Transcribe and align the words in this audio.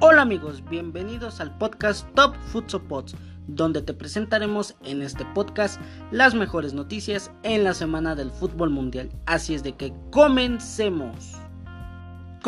Hola 0.00 0.22
amigos, 0.22 0.62
bienvenidos 0.70 1.40
al 1.40 1.58
podcast 1.58 2.06
Top 2.14 2.36
Futsal 2.52 2.82
Pods, 2.82 3.16
donde 3.48 3.82
te 3.82 3.92
presentaremos 3.92 4.76
en 4.84 5.02
este 5.02 5.24
podcast 5.34 5.80
las 6.12 6.36
mejores 6.36 6.72
noticias 6.72 7.32
en 7.42 7.64
la 7.64 7.74
semana 7.74 8.14
del 8.14 8.30
fútbol 8.30 8.70
mundial. 8.70 9.10
Así 9.26 9.54
es 9.54 9.64
de 9.64 9.72
que 9.72 9.92
comencemos. 10.12 11.32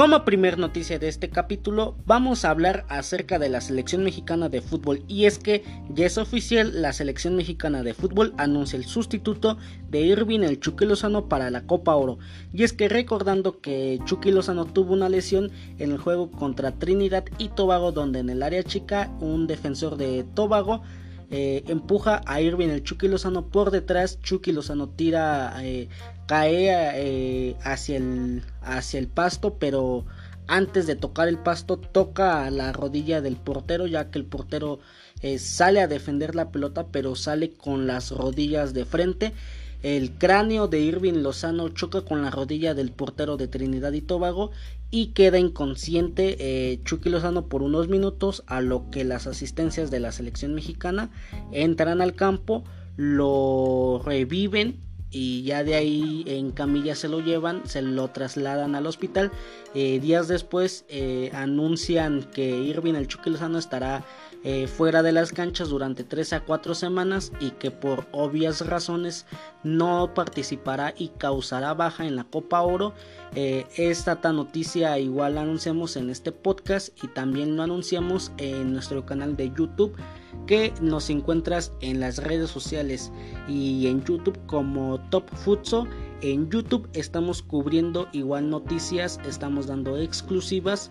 Como 0.01 0.25
primer 0.25 0.57
noticia 0.57 0.99
de 0.99 1.09
este 1.09 1.29
capítulo, 1.29 1.95
vamos 2.07 2.47
a 2.47 2.51
hablar 2.51 2.87
acerca 2.89 3.39
de 3.39 3.51
la 3.51 3.61
selección 3.61 4.03
mexicana 4.03 4.49
de 4.49 4.63
fútbol 4.63 5.05
y 5.09 5.27
es 5.27 5.39
que 5.39 5.63
ya 5.91 6.07
es 6.07 6.17
oficial, 6.17 6.81
la 6.81 6.95
selección 6.95 7.37
mexicana 7.37 7.83
de 7.83 7.93
fútbol 7.93 8.33
anuncia 8.39 8.79
el 8.79 8.87
sustituto 8.87 9.59
de 9.91 10.01
Irving 10.01 10.41
el 10.41 10.59
Chucky 10.59 10.87
Lozano 10.87 11.29
para 11.29 11.51
la 11.51 11.67
Copa 11.67 11.97
Oro. 11.97 12.19
Y 12.55 12.63
es 12.63 12.73
que 12.73 12.89
recordando 12.89 13.61
que 13.61 13.99
Chucky 14.07 14.31
Lozano 14.31 14.65
tuvo 14.65 14.95
una 14.95 15.11
lesión 15.11 15.51
en 15.79 15.93
el 15.93 15.99
juego 15.99 16.31
contra 16.31 16.73
Trinidad 16.73 17.27
y 17.37 17.51
Tobago 17.51 17.93
donde 17.93 18.21
en 18.21 18.31
el 18.31 18.43
área 18.43 18.63
chica 18.63 19.11
un 19.21 19.47
defensor 19.47 19.99
de 19.99 20.25
Tobago 20.35 20.81
eh, 21.33 21.63
empuja 21.69 22.23
a 22.27 22.41
Irving 22.41 22.71
el 22.71 22.83
Chucky 22.83 23.07
Lozano 23.07 23.47
por 23.51 23.71
detrás, 23.71 24.19
Chucky 24.21 24.51
Lozano 24.51 24.89
tira 24.89 25.55
eh, 25.63 25.89
cae 26.31 26.69
eh, 26.95 27.57
hacia, 27.65 27.97
el, 27.97 28.45
hacia 28.63 29.01
el 29.01 29.09
pasto, 29.09 29.57
pero 29.59 30.05
antes 30.47 30.87
de 30.87 30.95
tocar 30.95 31.27
el 31.27 31.39
pasto 31.39 31.77
toca 31.77 32.49
la 32.53 32.73
rodilla 32.73 33.21
del 33.21 33.35
portero, 33.35 33.89
ya 33.89 34.13
que 34.13 34.21
el 34.21 34.27
portero 34.27 34.79
eh, 35.23 35.41
sale 35.41 35.81
a 35.81 35.89
defender 35.89 36.37
la 36.37 36.53
pelota, 36.53 36.87
pero 36.93 37.17
sale 37.17 37.55
con 37.55 37.89
las 37.89 38.13
rodillas 38.13 38.75
de 38.75 38.85
frente. 38.85 39.33
El 39.83 40.13
cráneo 40.13 40.69
de 40.69 40.79
Irving 40.79 41.15
Lozano 41.15 41.69
choca 41.71 42.03
con 42.03 42.23
la 42.23 42.31
rodilla 42.31 42.75
del 42.75 42.93
portero 42.93 43.37
de 43.37 43.49
Trinidad 43.49 43.93
y 43.93 44.01
Tobago 44.01 44.53
y 44.93 45.07
queda 45.09 45.41
inconsciente 45.41 46.37
eh, 46.39 46.81
Chucky 46.85 47.11
Lozano 47.11 47.47
por 47.47 47.63
unos 47.63 47.89
minutos, 47.89 48.45
a 48.47 48.61
lo 48.61 48.89
que 48.93 49.03
las 49.03 49.27
asistencias 49.27 49.91
de 49.91 49.99
la 49.99 50.13
selección 50.13 50.55
mexicana 50.55 51.11
entran 51.51 52.01
al 52.01 52.15
campo, 52.15 52.63
lo 52.97 54.01
reviven 54.05 54.79
y 55.11 55.43
ya 55.43 55.65
de 55.65 55.75
ahí 55.75 56.25
en 56.27 56.53
camilla 56.53 56.95
se 56.95 57.09
lo 57.09 57.21
llevan, 57.21 57.67
se 57.67 57.83
lo 57.83 58.09
trasladan 58.09 58.75
al 58.75 58.87
hospital. 58.87 59.33
Eh, 59.75 59.99
días 60.01 60.29
después 60.29 60.85
eh, 60.89 61.31
anuncian 61.35 62.23
que 62.23 62.49
Irving 62.49 62.95
el 62.95 63.09
Chucky 63.09 63.31
Lozano 63.31 63.59
estará 63.59 64.05
eh, 64.45 64.67
fuera 64.67 65.03
de 65.03 65.13
las 65.13 65.33
canchas 65.33 65.69
durante 65.69 66.05
3 66.05 66.33
a 66.35 66.41
4 66.41 66.75
semanas 66.75 67.33
y 67.41 67.51
que 67.53 67.71
por 67.71 68.07
obvias 68.13 68.67
razones 68.67 69.27
no 69.65 70.15
participará 70.15 70.95
y 70.97 71.09
causará 71.09 71.75
baja 71.75 72.07
en 72.07 72.17
la 72.17 72.25
Copa 72.25 72.63
Oro. 72.63 72.95
esta 73.35 74.17
noticia 74.33 74.99
igual 74.99 75.35
la 75.37 75.43
anunciamos 75.43 75.97
en 75.97 76.11
este 76.11 76.33
podcast 76.33 76.89
y 77.05 77.09
también 77.09 77.57
lo 77.57 77.63
anunciamos 77.63 78.33
en 78.39 78.73
nuestro 78.73 79.07
canal 79.07 79.37
de 79.37 79.51
YouTube 79.51 79.95
que 80.47 80.73
nos 80.81 81.11
encuentras 81.11 81.73
en 81.81 82.01
las 82.01 82.19
redes 82.19 82.51
sociales 82.51 83.13
y 83.49 83.87
en 83.87 84.03
YouTube 84.05 84.39
como 84.47 84.99
Top 85.11 85.29
Futso. 85.35 85.87
En 86.23 86.51
YouTube 86.51 86.89
estamos 86.93 87.43
cubriendo 87.43 88.09
igual 88.13 88.51
noticias, 88.51 89.19
estamos 89.27 89.67
dando 89.67 89.97
exclusivas 89.97 90.91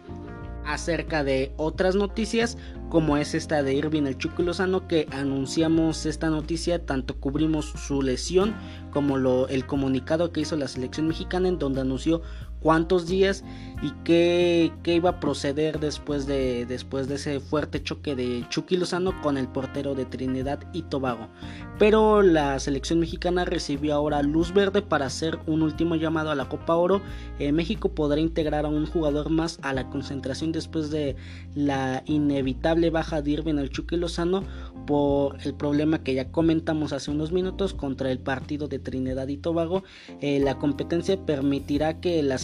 acerca 0.73 1.23
de 1.23 1.51
otras 1.57 1.95
noticias 1.95 2.57
como 2.89 3.17
es 3.17 3.35
esta 3.35 3.61
de 3.63 3.73
Irving 3.73 4.03
el 4.03 4.17
Chucky 4.17 4.43
Lozano 4.43 4.87
que 4.87 5.07
anunciamos 5.11 6.05
esta 6.05 6.29
noticia 6.29 6.85
tanto 6.85 7.19
cubrimos 7.19 7.65
su 7.65 8.01
lesión 8.01 8.55
como 8.91 9.17
lo, 9.17 9.47
el 9.47 9.65
comunicado 9.65 10.31
que 10.31 10.41
hizo 10.41 10.55
la 10.55 10.67
selección 10.67 11.07
mexicana 11.07 11.47
en 11.47 11.59
donde 11.59 11.81
anunció 11.81 12.21
cuántos 12.61 13.07
días 13.07 13.43
y 13.81 13.91
qué, 14.03 14.71
iba 14.85 15.11
a 15.11 15.19
proceder 15.19 15.79
después 15.79 16.25
de, 16.25 16.65
después 16.65 17.07
de 17.07 17.15
ese 17.15 17.39
fuerte 17.39 17.81
choque 17.81 18.15
de 18.15 18.45
Chucky 18.49 18.75
Lozano 18.75 19.21
con 19.21 19.37
el 19.37 19.47
portero 19.47 19.95
de 19.95 20.05
Trinidad 20.05 20.59
y 20.73 20.81
Tobago. 20.83 21.30
Pero 21.77 22.21
la 22.21 22.59
selección 22.59 22.99
mexicana 22.99 23.45
recibió 23.45 23.95
ahora 23.95 24.21
luz 24.21 24.53
verde 24.53 24.81
para 24.81 25.05
hacer 25.05 25.39
un 25.47 25.61
último 25.61 25.95
llamado 25.95 26.30
a 26.30 26.36
la 26.36 26.49
Copa 26.49 26.75
Oro. 26.75 27.02
Eh, 27.39 27.53
México 27.53 27.89
podrá 27.89 28.20
integrar 28.20 28.65
a 28.65 28.70
un 28.70 28.86
jugador 28.86 29.30
más 29.30 29.59
a 29.61 29.73
la 29.73 29.89
concentración 29.89 30.52
después 30.52 30.91
de 30.91 31.15
la 31.55 32.03
inevitable 32.05 32.89
baja 32.89 33.21
de 33.21 33.31
Irving 33.31 33.59
al 33.59 33.70
Chucky 33.70 33.95
Lozano 33.95 34.43
por 34.86 35.37
el 35.45 35.53
problema 35.53 36.03
que 36.03 36.15
ya 36.15 36.31
comentamos 36.31 36.91
hace 36.91 37.11
unos 37.11 37.31
minutos 37.31 37.73
contra 37.73 38.11
el 38.11 38.20
partido 38.20 38.67
de 38.67 38.80
Trinidad 38.80 39.27
y 39.30 39.37
Tobago. 39.37 39.83
Eh, 40.20 40.41
la 40.41 40.58
competencia 40.58 41.17
permitirá 41.26 42.02
que 42.02 42.21
la 42.23 42.37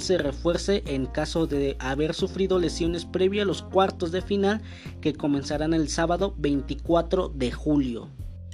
se 0.00 0.18
refuerce 0.18 0.82
en 0.86 1.06
caso 1.06 1.46
de 1.46 1.76
haber 1.78 2.14
sufrido 2.14 2.58
lesiones 2.58 3.04
previo 3.04 3.42
a 3.42 3.46
los 3.46 3.62
cuartos 3.62 4.12
de 4.12 4.22
final 4.22 4.60
que 5.00 5.14
comenzarán 5.14 5.74
el 5.74 5.88
sábado 5.88 6.34
24 6.38 7.28
de 7.28 7.52
julio. 7.52 8.08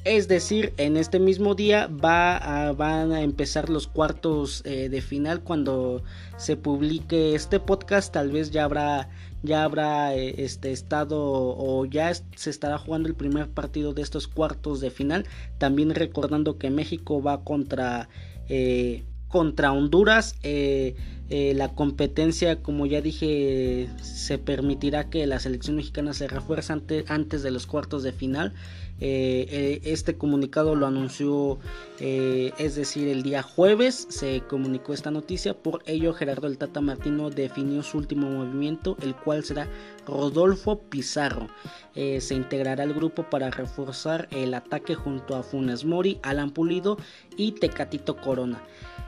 Es 0.05 0.28
decir, 0.28 0.72
en 0.77 0.97
este 0.97 1.19
mismo 1.19 1.56
día 1.56 1.89
va 1.89 2.37
a, 2.37 2.72
van 2.72 3.11
a 3.11 3.22
empezar 3.22 3.69
los 3.69 3.89
cuartos 3.89 4.62
eh, 4.65 4.89
de 4.89 5.00
final 5.00 5.43
cuando 5.43 6.05
se 6.37 6.56
publique 6.56 7.34
este 7.34 7.59
podcast. 7.59 8.12
Tal 8.12 8.31
vez 8.31 8.53
ya 8.53 8.65
habrá 8.65 9.09
ya 9.43 9.65
habrá 9.65 10.15
eh, 10.15 10.45
este 10.45 10.71
estado 10.71 11.19
o 11.21 11.84
ya 11.87 12.12
se 12.15 12.50
estará 12.50 12.78
jugando 12.78 13.09
el 13.09 13.16
primer 13.16 13.49
partido 13.49 13.95
de 13.95 14.03
estos 14.03 14.28
cuartos 14.28 14.81
de 14.81 14.91
final. 14.91 15.27
También 15.59 15.93
recordando 15.93 16.56
que 16.56 16.71
México 16.71 17.21
va 17.21 17.43
contra 17.43 18.09
eh, 18.49 19.05
contra 19.36 19.70
Honduras. 19.70 20.34
Eh, 20.42 20.97
eh, 21.28 21.52
la 21.54 21.69
competencia, 21.74 22.62
como 22.62 22.86
ya 22.86 23.02
dije, 23.02 23.91
se 24.00 24.38
permitirá 24.38 25.10
que 25.10 25.26
la 25.26 25.38
selección 25.41 25.76
mexicana 25.76 26.14
se 26.14 26.26
refuerce 26.26 26.72
antes 27.08 27.42
de 27.42 27.50
los 27.50 27.66
cuartos 27.66 28.02
de 28.02 28.12
final. 28.12 28.54
Eh, 28.98 29.82
este 29.84 30.16
comunicado 30.16 30.74
lo 30.74 30.86
anunció, 30.86 31.58
es 31.98 32.76
decir, 32.76 33.08
el 33.08 33.22
día 33.22 33.42
jueves 33.42 34.06
se 34.08 34.41
comunicó 34.48 34.94
esta 34.94 35.10
noticia. 35.10 35.53
Por 35.53 35.82
ello, 35.84 36.14
Gerardo 36.14 36.47
el 36.47 36.56
Tata 36.56 36.80
Martino 36.80 37.28
definió 37.28 37.82
su 37.82 37.98
último 37.98 38.30
movimiento, 38.30 38.97
el 39.03 39.14
cual 39.14 39.44
será 39.44 39.68
Rodolfo 40.06 40.80
Pizarro. 40.80 41.48
se 41.94 42.34
integrará 42.34 42.84
al 42.84 42.94
grupo 42.94 43.28
para 43.28 43.50
reforzar 43.50 44.28
el 44.30 44.54
ataque 44.54 44.94
junto 44.94 45.36
a 45.36 45.42
Funes 45.42 45.84
Mori, 45.84 46.20
Alan 46.22 46.53
Pulido 46.53 46.97
y 47.36 47.53
Tecatito 47.53 48.16
Corona. 48.16 48.62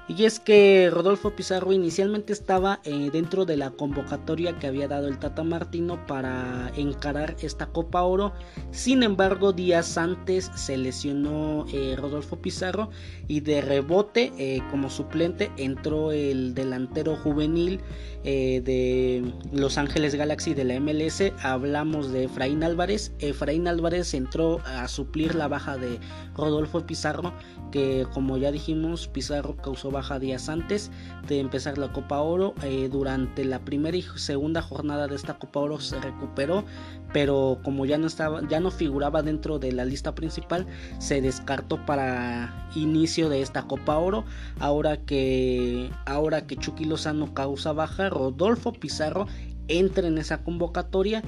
Y 0.08 0.24
es 0.24 0.40
que 0.40 0.88
Rodolfo 0.90 1.36
Pizarro 1.36 1.70
inicialmente 1.70 2.32
estaba 2.32 2.80
eh, 2.84 3.10
dentro 3.12 3.44
de 3.44 3.58
la 3.58 3.72
convocatoria 3.72 4.58
que 4.58 4.66
había 4.66 4.88
dado 4.88 5.06
el 5.06 5.18
Tata 5.18 5.44
Martino 5.44 6.06
para 6.06 6.72
encarar 6.76 7.36
esta 7.42 7.66
Copa 7.66 8.02
Oro. 8.02 8.32
Sin 8.70 9.02
embargo, 9.02 9.52
días 9.52 9.98
antes 9.98 10.50
se 10.54 10.78
lesionó 10.78 11.66
eh, 11.74 11.94
Rodolfo 11.94 12.40
Pizarro 12.40 12.88
y 13.26 13.40
de 13.40 13.60
rebote 13.60 14.32
eh, 14.38 14.62
como 14.70 14.88
suplente 14.88 15.50
entró 15.58 16.10
el 16.10 16.54
delantero 16.54 17.14
juvenil 17.14 17.80
de 18.24 19.32
Los 19.52 19.78
Ángeles 19.78 20.14
Galaxy 20.14 20.52
de 20.52 20.64
la 20.64 20.78
MLS. 20.80 21.32
Hablamos 21.42 22.12
de 22.12 22.24
Efraín 22.24 22.62
Álvarez. 22.62 23.12
Efraín 23.20 23.66
Álvarez 23.68 24.12
entró 24.12 24.60
a 24.66 24.86
suplir 24.88 25.34
la 25.34 25.48
baja 25.48 25.78
de 25.78 25.98
Rodolfo 26.34 26.84
Pizarro, 26.84 27.32
que 27.72 28.06
como 28.12 28.36
ya 28.36 28.52
dijimos, 28.52 29.08
Pizarro 29.08 29.56
causó 29.56 29.90
días 30.20 30.48
antes 30.48 30.90
de 31.26 31.40
empezar 31.40 31.76
la 31.76 31.92
Copa 31.92 32.20
Oro. 32.20 32.54
Eh, 32.62 32.88
durante 32.90 33.44
la 33.44 33.58
primera 33.58 33.96
y 33.96 34.02
segunda 34.02 34.62
jornada 34.62 35.08
de 35.08 35.16
esta 35.16 35.38
Copa 35.38 35.60
Oro 35.60 35.80
se 35.80 36.00
recuperó, 36.00 36.64
pero 37.12 37.58
como 37.64 37.84
ya 37.84 37.98
no 37.98 38.06
estaba, 38.06 38.46
ya 38.48 38.60
no 38.60 38.70
figuraba 38.70 39.22
dentro 39.22 39.58
de 39.58 39.72
la 39.72 39.84
lista 39.84 40.14
principal, 40.14 40.66
se 40.98 41.20
descartó 41.20 41.84
para 41.84 42.68
inicio 42.74 43.28
de 43.28 43.42
esta 43.42 43.64
Copa 43.64 43.98
Oro. 43.98 44.24
Ahora 44.60 44.98
que 44.98 45.90
ahora 46.06 46.46
que 46.46 46.56
Chucky 46.56 46.84
Lozano 46.84 47.34
causa 47.34 47.72
baja, 47.72 48.08
Rodolfo 48.08 48.72
Pizarro 48.72 49.26
entra 49.66 50.06
en 50.06 50.18
esa 50.18 50.38
convocatoria. 50.42 51.22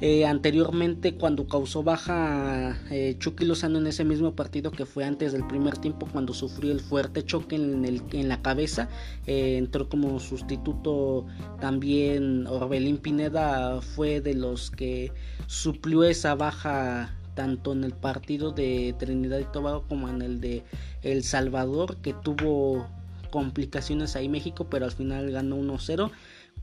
Eh, 0.00 0.26
anteriormente 0.26 1.14
cuando 1.14 1.46
causó 1.46 1.84
baja 1.84 2.76
eh, 2.90 3.14
Chucky 3.20 3.44
Lozano 3.44 3.78
en 3.78 3.86
ese 3.86 4.04
mismo 4.04 4.34
partido 4.34 4.72
que 4.72 4.86
fue 4.86 5.04
antes 5.04 5.32
del 5.32 5.46
primer 5.46 5.78
tiempo 5.78 6.08
cuando 6.10 6.34
sufrió 6.34 6.72
el 6.72 6.80
fuerte 6.80 7.24
choque 7.24 7.54
en, 7.54 8.28
la 8.28 8.42
cabeza 8.42 8.88
eh, 9.26 9.56
entró 9.56 9.88
como 9.88 10.18
sustituto 10.18 11.26
también 11.60 12.48
Orbelín 12.48 12.98
Pineda 12.98 13.80
fue 13.80 14.20
de 14.20 14.34
los 14.34 14.72
que 14.72 15.12
suplió 15.46 16.02
esa 16.02 16.34
baja 16.34 17.14
tanto 17.34 17.72
en 17.72 17.84
el 17.84 17.92
partido 17.92 18.50
de 18.50 18.96
Trinidad 18.98 19.38
y 19.38 19.52
Tobago 19.52 19.84
como 19.88 20.08
en 20.08 20.22
el 20.22 20.40
de 20.40 20.64
El 21.02 21.22
Salvador 21.22 21.98
que 21.98 22.14
tuvo 22.14 22.88
complicaciones 23.30 24.16
ahí 24.16 24.28
México 24.28 24.66
pero 24.68 24.86
al 24.86 24.92
final 24.92 25.30
ganó 25.30 25.56
1-0 25.56 26.10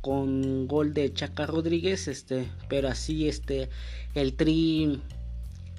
con 0.01 0.68
gol 0.68 0.94
de 0.94 1.13
Chaca 1.13 1.45
Rodríguez, 1.45 2.07
este, 2.07 2.48
pero 2.68 2.89
así 2.89 3.27
este 3.27 3.69
el 4.15 4.33
tri 4.33 5.00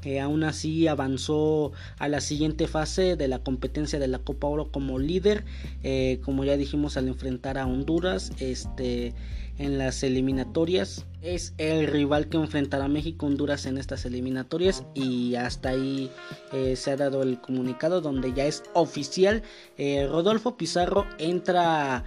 que 0.02 0.20
aún 0.20 0.42
así 0.42 0.88
avanzó 0.88 1.72
a 1.98 2.08
la 2.08 2.20
siguiente 2.20 2.66
fase 2.66 3.16
de 3.16 3.28
la 3.28 3.38
competencia 3.38 3.98
de 3.98 4.08
la 4.08 4.19
Copa 4.19 4.48
Oro 4.48 4.70
como 4.70 4.98
líder, 4.98 5.44
eh, 5.84 6.20
como 6.24 6.44
ya 6.44 6.56
dijimos 6.56 6.96
al 6.96 7.06
enfrentar 7.06 7.56
a 7.56 7.66
Honduras 7.66 8.32
este, 8.40 9.14
en 9.58 9.78
las 9.78 10.02
eliminatorias. 10.02 11.06
Es 11.22 11.54
el 11.56 11.86
rival 11.86 12.28
que 12.28 12.36
enfrentará 12.36 12.86
a 12.86 12.88
México 12.88 13.26
Honduras 13.26 13.64
en 13.66 13.78
estas 13.78 14.04
eliminatorias 14.04 14.84
y 14.92 15.36
hasta 15.36 15.70
ahí 15.70 16.10
eh, 16.52 16.74
se 16.74 16.90
ha 16.90 16.96
dado 16.96 17.22
el 17.22 17.40
comunicado 17.40 18.00
donde 18.00 18.32
ya 18.32 18.44
es 18.44 18.64
oficial. 18.74 19.44
Eh, 19.78 20.08
Rodolfo 20.10 20.56
Pizarro 20.56 21.06
entra 21.19 22.04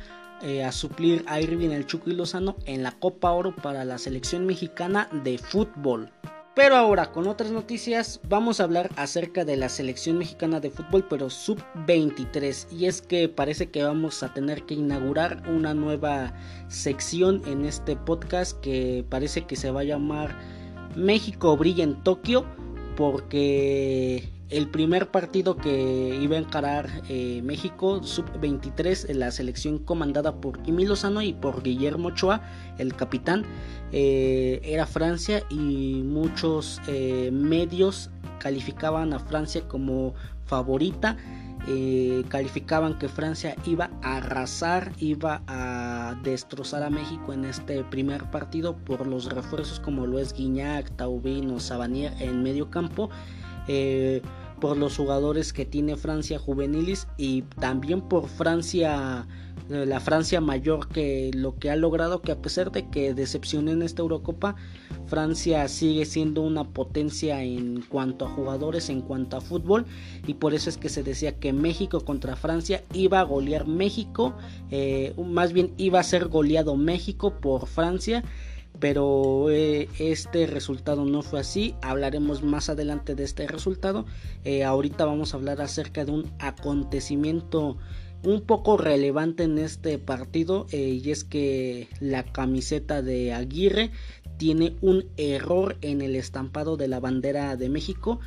a 0.65 0.71
suplir 0.71 1.23
a 1.27 1.41
Irving 1.41 1.71
El 1.71 1.85
Chuco 1.85 2.09
y 2.09 2.13
Lozano 2.13 2.55
en 2.65 2.83
la 2.83 2.91
Copa 2.91 3.31
Oro 3.31 3.55
para 3.55 3.85
la 3.85 3.97
selección 3.97 4.45
mexicana 4.45 5.09
de 5.23 5.37
fútbol. 5.37 6.11
Pero 6.55 6.77
ahora 6.77 7.11
con 7.11 7.27
otras 7.27 7.51
noticias 7.51 8.21
vamos 8.29 8.59
a 8.59 8.63
hablar 8.63 8.89
acerca 8.95 9.43
de 9.43 9.57
la 9.57 9.67
selección 9.67 10.17
mexicana 10.17 10.61
de 10.61 10.71
fútbol 10.71 11.05
pero 11.09 11.29
sub 11.29 11.61
23 11.85 12.69
y 12.71 12.85
es 12.85 13.01
que 13.01 13.27
parece 13.27 13.69
que 13.69 13.83
vamos 13.83 14.23
a 14.23 14.33
tener 14.33 14.63
que 14.63 14.75
inaugurar 14.75 15.43
una 15.49 15.73
nueva 15.73 16.33
sección 16.69 17.41
en 17.45 17.65
este 17.65 17.97
podcast 17.97 18.57
que 18.61 19.03
parece 19.09 19.41
que 19.41 19.57
se 19.57 19.69
va 19.69 19.81
a 19.81 19.83
llamar 19.83 20.33
México 20.95 21.57
brilla 21.57 21.83
en 21.83 22.01
Tokio 22.03 22.45
porque 22.95 24.34
el 24.49 24.67
primer 24.69 25.09
partido 25.09 25.57
que 25.57 26.17
iba 26.21 26.35
a 26.35 26.39
encarar 26.39 26.89
eh, 27.09 27.41
México, 27.43 28.03
sub-23, 28.03 29.11
la 29.13 29.31
selección 29.31 29.79
comandada 29.79 30.35
por 30.35 30.61
Kimi 30.61 30.85
Lozano 30.85 31.21
y 31.21 31.33
por 31.33 31.63
Guillermo 31.63 32.09
Ochoa, 32.09 32.41
el 32.77 32.95
capitán, 32.95 33.43
eh, 33.91 34.61
era 34.63 34.85
Francia 34.85 35.43
y 35.49 36.03
muchos 36.03 36.79
eh, 36.87 37.31
medios 37.33 38.11
calificaban 38.39 39.13
a 39.13 39.19
Francia 39.19 39.67
como 39.67 40.13
favorita. 40.45 41.17
calificaban 42.29 42.99
que 42.99 43.09
Francia 43.09 43.55
iba 43.65 43.89
a 44.03 44.17
arrasar, 44.17 44.91
iba 44.99 45.41
a 45.47 46.15
destrozar 46.21 46.83
a 46.83 46.91
México 46.91 47.33
en 47.33 47.45
este 47.45 47.83
primer 47.85 48.29
partido 48.29 48.75
por 48.75 49.07
los 49.07 49.25
refuerzos 49.33 49.79
como 49.79 50.05
lo 50.05 50.19
es 50.19 50.31
Guiñac, 50.33 50.95
Taubín 50.95 51.49
o 51.49 51.59
Sabanier 51.59 52.13
en 52.19 52.43
medio 52.43 52.69
campo. 52.69 53.09
Eh, 53.67 54.21
por 54.59 54.77
los 54.77 54.95
jugadores 54.95 55.51
que 55.51 55.65
tiene 55.65 55.97
Francia 55.97 56.39
juvenilis 56.39 57.07
y 57.17 57.41
también 57.59 58.01
por 58.01 58.27
Francia 58.27 59.27
eh, 59.69 59.85
la 59.85 59.99
Francia 59.99 60.41
mayor 60.41 60.87
que 60.89 61.31
lo 61.33 61.55
que 61.57 61.71
ha 61.71 61.75
logrado 61.75 62.21
que 62.21 62.31
a 62.31 62.41
pesar 62.41 62.71
de 62.71 62.87
que 62.89 63.13
decepcionó 63.13 63.71
en 63.71 63.81
esta 63.81 64.01
Eurocopa 64.03 64.55
Francia 65.07 65.67
sigue 65.67 66.05
siendo 66.05 66.41
una 66.41 66.63
potencia 66.63 67.41
en 67.41 67.81
cuanto 67.81 68.25
a 68.25 68.29
jugadores 68.29 68.89
en 68.89 69.01
cuanto 69.01 69.37
a 69.37 69.41
fútbol. 69.41 69.85
Y 70.25 70.35
por 70.35 70.53
eso 70.53 70.69
es 70.69 70.77
que 70.77 70.89
se 70.89 71.03
decía 71.03 71.39
que 71.39 71.53
México 71.53 72.01
contra 72.01 72.35
Francia 72.35 72.83
iba 72.93 73.19
a 73.19 73.23
golear 73.23 73.67
México 73.67 74.35
eh, 74.71 75.13
más 75.17 75.53
bien 75.53 75.73
iba 75.77 75.99
a 75.99 76.03
ser 76.03 76.27
goleado 76.27 76.75
México 76.75 77.39
por 77.39 77.67
Francia 77.67 78.23
pero 78.79 79.49
eh, 79.49 79.89
este 79.99 80.47
resultado 80.47 81.05
no 81.05 81.21
fue 81.21 81.39
así. 81.39 81.75
Hablaremos 81.81 82.43
más 82.43 82.69
adelante 82.69 83.15
de 83.15 83.23
este 83.23 83.47
resultado. 83.47 84.05
Eh, 84.43 84.63
ahorita 84.63 85.05
vamos 85.05 85.33
a 85.33 85.37
hablar 85.37 85.61
acerca 85.61 86.05
de 86.05 86.11
un 86.11 86.31
acontecimiento 86.39 87.77
un 88.23 88.41
poco 88.41 88.77
relevante 88.77 89.43
en 89.43 89.57
este 89.57 89.99
partido 89.99 90.65
eh, 90.71 90.99
y 91.03 91.11
es 91.11 91.23
que 91.23 91.87
la 91.99 92.23
camiseta 92.23 93.01
de 93.01 93.33
Aguirre 93.33 93.91
tiene 94.37 94.75
un 94.81 95.05
error 95.17 95.77
en 95.81 96.01
el 96.01 96.15
estampado 96.15 96.75
de 96.75 96.87
la 96.87 96.99
bandera 96.99 97.55
de 97.55 97.69
México. 97.69 98.19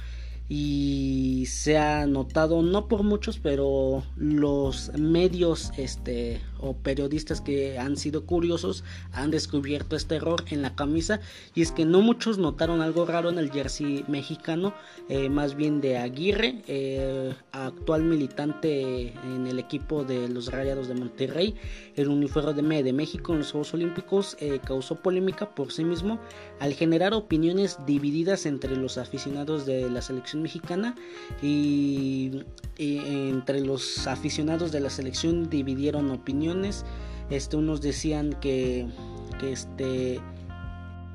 Y 0.50 1.44
se 1.46 1.76
ha 1.76 2.06
notado 2.06 2.62
no 2.62 2.88
por 2.88 3.02
muchos 3.02 3.38
pero 3.38 4.02
los 4.16 4.90
medios 4.98 5.72
este 5.76 6.40
o 6.58 6.76
periodistas 6.76 7.40
que 7.40 7.78
han 7.78 7.96
sido 7.96 8.24
curiosos 8.26 8.84
han 9.12 9.30
descubierto 9.30 9.96
este 9.96 10.16
error 10.16 10.44
en 10.50 10.62
la 10.62 10.74
camisa. 10.74 11.20
Y 11.54 11.62
es 11.62 11.72
que 11.72 11.84
no 11.84 12.02
muchos 12.02 12.38
notaron 12.38 12.80
algo 12.80 13.06
raro 13.06 13.30
en 13.30 13.38
el 13.38 13.50
jersey 13.50 14.04
mexicano 14.08 14.74
eh, 15.08 15.28
más 15.28 15.54
bien 15.54 15.80
de 15.80 15.98
Aguirre 15.98 16.62
eh, 16.66 17.34
actual 17.52 18.04
militante 18.04 19.12
en 19.24 19.46
el 19.46 19.58
equipo 19.58 20.04
de 20.04 20.28
los 20.28 20.50
Rayados 20.52 20.88
de 20.88 20.94
Monterrey. 20.94 21.54
El 21.96 22.08
uniforme 22.08 22.82
de 22.82 22.92
México 22.92 23.32
en 23.32 23.38
los 23.38 23.52
Juegos 23.52 23.74
Olímpicos 23.74 24.36
eh, 24.40 24.60
causó 24.64 24.96
polémica 24.96 25.54
por 25.54 25.72
sí 25.72 25.84
mismo 25.84 26.18
al 26.60 26.74
generar 26.74 27.14
opiniones 27.14 27.78
divididas 27.86 28.46
entre 28.46 28.76
los 28.76 28.98
aficionados 28.98 29.66
de 29.66 29.90
la 29.90 30.02
selección 30.02 30.42
mexicana 30.42 30.94
y, 31.42 32.42
entre 32.78 33.60
los 33.60 34.06
aficionados 34.06 34.72
de 34.72 34.80
la 34.80 34.90
selección 34.90 35.50
dividieron 35.50 36.10
opiniones 36.10 36.84
este 37.30 37.56
unos 37.56 37.80
decían 37.80 38.34
que, 38.40 38.86
que 39.38 39.52
este 39.52 40.20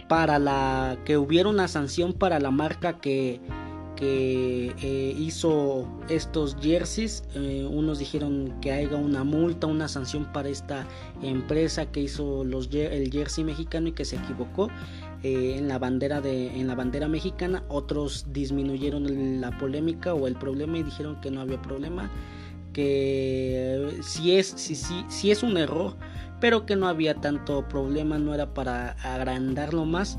para 0.08 0.38
la 0.38 0.98
que 1.06 1.18
hubiera 1.18 1.50
una 1.50 1.68
sanción 1.68 2.14
para 2.14 2.40
la 2.40 2.52
marca 2.52 3.00
que 3.00 3.40
que 3.96 4.74
eh, 4.82 5.16
hizo 5.18 5.88
estos 6.10 6.58
jerseys. 6.60 7.24
Eh, 7.36 7.68
unos 7.70 8.00
dijeron 8.00 8.60
que 8.60 8.72
haya 8.72 8.96
una 8.96 9.24
multa, 9.24 9.68
una 9.68 9.88
sanción 9.88 10.32
para 10.34 10.50
esta 10.50 10.88
empresa 11.22 11.86
que 11.86 12.02
hizo 12.02 12.44
los, 12.44 12.70
el 12.74 13.12
jersey 13.12 13.44
mexicano 13.44 13.90
y 13.90 13.92
que 13.92 14.06
se 14.06 14.16
equivocó. 14.18 14.70
Eh, 15.24 15.56
en 15.58 15.70
la 15.70 15.80
bandera 15.80 16.20
de 16.20 16.48
en 16.60 16.68
la 16.68 16.76
bandera 16.76 17.08
mexicana 17.08 17.64
otros 17.70 18.26
disminuyeron 18.34 19.40
la 19.40 19.58
polémica 19.58 20.14
o 20.14 20.28
el 20.28 20.36
problema 20.36 20.78
y 20.78 20.84
dijeron 20.84 21.22
que 21.22 21.32
no 21.32 21.40
había 21.40 21.62
problema 21.62 22.12
que 22.74 24.00
si 24.02 24.36
es 24.36 24.48
si, 24.48 24.76
si, 24.76 25.06
si 25.08 25.32
es 25.32 25.42
un 25.42 25.56
error 25.56 25.96
pero 26.42 26.66
que 26.66 26.76
no 26.76 26.90
había 26.90 27.16
tanto 27.16 27.66
problema 27.70 28.20
no 28.20 28.34
era 28.34 28.54
para 28.54 28.98
agrandarlo 29.02 29.86
más 29.86 30.18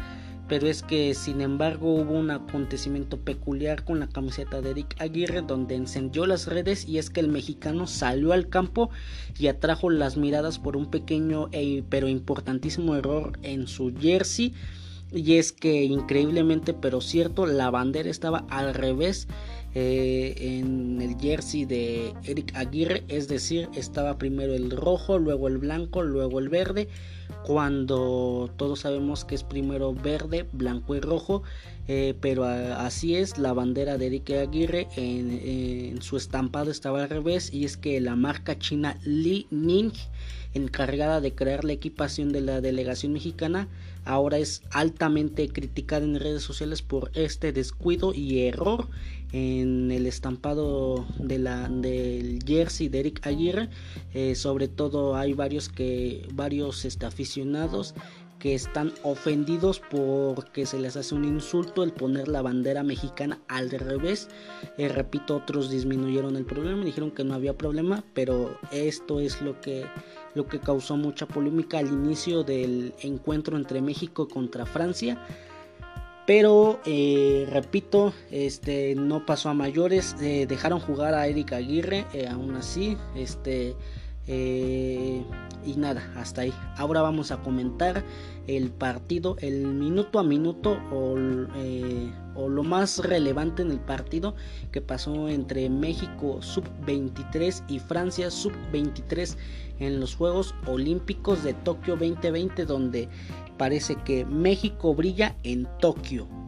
pero 0.48 0.68
es 0.68 0.82
que 0.82 1.12
sin 1.12 1.42
embargo 1.42 1.94
hubo 1.96 2.14
un 2.14 2.30
acontecimiento 2.30 3.18
peculiar 3.18 3.84
con 3.84 4.00
la 4.00 4.08
camiseta 4.08 4.62
de 4.62 4.70
Eric 4.70 4.96
Aguirre 4.98 5.42
donde 5.42 5.74
encendió 5.74 6.24
las 6.24 6.46
redes 6.46 6.88
y 6.88 6.96
es 6.96 7.10
que 7.10 7.20
el 7.20 7.28
mexicano 7.28 7.86
salió 7.86 8.32
al 8.32 8.48
campo 8.48 8.88
y 9.38 9.48
atrajo 9.48 9.90
las 9.90 10.16
miradas 10.16 10.58
por 10.58 10.78
un 10.78 10.90
pequeño 10.90 11.50
e, 11.52 11.82
pero 11.90 12.08
importantísimo 12.08 12.94
error 12.94 13.38
en 13.42 13.66
su 13.66 13.92
jersey 13.94 14.54
y 15.12 15.34
es 15.34 15.52
que 15.52 15.84
increíblemente 15.84 16.74
pero 16.74 17.00
cierto 17.00 17.46
la 17.46 17.70
bandera 17.70 18.10
estaba 18.10 18.44
al 18.48 18.74
revés 18.74 19.28
eh, 19.76 20.34
en 20.38 21.02
el 21.02 21.16
jersey 21.20 21.64
de 21.64 22.14
Eric 22.22 22.54
Aguirre 22.54 23.02
es 23.08 23.26
decir 23.26 23.68
estaba 23.74 24.18
primero 24.18 24.54
el 24.54 24.70
rojo 24.70 25.18
luego 25.18 25.48
el 25.48 25.58
blanco 25.58 26.02
luego 26.02 26.38
el 26.38 26.48
verde. 26.48 26.88
Cuando 27.44 28.50
todos 28.56 28.80
sabemos 28.80 29.24
que 29.24 29.34
es 29.34 29.42
primero 29.42 29.92
verde 29.92 30.46
blanco 30.52 30.94
y 30.94 31.00
rojo 31.00 31.42
eh, 31.88 32.14
pero 32.20 32.44
así 32.44 33.16
es 33.16 33.36
la 33.36 33.52
bandera 33.52 33.98
de 33.98 34.06
Eric 34.06 34.30
Aguirre 34.30 34.86
en, 34.96 35.30
en, 35.32 36.02
su 36.02 36.16
estampado 36.16 36.70
estaba 36.70 37.02
al 37.02 37.10
revés 37.10 37.52
y 37.52 37.64
es 37.64 37.76
que 37.76 38.00
la 38.00 38.14
marca 38.14 38.58
china 38.58 38.96
Li 39.02 39.48
Ning 39.50 39.92
encargada 40.54 41.20
de 41.20 41.34
crear 41.34 41.64
la 41.64 41.72
equipación 41.72 42.30
de 42.32 42.42
la 42.42 42.60
delegación 42.60 43.12
mexicana 43.12 43.68
ahora 44.04 44.38
es 44.38 44.62
altamente 44.70 45.48
criticada 45.48 46.04
en 46.04 46.18
redes 46.18 46.42
sociales 46.42 46.82
por 46.82 47.10
este 47.14 47.52
descuido 47.52 48.12
y 48.14 48.40
error 48.40 48.88
en 49.32 49.90
el 49.90 50.06
estampado 50.06 51.06
de 51.18 51.38
la, 51.38 51.68
del 51.68 52.38
jersey 52.46 52.88
de 52.88 53.00
Eric 53.00 53.26
Aguirre. 53.26 53.68
Eh, 54.12 54.34
sobre 54.34 54.68
todo 54.68 55.16
hay 55.16 55.32
varios 55.32 55.68
que 55.68 56.28
varios 56.34 56.84
este, 56.84 57.06
aficionados 57.06 57.94
que 58.38 58.54
están 58.54 58.92
ofendidos 59.02 59.80
porque 59.90 60.66
se 60.66 60.78
les 60.78 60.96
hace 60.96 61.14
un 61.14 61.24
insulto 61.24 61.82
el 61.82 61.92
poner 61.92 62.28
la 62.28 62.42
bandera 62.42 62.82
mexicana 62.82 63.40
al 63.48 63.70
revés. 63.70 64.28
Eh, 64.76 64.88
repito, 64.88 65.36
otros 65.36 65.70
disminuyeron 65.70 66.36
el 66.36 66.44
problema, 66.44 66.84
dijeron 66.84 67.10
que 67.10 67.24
no 67.24 67.32
había 67.32 67.56
problema, 67.56 68.04
pero 68.12 68.58
esto 68.70 69.18
es 69.18 69.40
lo 69.40 69.60
que, 69.62 69.86
lo 70.34 70.46
que 70.46 70.60
causó 70.60 70.96
mucha 70.96 71.26
polémica 71.26 71.78
al 71.78 71.88
inicio 71.88 72.42
del 72.42 72.94
encuentro 73.02 73.56
entre 73.56 73.80
México 73.80 74.28
contra 74.28 74.66
Francia. 74.66 75.18
Pero 76.26 76.80
eh, 76.86 77.46
repito, 77.50 78.14
este 78.30 78.94
no 78.94 79.26
pasó 79.26 79.50
a 79.50 79.54
mayores. 79.54 80.16
Eh, 80.20 80.46
dejaron 80.48 80.80
jugar 80.80 81.14
a 81.14 81.26
Eric 81.26 81.52
Aguirre, 81.52 82.06
aún 82.30 82.56
así, 82.56 82.96
este 83.14 83.76
eh, 84.26 85.22
y 85.64 85.74
nada, 85.76 86.02
hasta 86.16 86.42
ahí. 86.42 86.52
Ahora 86.76 87.02
vamos 87.02 87.30
a 87.30 87.38
comentar 87.42 88.04
el 88.46 88.70
partido, 88.70 89.36
el 89.40 89.66
minuto 89.66 90.18
a 90.18 90.22
minuto 90.22 90.78
o, 90.92 91.16
eh, 91.56 92.12
o 92.34 92.48
lo 92.48 92.62
más 92.62 92.98
relevante 92.98 93.62
en 93.62 93.70
el 93.70 93.80
partido 93.80 94.34
que 94.72 94.80
pasó 94.80 95.28
entre 95.28 95.68
México 95.70 96.42
sub-23 96.42 97.64
y 97.68 97.78
Francia 97.78 98.30
sub-23 98.30 99.36
en 99.80 100.00
los 100.00 100.14
Juegos 100.14 100.54
Olímpicos 100.66 101.42
de 101.42 101.54
Tokio 101.54 101.96
2020 101.96 102.66
donde 102.66 103.08
parece 103.56 103.96
que 103.96 104.24
México 104.24 104.94
brilla 104.94 105.36
en 105.42 105.66
Tokio. 105.80 106.43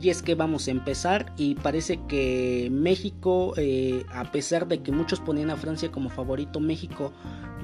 Y 0.00 0.10
es 0.10 0.22
que 0.22 0.36
vamos 0.36 0.68
a 0.68 0.70
empezar 0.70 1.32
y 1.36 1.56
parece 1.56 1.98
que 2.06 2.68
México, 2.70 3.54
eh, 3.56 4.04
a 4.10 4.30
pesar 4.30 4.68
de 4.68 4.80
que 4.80 4.92
muchos 4.92 5.18
ponían 5.18 5.50
a 5.50 5.56
Francia 5.56 5.90
como 5.90 6.08
favorito, 6.08 6.60
México 6.60 7.12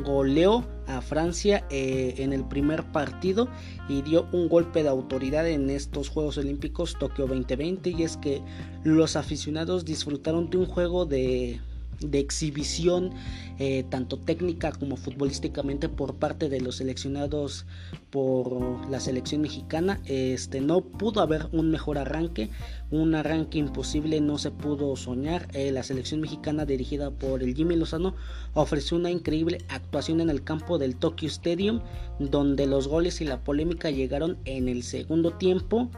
goleó 0.03 0.67
a 0.89 1.01
Francia 1.01 1.65
eh, 1.71 2.15
en 2.19 2.33
el 2.33 2.45
primer 2.45 2.83
partido 2.91 3.49
y 3.89 4.03
dio 4.03 4.27
un 4.33 4.49
golpe 4.49 4.83
de 4.83 4.89
autoridad 4.89 5.49
en 5.49 5.71
estos 5.71 6.09
Juegos 6.09 6.37
Olímpicos 6.37 6.97
Tokio 6.99 7.29
2020 7.29 7.91
y 7.91 8.03
es 8.03 8.17
que 8.17 8.43
los 8.83 9.15
aficionados 9.15 9.85
disfrutaron 9.85 10.51
de 10.51 10.59
un 10.59 10.67
juego 10.67 11.07
de 11.07 11.61
de 12.01 12.19
exhibición 12.19 13.11
eh, 13.59 13.85
tanto 13.89 14.19
técnica 14.19 14.73
como 14.73 14.97
futbolísticamente 14.97 15.89
por 15.89 16.17
parte 16.17 16.49
de 16.49 16.61
los 16.61 16.77
seleccionados 16.77 17.67
por 18.11 18.89
la 18.91 19.01
selección 19.01 19.43
mexicana 19.43 20.01
este 20.07 20.61
no 20.61 20.81
pudo 20.81 21.21
haber 21.21 21.49
un 21.53 21.71
mejor 21.71 21.99
arranque 21.99 22.51
un 22.91 23.15
arranque 23.15 23.59
imposible 23.59 24.21
no 24.21 24.39
se 24.39 24.51
pudo 24.51 24.95
soñar. 24.97 25.49
Eh, 25.53 25.73
la 25.73 25.83
selección 25.83 26.21
mexicana 26.21 26.65
dirigida 26.65 27.11
por 27.11 27.43
el 27.43 27.55
Jimmy 27.55 27.77
Lozano 27.77 28.15
ofreció 28.53 28.97
una 28.97 29.11
increíble 29.11 29.59
actuación 29.69 30.21
en 30.21 30.31
el 30.31 30.45
campo 30.45 30.79
del 30.79 30.97
Tokyo 30.97 31.29
Stadium 31.29 31.81
donde 32.19 32.67
los 32.67 32.87
goles 32.87 33.21
y 33.21 33.25
la 33.25 33.43
polémica 33.43 33.91
llegaron 33.91 34.39
en 34.45 34.69
el 34.69 34.83
segundo 34.83 35.33
tiempo 35.33 35.91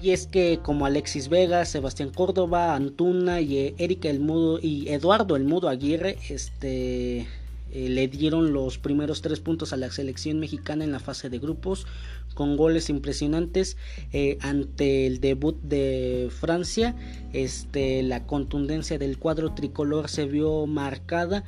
y 0.00 0.10
es 0.10 0.26
que 0.26 0.60
como 0.62 0.86
Alexis 0.86 1.28
Vega, 1.28 1.64
Sebastián 1.64 2.10
Córdoba, 2.10 2.74
Antuna 2.74 3.40
y 3.40 3.58
eh, 3.58 3.74
Erika 3.78 4.08
El 4.08 4.20
Mudo 4.20 4.58
y 4.60 4.88
Eduardo 4.88 5.36
El 5.36 5.44
Mudo 5.44 5.68
Aguirre 5.68 6.18
este, 6.28 7.20
eh, 7.20 7.26
le 7.72 8.08
dieron 8.08 8.52
los 8.52 8.78
primeros 8.78 9.22
tres 9.22 9.40
puntos 9.40 9.72
a 9.72 9.76
la 9.76 9.90
selección 9.90 10.38
mexicana 10.38 10.84
en 10.84 10.92
la 10.92 11.00
fase 11.00 11.30
de 11.30 11.38
grupos 11.38 11.86
con 12.34 12.56
goles 12.56 12.88
impresionantes 12.90 13.76
eh, 14.12 14.38
ante 14.40 15.06
el 15.06 15.20
debut 15.20 15.60
de 15.62 16.28
Francia. 16.30 16.94
Este, 17.32 18.02
la 18.02 18.26
contundencia 18.26 18.98
del 18.98 19.18
cuadro 19.18 19.54
tricolor 19.54 20.08
se 20.08 20.26
vio 20.26 20.66
marcada 20.66 21.44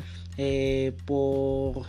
por 1.04 1.85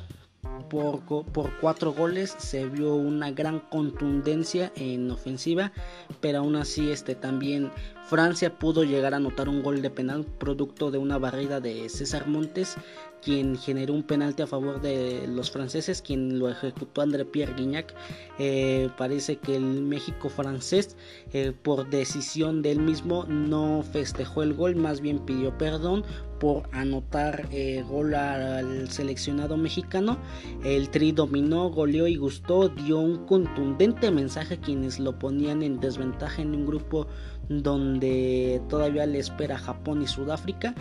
por, 0.70 1.01
por, 1.01 1.51
cuatro 1.60 1.94
goles 1.94 2.36
se 2.38 2.65
vio 2.65 2.96
una 2.96 3.32
gran 3.32 3.60
contundencia 3.60 4.72
en 4.75 5.10
ofensiva 5.12 5.72
pero 6.20 6.39
aún 6.39 6.56
así 6.56 6.91
este 6.91 7.15
también 7.15 7.72
Francia 8.06 8.58
pudo 8.58 8.84
llegar 8.84 9.13
a 9.13 9.18
anotar 9.18 9.48
un 9.48 9.63
gol 9.63 9.82
de 9.82 9.89
penal 9.89 10.25
producto 10.25 10.91
de 10.91 10.98
una 10.98 11.18
barrida 11.18 11.60
de 11.60 11.88
César 11.89 12.27
Montes 12.27 12.75
quien 13.22 13.58
generó 13.58 13.94
un 13.94 14.04
penalti 14.04 14.42
a 14.42 14.48
favor 14.48 14.82
de 14.82 15.28
los 15.28 15.51
franceses, 15.51 16.01
quien 16.01 16.40
lo 16.40 16.50
ejecutó 16.50 17.01
André 17.01 17.25
Pierre 17.25 17.54
Guignac. 17.54 17.94
Eh, 18.40 18.90
parece 18.98 19.38
que 19.38 19.56
el 19.56 19.82
México 19.82 20.30
francés, 20.30 20.98
eh, 21.34 21.54
por 21.62 21.90
decisión 21.90 22.62
del 22.62 22.80
mismo, 22.80 23.25
no 23.25 23.84
festejó 23.84 24.44
el 24.44 24.54
gol, 24.54 24.75
más 24.75 25.01
bien 25.01 25.20
pidió 25.20 25.58
perdón 25.58 26.04
por 26.40 26.63
anotar 26.72 27.48
eh, 27.51 27.84
gol 27.88 28.16
al 28.16 28.90
seleccionado 28.90 29.58
mexicano. 29.58 30.18
El 30.63 30.90
Tri 30.90 31.12
dominó, 31.12 31.70
goleó 31.70 32.08
y 32.08 32.16
gustó, 32.16 32.70
dio 32.70 32.98
un 32.98 33.28
contundente 33.28 34.10
mensaje 34.10 34.56
a 34.56 34.60
quienes 34.60 35.00
lo 35.00 35.20
ponían 35.20 35.62
en 35.62 35.80
desventaja 35.80 36.42
en 36.42 36.56
un 36.56 36.66
grupo 36.66 37.08
donde 37.48 38.62
todavía 38.70 39.06
le 39.06 39.20
espera 39.20 39.60
Japón 39.60 40.01
y 40.01 40.08
Sudáfrica, 40.08 40.74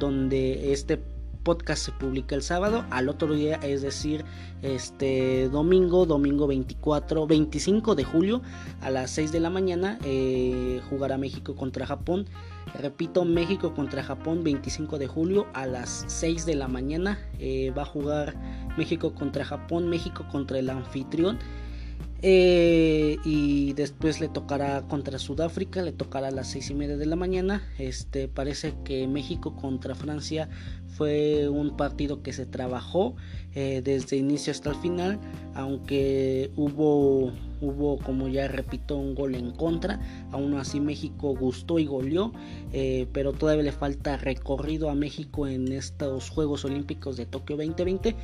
donde 0.00 0.72
este 0.72 1.00
podcast 1.48 1.86
se 1.86 1.92
publica 1.92 2.34
el 2.34 2.42
sábado, 2.42 2.84
al 2.90 3.08
otro 3.08 3.32
día, 3.32 3.54
es 3.62 3.80
decir, 3.80 4.22
este 4.60 5.48
domingo, 5.48 6.04
domingo 6.04 6.46
24, 6.46 7.26
25 7.26 7.94
de 7.94 8.04
julio 8.04 8.42
a 8.82 8.90
las 8.90 9.12
6 9.12 9.32
de 9.32 9.40
la 9.40 9.48
mañana 9.48 9.98
eh, 10.04 10.82
jugará 10.90 11.16
México 11.16 11.56
contra 11.56 11.86
Japón. 11.86 12.26
Repito, 12.78 13.24
México 13.24 13.72
contra 13.72 14.02
Japón 14.02 14.44
25 14.44 14.98
de 14.98 15.06
julio 15.06 15.46
a 15.54 15.64
las 15.64 16.04
6 16.08 16.44
de 16.44 16.54
la 16.54 16.68
mañana 16.68 17.18
eh, 17.38 17.72
va 17.74 17.80
a 17.80 17.86
jugar 17.86 18.34
México 18.76 19.14
contra 19.14 19.42
Japón, 19.46 19.88
México 19.88 20.26
contra 20.30 20.58
el 20.58 20.68
anfitrión. 20.68 21.38
Eh, 22.20 23.16
y 23.24 23.74
después 23.74 24.20
le 24.20 24.28
tocará 24.28 24.82
contra 24.82 25.20
Sudáfrica, 25.20 25.82
le 25.82 25.92
tocará 25.92 26.28
a 26.28 26.30
las 26.32 26.48
seis 26.48 26.68
y 26.70 26.74
media 26.74 26.96
de 26.96 27.06
la 27.06 27.14
mañana. 27.14 27.62
Este 27.78 28.26
parece 28.26 28.74
que 28.84 29.06
México 29.06 29.54
contra 29.54 29.94
Francia 29.94 30.48
fue 30.98 31.48
un 31.48 31.76
partido 31.76 32.24
que 32.24 32.32
se 32.32 32.44
trabajó 32.44 33.14
eh, 33.54 33.82
desde 33.84 34.16
inicio 34.16 34.50
hasta 34.50 34.70
el 34.70 34.76
final, 34.76 35.20
aunque 35.54 36.50
hubo 36.56 37.32
hubo 37.60 37.98
como 37.98 38.28
ya 38.28 38.46
repito 38.48 38.96
un 38.96 39.14
gol 39.14 39.36
en 39.36 39.52
contra. 39.52 40.00
Aún 40.32 40.54
así 40.54 40.80
México 40.80 41.36
gustó 41.36 41.78
y 41.78 41.86
goleó, 41.86 42.32
eh, 42.72 43.06
pero 43.12 43.32
todavía 43.32 43.62
le 43.62 43.72
falta 43.72 44.16
recorrido 44.16 44.90
a 44.90 44.94
México 44.96 45.46
en 45.46 45.70
estos 45.72 46.30
Juegos 46.30 46.64
Olímpicos 46.64 47.16
de 47.16 47.26
Tokio 47.26 47.56
2020 47.56 48.16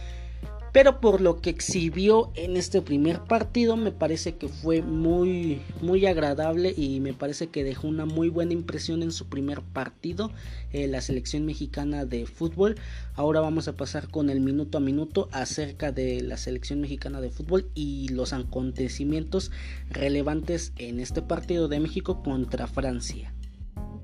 pero 0.75 1.01
por 1.01 1.21
lo 1.21 1.41
que 1.41 1.51
exhibió 1.51 2.33
en 2.35 2.57
este 2.57 2.83
primer 2.83 3.21
partido 3.21 3.77
me 3.77 3.93
parece 3.93 4.35
que 4.35 4.49
fue 4.49 4.83
muy 4.83 5.63
muy 5.81 6.05
agradable 6.05 6.75
y 6.77 6.99
me 6.99 7.15
parece 7.15 7.47
que 7.47 7.63
dejó 7.63 7.87
una 7.87 8.07
muy 8.07 8.29
buena 8.29 8.55
impresión 8.55 9.05
en 9.05 9.13
su 9.13 9.29
primer 9.29 9.63
partido 9.63 10.33
eh, 10.73 10.89
la 10.89 11.01
selección 11.01 11.47
mexicana 11.47 12.05
de 12.07 12.27
fútbol. 12.27 12.75
Ahora 13.15 13.39
vamos 13.39 13.69
a 13.69 13.77
pasar 13.77 14.09
con 14.09 14.31
el 14.31 14.41
minuto 14.41 14.77
a 14.77 14.81
minuto 14.81 15.29
acerca 15.31 15.93
de 15.93 16.21
la 16.23 16.37
selección 16.37 16.81
mexicana 16.81 17.21
de 17.21 17.31
fútbol 17.31 17.71
y 17.77 18.09
los 18.09 18.33
acontecimientos 18.33 19.53
relevantes 19.91 20.73
en 20.77 20.99
este 20.99 21.23
partido 21.23 21.69
de 21.69 21.79
México 21.79 22.21
contra 22.25 22.67
Francia 22.67 23.33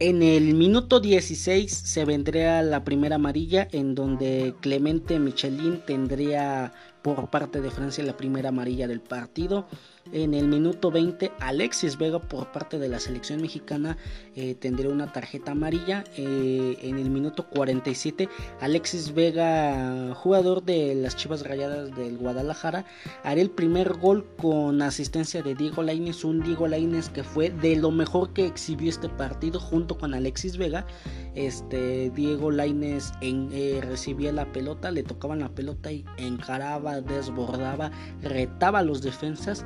en 0.00 0.22
el 0.22 0.54
minuto 0.54 0.98
16 0.98 1.70
se 1.70 2.04
vendría 2.06 2.62
la 2.62 2.84
primera 2.84 3.16
amarilla 3.16 3.68
en 3.70 3.94
donde 3.94 4.54
Clemente 4.60 5.18
Michelin 5.18 5.82
tendría 5.84 6.72
por 7.02 7.28
parte 7.28 7.60
de 7.60 7.70
Francia 7.70 8.02
la 8.02 8.16
primera 8.16 8.48
amarilla 8.48 8.88
del 8.88 9.02
partido. 9.02 9.68
En 10.12 10.34
el 10.34 10.48
minuto 10.48 10.90
20 10.90 11.30
Alexis 11.38 11.96
Vega 11.96 12.18
por 12.18 12.50
parte 12.50 12.80
de 12.80 12.88
la 12.88 12.98
selección 12.98 13.40
mexicana 13.40 13.96
eh, 14.34 14.56
tendría 14.56 14.90
una 14.90 15.12
tarjeta 15.12 15.52
amarilla. 15.52 16.02
Eh, 16.16 16.78
en 16.82 16.98
el 16.98 17.10
minuto 17.10 17.46
47 17.48 18.28
Alexis 18.60 19.14
Vega, 19.14 20.12
jugador 20.16 20.64
de 20.64 20.96
las 20.96 21.14
Chivas 21.14 21.46
Rayadas 21.46 21.94
del 21.94 22.18
Guadalajara, 22.18 22.84
haría 23.22 23.44
el 23.44 23.50
primer 23.50 23.94
gol 23.94 24.26
con 24.36 24.82
asistencia 24.82 25.42
de 25.42 25.54
Diego 25.54 25.82
Lainez, 25.84 26.24
un 26.24 26.42
Diego 26.42 26.66
Lainez 26.66 27.08
que 27.08 27.22
fue 27.22 27.50
de 27.50 27.76
lo 27.76 27.92
mejor 27.92 28.32
que 28.32 28.46
exhibió 28.46 28.90
este 28.90 29.08
partido 29.08 29.60
junto 29.60 29.96
con 29.96 30.14
Alexis 30.14 30.56
Vega. 30.56 30.86
Este 31.36 32.10
Diego 32.10 32.50
Lainez 32.50 33.12
eh, 33.20 33.80
recibía 33.82 34.32
la 34.32 34.50
pelota, 34.50 34.90
le 34.90 35.04
tocaban 35.04 35.38
la 35.38 35.50
pelota 35.50 35.92
y 35.92 36.04
encaraba, 36.16 37.00
desbordaba, 37.00 37.92
retaba 38.22 38.80
a 38.80 38.82
los 38.82 39.02
defensas 39.02 39.64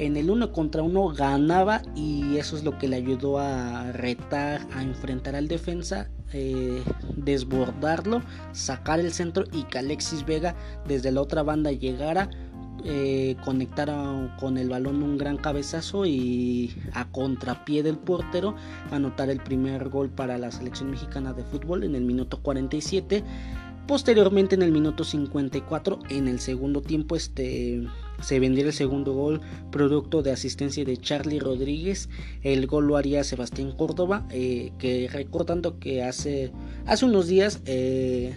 en 0.00 0.16
el 0.16 0.30
uno 0.30 0.50
contra 0.50 0.82
uno 0.82 1.08
ganaba 1.08 1.82
y 1.94 2.38
eso 2.38 2.56
es 2.56 2.64
lo 2.64 2.78
que 2.78 2.88
le 2.88 2.96
ayudó 2.96 3.38
a 3.38 3.92
retar, 3.92 4.66
a 4.72 4.82
enfrentar 4.82 5.36
al 5.36 5.46
defensa, 5.46 6.08
eh, 6.32 6.82
desbordarlo, 7.16 8.22
sacar 8.52 8.98
el 8.98 9.12
centro 9.12 9.44
y 9.52 9.64
que 9.64 9.78
Alexis 9.78 10.24
Vega 10.24 10.54
desde 10.88 11.12
la 11.12 11.20
otra 11.20 11.42
banda 11.42 11.70
llegara, 11.70 12.30
eh, 12.82 13.36
conectara 13.44 14.34
con 14.40 14.56
el 14.56 14.70
balón 14.70 15.02
un 15.02 15.18
gran 15.18 15.36
cabezazo 15.36 16.06
y 16.06 16.74
a 16.94 17.10
contrapié 17.10 17.82
del 17.82 17.98
portero 17.98 18.56
anotar 18.90 19.28
el 19.28 19.40
primer 19.40 19.90
gol 19.90 20.08
para 20.08 20.38
la 20.38 20.50
selección 20.50 20.90
mexicana 20.90 21.34
de 21.34 21.44
fútbol 21.44 21.84
en 21.84 21.94
el 21.94 22.04
minuto 22.04 22.40
47. 22.40 23.22
Posteriormente 23.90 24.54
en 24.54 24.62
el 24.62 24.70
minuto 24.70 25.02
54 25.02 25.98
en 26.10 26.28
el 26.28 26.38
segundo 26.38 26.80
tiempo 26.80 27.16
este 27.16 27.88
se 28.22 28.38
vendría 28.38 28.66
el 28.66 28.72
segundo 28.72 29.14
gol 29.14 29.40
producto 29.72 30.22
de 30.22 30.30
asistencia 30.30 30.84
de 30.84 30.96
Charlie 30.96 31.40
Rodríguez. 31.40 32.08
El 32.42 32.68
gol 32.68 32.86
lo 32.86 32.96
haría 32.96 33.24
Sebastián 33.24 33.72
Córdoba, 33.72 34.28
eh, 34.30 34.70
que 34.78 35.08
recordando 35.12 35.80
que 35.80 36.04
hace, 36.04 36.52
hace 36.86 37.04
unos 37.04 37.26
días 37.26 37.62
eh, 37.64 38.32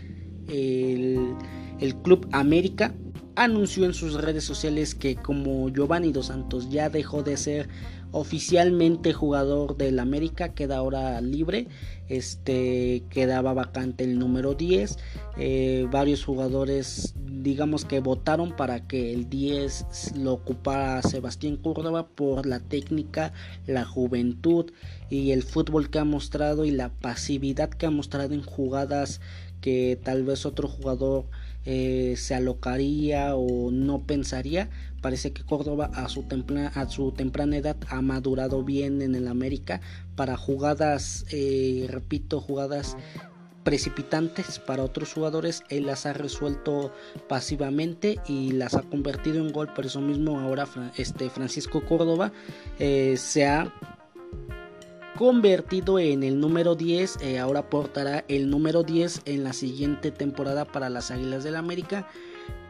el, 0.47 1.35
el 1.79 1.95
Club 1.97 2.27
América 2.31 2.95
anunció 3.35 3.85
en 3.85 3.93
sus 3.93 4.15
redes 4.15 4.43
sociales 4.43 4.95
que 4.95 5.17
como 5.17 5.69
Giovanni 5.69 6.11
Dos 6.11 6.27
Santos 6.27 6.71
ya 6.71 6.89
dejó 6.89 7.21
de 7.21 7.37
ser 7.37 7.69
oficialmente 8.13 9.11
jugador 9.11 9.75
del 9.75 9.99
América, 9.99 10.53
queda 10.53 10.77
ahora 10.77 11.19
libre. 11.19 11.67
Este 12.07 13.03
quedaba 13.09 13.53
vacante 13.53 14.03
el 14.03 14.19
número 14.19 14.53
10. 14.53 14.97
Eh, 15.37 15.87
varios 15.91 16.23
jugadores, 16.23 17.15
digamos 17.25 17.85
que 17.85 17.99
votaron 17.99 18.55
para 18.55 18.87
que 18.87 19.13
el 19.13 19.29
10 19.29 20.13
lo 20.17 20.33
ocupara 20.33 21.01
Sebastián 21.01 21.57
Córdoba 21.57 22.07
por 22.07 22.45
la 22.45 22.59
técnica, 22.59 23.33
la 23.65 23.83
juventud 23.83 24.71
y 25.09 25.31
el 25.31 25.41
fútbol 25.41 25.89
que 25.89 25.99
ha 25.99 26.05
mostrado 26.05 26.65
y 26.65 26.71
la 26.71 26.89
pasividad 26.89 27.71
que 27.71 27.87
ha 27.87 27.91
mostrado 27.91 28.35
en 28.35 28.43
jugadas 28.43 29.21
que 29.59 29.99
tal 30.03 30.23
vez 30.23 30.45
otro 30.45 30.67
jugador 30.67 31.25
eh, 31.65 32.15
se 32.17 32.35
alocaría 32.35 33.35
o 33.35 33.71
no 33.71 34.03
pensaría. 34.03 34.69
Parece 35.01 35.33
que 35.33 35.43
Córdoba 35.43 35.89
a 35.93 36.07
su, 36.09 36.25
a 36.73 36.89
su 36.89 37.11
temprana 37.11 37.57
edad 37.57 37.77
ha 37.89 38.01
madurado 38.01 38.63
bien 38.63 39.01
en 39.01 39.15
el 39.15 39.27
América 39.27 39.81
para 40.15 40.37
jugadas, 40.37 41.25
eh, 41.31 41.87
repito, 41.89 42.39
jugadas 42.39 42.95
precipitantes 43.63 44.59
para 44.59 44.83
otros 44.83 45.13
jugadores, 45.13 45.63
él 45.69 45.85
las 45.85 46.05
ha 46.05 46.13
resuelto 46.13 46.93
pasivamente 47.27 48.19
y 48.27 48.51
las 48.51 48.75
ha 48.75 48.81
convertido 48.81 49.37
en 49.37 49.51
gol, 49.51 49.73
por 49.73 49.85
eso 49.85 50.01
mismo 50.01 50.39
ahora 50.39 50.67
este 50.97 51.29
Francisco 51.29 51.81
Córdoba 51.85 52.31
eh, 52.79 53.15
se 53.17 53.47
ha 53.47 53.73
convertido 55.17 55.99
en 55.99 56.23
el 56.23 56.39
número 56.39 56.75
10, 56.75 57.17
eh, 57.21 57.39
ahora 57.39 57.69
portará 57.69 58.25
el 58.27 58.49
número 58.49 58.83
10 58.83 59.21
en 59.25 59.43
la 59.43 59.53
siguiente 59.53 60.11
temporada 60.11 60.65
para 60.65 60.89
las 60.89 61.11
Águilas 61.11 61.43
del 61.43 61.55
América 61.55 62.07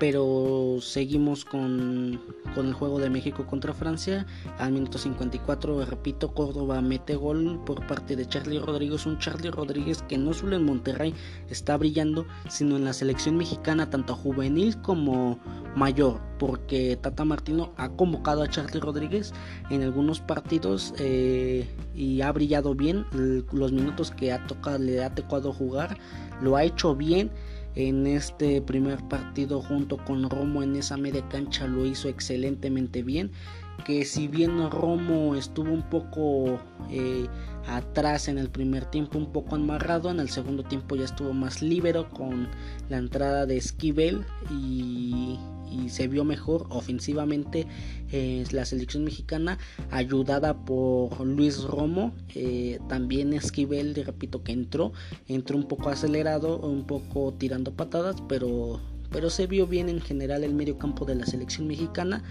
pero 0.04 0.80
seguimos 0.82 1.46
con, 1.46 2.20
el 2.58 2.74
juego 2.74 3.00
de 3.00 3.10
México 3.10 3.46
contra 3.48 3.74
Francia. 3.74 4.26
Al 4.58 4.74
minuto 4.74 4.98
54, 4.98 5.86
repito, 5.86 6.34
Córdoba 6.34 6.82
mete 6.82 7.16
gol 7.16 7.62
por 7.66 7.88
parte 7.88 8.18
de 8.18 8.28
Charlie 8.28 8.60
Rodríguez. 8.60 9.06
Un 9.06 9.18
Charlie 9.20 9.50
Rodríguez 9.50 10.04
que 10.10 10.18
no 10.18 10.34
solo 10.34 10.58
en 10.58 10.66
Monterrey 10.66 11.14
está 11.50 11.78
brillando, 11.78 12.26
sino 12.50 12.76
en 12.76 12.84
la 12.84 12.92
selección 12.92 13.38
mexicana, 13.38 13.90
tanto 13.90 14.14
juvenil 14.14 14.76
como 14.82 15.40
mayor. 15.78 16.20
Porque 16.38 16.98
Tata 16.98 17.24
Martino 17.24 17.72
ha 17.78 17.88
convocado 17.88 18.44
a 18.44 18.50
Charlie 18.50 18.82
Rodríguez 18.82 19.32
en 19.70 19.84
algunos 19.84 20.20
partidos 20.20 20.94
eh, 20.98 21.66
y 21.96 22.20
ha 22.20 22.32
brillado 22.34 22.76
bien. 22.76 23.06
Los 23.54 23.72
minutos 23.72 24.12
que 24.12 24.34
ha 24.34 24.46
tocado, 24.48 24.80
le 24.80 25.02
ha 25.02 25.16
tocado 25.16 25.54
jugar, 25.54 25.98
lo 26.42 26.58
ha 26.58 26.66
hecho 26.66 26.94
bien 26.94 27.32
en 27.76 28.08
este 28.08 28.62
primer 28.62 29.00
partido 29.08 29.62
junto 29.62 29.98
con 29.98 30.30
Romo 30.30 30.64
en 30.64 30.76
esa 30.76 30.98
media 30.98 31.28
cancha 31.30 31.68
lo 31.68 31.86
hizo 31.86 32.08
excelentemente 32.10 33.04
bien 33.04 33.32
que 33.86 34.06
si 34.06 34.28
bien 34.28 34.70
Romo 34.70 35.36
estuvo 35.36 35.72
un 35.72 35.84
poco 35.90 36.60
eh, 36.92 37.28
atrás 37.68 38.28
en 38.28 38.38
el 38.38 38.50
primer 38.50 38.86
tiempo 38.86 39.18
un 39.18 39.32
poco 39.32 39.56
amarrado 39.56 40.12
en 40.12 40.20
el 40.20 40.30
segundo 40.30 40.64
tiempo 40.64 40.96
ya 40.96 41.06
estuvo 41.06 41.34
más 41.34 41.62
libero 41.62 42.10
con 42.10 42.48
la 42.90 42.98
entrada 42.98 43.46
de 43.46 43.58
Esquivel 43.58 44.26
y 44.52 45.38
y 45.74 45.90
se 45.90 46.08
vio 46.08 46.24
mejor 46.24 46.68
ofensivamente 46.70 47.68
eh, 48.12 48.44
la 48.52 48.66
selección 48.66 49.04
mexicana 49.04 49.58
ayudada 49.92 50.66
por 50.66 51.20
Luis 51.22 51.64
Romo 51.64 52.14
eh, 52.36 52.80
también 52.88 53.34
Esquivel 53.34 53.96
repito 53.96 54.44
que 54.44 54.52
entró 54.52 54.94
entró 55.28 55.58
un 55.58 55.68
poco 55.68 55.90
acelerado 55.90 56.60
un 56.60 56.86
poco 56.86 57.34
tirando 57.34 57.74
patadas 57.74 58.18
pero 58.28 58.80
pero 59.12 59.30
se 59.30 59.48
vio 59.48 59.68
bien 59.68 59.90
en 59.90 60.02
general 60.02 60.44
el 60.44 60.54
medio 60.54 60.78
campo 60.78 61.06
de 61.06 61.16
la 61.16 61.26
selección 61.26 61.68
mexicana 61.68 62.24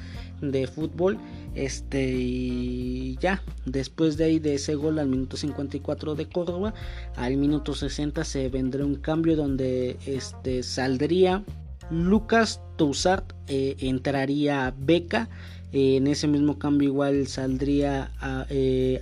de 0.43 0.67
fútbol 0.67 1.19
este 1.55 2.13
y 2.13 3.17
ya 3.21 3.43
después 3.65 4.17
de 4.17 4.25
ahí 4.25 4.39
de 4.39 4.55
ese 4.55 4.75
gol 4.75 4.99
al 4.99 5.09
minuto 5.09 5.37
54 5.37 6.15
de 6.15 6.29
Córdoba 6.29 6.75
al 7.17 7.37
minuto 7.37 7.75
60 7.75 8.25
se 8.25 8.49
vendrá 8.49 8.85
un 8.85 8.97
cambio 8.97 9.37
donde 9.37 9.97
este 10.07 10.63
saldría 10.63 11.45
Lucas 11.93 12.61
Toussart 12.77 13.35
eh, 13.49 13.77
entraría 13.81 14.75
Beca. 14.79 15.29
En 15.75 16.07
ese 16.07 16.27
mismo 16.27 16.59
cambio 16.59 16.89
igual 16.89 17.27
saldría 17.27 18.13
a, 18.21 18.47
eh, 18.51 19.01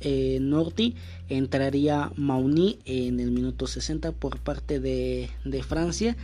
eh 0.00 0.38
Norti. 0.40 0.94
Entraría 1.28 2.10
Mauni 2.16 2.78
en 2.84 3.20
el 3.20 3.30
minuto 3.30 3.66
60 3.66 4.12
por 4.12 4.38
parte 4.38 4.80
de, 4.80 5.30
de 5.44 5.62
Francia. 5.62 6.16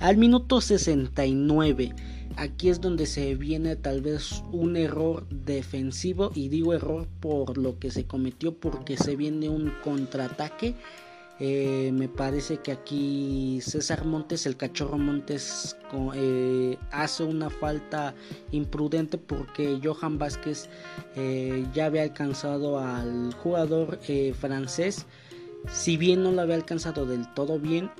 Al 0.00 0.16
minuto 0.16 0.60
69 0.60 1.94
aquí 2.36 2.68
es 2.68 2.80
donde 2.80 3.06
se 3.06 3.34
viene 3.34 3.76
tal 3.76 4.00
vez 4.00 4.42
un 4.52 4.76
error 4.76 5.26
defensivo 5.28 6.30
y 6.34 6.48
digo 6.48 6.74
error 6.74 7.06
por 7.20 7.58
lo 7.58 7.78
que 7.78 7.90
se 7.90 8.04
cometió 8.04 8.54
porque 8.54 8.96
se 8.96 9.16
viene 9.16 9.48
un 9.48 9.72
contraataque 9.82 10.74
eh, 11.44 11.90
me 11.92 12.08
parece 12.08 12.58
que 12.58 12.70
aquí 12.70 13.58
César 13.62 14.04
Montes, 14.04 14.46
el 14.46 14.56
cachorro 14.56 14.96
Montes, 14.96 15.76
eh, 16.14 16.78
hace 16.92 17.24
una 17.24 17.50
falta 17.50 18.14
imprudente 18.52 19.18
porque 19.18 19.80
Johan 19.82 20.18
Vázquez 20.18 20.68
eh, 21.16 21.66
ya 21.74 21.86
había 21.86 22.02
alcanzado 22.02 22.78
al 22.78 23.34
jugador 23.34 23.98
francés. 24.38 25.06
Si 25.68 25.96
bien 25.96 26.22
no 26.22 26.30
lo 26.30 26.42
había 26.42 26.54
alcanzado 26.54 27.06
del 27.06 27.26
todo 27.34 27.58
bien, 27.58 27.90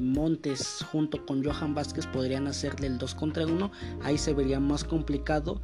Montes 0.00 0.84
junto 0.90 1.24
con 1.26 1.44
Johan 1.44 1.74
Vázquez 1.74 2.06
podrían 2.06 2.46
hacerle 2.46 2.86
el 2.86 2.98
2 2.98 3.14
contra 3.14 3.46
1 3.46 3.70
ahí 4.02 4.18
se 4.18 4.34
vería 4.34 4.60
más 4.60 4.84
complicado 4.84 5.60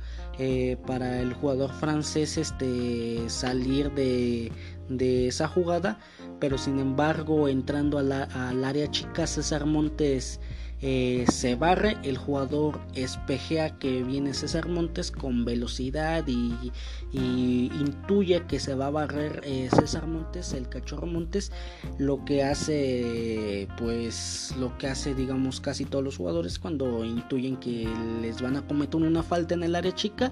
para 0.87 1.21
el 1.21 1.33
jugador 1.35 1.73
francés 1.73 2.39
este 2.39 3.29
salir 3.29 3.93
de, 3.93 4.53
de 4.89 5.29
esa 5.29 5.49
jugada, 5.49 5.99
pero 6.41 6.59
sin 6.59 6.79
embargo 6.79 7.49
entrando 7.49 7.99
al 7.99 8.65
área 8.65 8.91
chica 8.91 9.27
César 9.27 9.67
Montes 9.67 10.41
eh, 10.81 11.25
se 11.31 11.57
barre, 11.57 11.97
el 12.05 12.17
jugador 12.17 12.81
espejea 12.95 13.79
que 13.79 14.05
viene 14.05 14.33
César 14.33 14.69
Montes 14.69 15.11
con 15.11 15.45
velocidad 15.45 16.25
y, 16.27 16.73
intuye 17.13 18.45
que 18.47 18.61
se 18.61 18.75
va 18.75 18.87
a 18.87 18.91
barrer 18.91 19.41
eh, 19.45 19.69
César 19.75 20.07
Montes, 20.07 20.53
el 20.53 20.69
cachorro 20.69 21.07
Montes, 21.07 21.51
lo 21.99 22.25
que 22.25 22.45
hace 22.45 23.67
pues 23.79 24.55
lo 24.59 24.77
que 24.77 24.89
hace 24.89 25.15
digamos 25.15 25.61
casi 25.61 25.85
todos 25.85 26.05
los 26.05 26.19
jugadores 26.19 26.59
cuando 26.59 27.05
intuyen 27.05 27.57
que 27.57 27.89
les 28.21 28.43
van 28.43 28.57
a 28.57 28.67
cometer 28.67 28.97
una 28.97 29.23
falta 29.23 29.55
en 29.55 29.63
el 29.63 29.75
área 29.75 29.95
chica. 29.95 30.31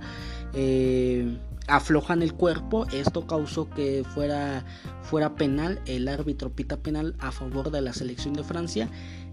Eh, 0.54 1.36
aflojan 1.68 2.22
el 2.22 2.34
cuerpo. 2.34 2.86
Esto 2.92 3.26
causó 3.26 3.68
que 3.70 4.04
fuera, 4.04 4.64
fuera 5.02 5.34
penal. 5.34 5.80
El 5.86 6.08
árbitro 6.08 6.50
pita 6.50 6.76
penal 6.76 7.14
a 7.18 7.32
favor 7.32 7.70
de 7.70 7.80
la 7.80 7.92
selección 7.92 8.34
de 8.34 8.44
Francia. 8.44 8.88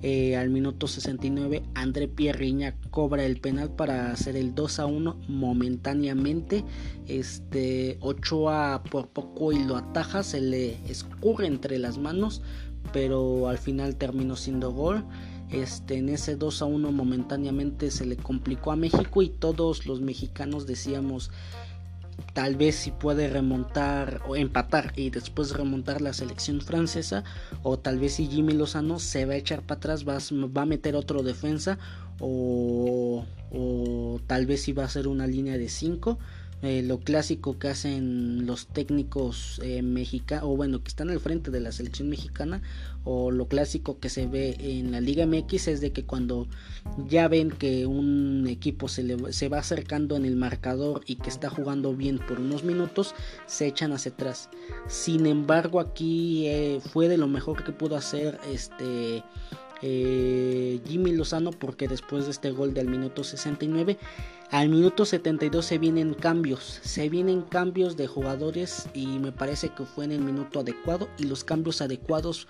Eh, 0.05 0.35
al 0.35 0.49
minuto 0.49 0.85
69, 0.85 1.63
André 1.75 2.09
Pierriña 2.09 2.75
cobra 2.89 3.23
el 3.23 3.39
penal 3.39 3.71
para 3.71 4.11
hacer 4.11 4.35
el 4.35 4.53
2 4.53 4.79
a 4.79 4.85
1 4.85 5.17
momentáneamente. 5.29 6.65
Este 7.07 7.97
Ochoa 8.01 8.83
por 8.91 9.07
poco 9.07 9.53
y 9.53 9.63
lo 9.63 9.77
ataja, 9.77 10.23
se 10.23 10.41
le 10.41 10.73
escurre 10.91 11.47
entre 11.47 11.79
las 11.79 11.97
manos, 11.97 12.41
pero 12.91 13.47
al 13.47 13.57
final 13.57 13.95
terminó 13.95 14.35
siendo 14.35 14.73
gol. 14.73 15.05
Este, 15.49 15.99
en 15.99 16.09
ese 16.09 16.35
2 16.35 16.63
a 16.63 16.65
1 16.65 16.91
momentáneamente 16.91 17.89
se 17.89 18.05
le 18.05 18.17
complicó 18.17 18.73
a 18.73 18.75
México 18.75 19.21
y 19.21 19.29
todos 19.29 19.85
los 19.85 20.01
mexicanos 20.01 20.67
decíamos 20.67 21.31
tal 22.33 22.55
vez 22.55 22.75
si 22.75 22.91
puede 22.91 23.29
remontar 23.29 24.21
o 24.27 24.35
empatar 24.35 24.93
y 24.95 25.09
después 25.09 25.51
remontar 25.51 26.01
la 26.01 26.13
selección 26.13 26.61
francesa 26.61 27.23
o 27.61 27.77
tal 27.77 27.99
vez 27.99 28.13
si 28.15 28.27
Jimmy 28.27 28.53
Lozano 28.53 28.99
se 28.99 29.25
va 29.25 29.33
a 29.33 29.37
echar 29.37 29.61
para 29.61 29.77
atrás 29.77 30.07
va, 30.07 30.17
va 30.47 30.61
a 30.63 30.65
meter 30.65 30.95
otro 30.95 31.23
defensa 31.23 31.77
o, 32.19 33.25
o, 33.51 34.19
tal 34.27 34.45
vez 34.45 34.63
si 34.63 34.73
va 34.73 34.85
a 34.85 34.89
ser 34.89 35.07
una 35.07 35.27
línea 35.27 35.57
de 35.57 35.69
5 35.69 36.17
eh, 36.63 36.81
lo 36.81 36.99
clásico 36.99 37.59
que 37.59 37.67
hacen 37.67 38.45
los 38.45 38.67
técnicos 38.67 39.59
eh, 39.61 39.81
mexicanos, 39.81 40.45
o 40.45 40.55
bueno, 40.55 40.81
que 40.81 40.87
están 40.87 41.09
al 41.09 41.19
frente 41.19 41.51
de 41.51 41.59
la 41.59 41.73
selección 41.73 42.07
mexicana, 42.07 42.61
o 43.03 43.31
lo 43.31 43.47
clásico 43.47 43.99
que 43.99 44.09
se 44.09 44.27
ve 44.27 44.55
en 44.59 44.91
la 44.91 45.01
Liga 45.01 45.25
MX 45.25 45.67
es 45.67 45.81
de 45.81 45.91
que 45.91 46.05
cuando 46.05 46.47
ya 47.07 47.27
ven 47.27 47.49
que 47.49 47.85
un 47.85 48.47
equipo 48.47 48.87
se, 48.87 49.03
le, 49.03 49.33
se 49.33 49.49
va 49.49 49.59
acercando 49.59 50.15
en 50.15 50.25
el 50.25 50.35
marcador 50.35 51.01
y 51.05 51.15
que 51.15 51.29
está 51.29 51.49
jugando 51.49 51.93
bien 51.93 52.19
por 52.19 52.39
unos 52.39 52.63
minutos, 52.63 53.15
se 53.45 53.67
echan 53.67 53.91
hacia 53.91 54.11
atrás. 54.11 54.49
Sin 54.87 55.25
embargo, 55.25 55.79
aquí 55.79 56.47
eh, 56.47 56.79
fue 56.91 57.07
de 57.07 57.17
lo 57.17 57.27
mejor 57.27 57.63
que 57.63 57.71
pudo 57.71 57.95
hacer 57.95 58.39
este 58.51 59.23
eh, 59.85 60.79
Jimmy 60.87 61.11
Lozano 61.11 61.51
porque 61.51 61.89
después 61.89 62.25
de 62.25 62.31
este 62.31 62.51
gol 62.51 62.73
del 62.73 62.87
minuto 62.87 63.23
69 63.23 63.97
al 64.49 64.69
minuto 64.69 65.03
72 65.03 65.65
se 65.65 65.77
vienen 65.77 66.13
cambios, 66.13 66.79
se 66.83 67.09
vienen 67.09 67.41
cambios 67.41 67.97
de 67.97 68.07
jugadores 68.07 68.87
y 68.93 69.19
me 69.19 69.31
parece 69.31 69.69
que 69.69 69.83
fue 69.83 70.05
en 70.05 70.11
el 70.11 70.21
minuto 70.21 70.59
adecuado 70.59 71.09
y 71.17 71.23
los 71.23 71.43
cambios 71.43 71.81
adecuados 71.81 72.47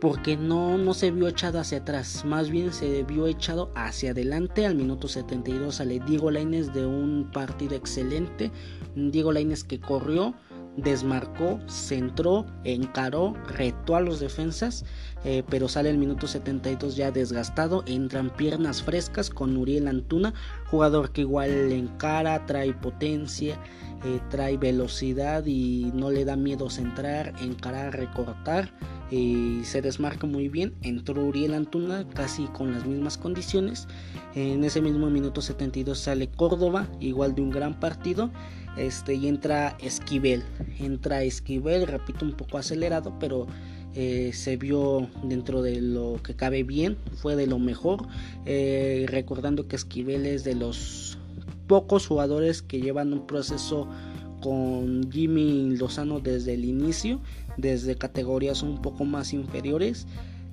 porque 0.00 0.36
no, 0.36 0.76
no 0.76 0.94
se 0.94 1.10
vio 1.10 1.26
echado 1.26 1.58
hacia 1.58 1.78
atrás, 1.78 2.24
más 2.24 2.50
bien 2.50 2.72
se 2.72 3.02
vio 3.02 3.26
echado 3.26 3.72
hacia 3.74 4.10
adelante. 4.10 4.66
Al 4.66 4.74
minuto 4.74 5.08
72 5.08 5.76
sale 5.76 6.00
Diego 6.00 6.30
Laines 6.30 6.74
de 6.74 6.84
un 6.84 7.30
partido 7.32 7.74
excelente, 7.74 8.50
Diego 8.94 9.32
Laines 9.32 9.64
que 9.64 9.80
corrió, 9.80 10.34
desmarcó, 10.76 11.58
centró, 11.68 12.46
encaró, 12.64 13.34
retó 13.48 13.96
a 13.96 14.00
los 14.00 14.20
defensas, 14.20 14.84
eh, 15.24 15.42
pero 15.48 15.68
sale 15.68 15.90
el 15.90 15.98
minuto 15.98 16.26
72 16.26 16.96
ya 16.96 17.10
desgastado, 17.10 17.82
entran 17.86 18.30
piernas 18.30 18.82
frescas 18.82 19.30
con 19.30 19.56
Uriel 19.56 19.88
Antuna, 19.88 20.34
jugador 20.70 21.12
que 21.12 21.22
igual 21.22 21.72
encara, 21.72 22.44
trae 22.46 22.74
potencia, 22.74 23.58
eh, 24.04 24.20
trae 24.30 24.56
velocidad 24.58 25.44
y 25.46 25.90
no 25.94 26.10
le 26.10 26.24
da 26.24 26.36
miedo 26.36 26.68
centrar, 26.70 27.32
encarar, 27.40 27.96
recortar. 27.96 28.72
Y 29.08 29.60
se 29.62 29.82
desmarca 29.82 30.26
muy 30.26 30.48
bien. 30.48 30.74
Entró 30.82 31.24
Uriel 31.24 31.54
Antuna 31.54 32.04
casi 32.08 32.46
con 32.46 32.72
las 32.72 32.84
mismas 32.84 33.16
condiciones. 33.16 33.86
En 34.34 34.64
ese 34.64 34.80
mismo 34.80 35.08
minuto 35.10 35.40
72 35.40 35.96
sale 35.96 36.28
Córdoba, 36.28 36.88
igual 36.98 37.36
de 37.36 37.42
un 37.42 37.50
gran 37.50 37.78
partido 37.78 38.32
este, 38.76 39.14
y 39.14 39.28
entra 39.28 39.76
Esquivel. 39.80 40.42
Entra 40.78 41.22
Esquivel, 41.22 41.86
repito, 41.86 42.24
un 42.24 42.32
poco 42.32 42.58
acelerado, 42.58 43.18
pero 43.18 43.46
eh, 43.94 44.30
se 44.34 44.56
vio 44.56 45.08
dentro 45.24 45.62
de 45.62 45.80
lo 45.80 46.20
que 46.22 46.34
cabe 46.34 46.62
bien, 46.62 46.98
fue 47.14 47.36
de 47.36 47.46
lo 47.46 47.58
mejor. 47.58 48.06
Eh, 48.44 49.06
recordando 49.08 49.68
que 49.68 49.76
Esquivel 49.76 50.26
es 50.26 50.44
de 50.44 50.54
los 50.54 51.18
pocos 51.66 52.06
jugadores 52.06 52.62
que 52.62 52.80
llevan 52.80 53.12
un 53.12 53.26
proceso 53.26 53.88
con 54.42 55.10
Jimmy 55.10 55.76
Lozano 55.76 56.20
desde 56.20 56.54
el 56.54 56.64
inicio, 56.64 57.20
desde 57.56 57.96
categorías 57.96 58.62
un 58.62 58.82
poco 58.82 59.04
más 59.04 59.32
inferiores. 59.32 60.06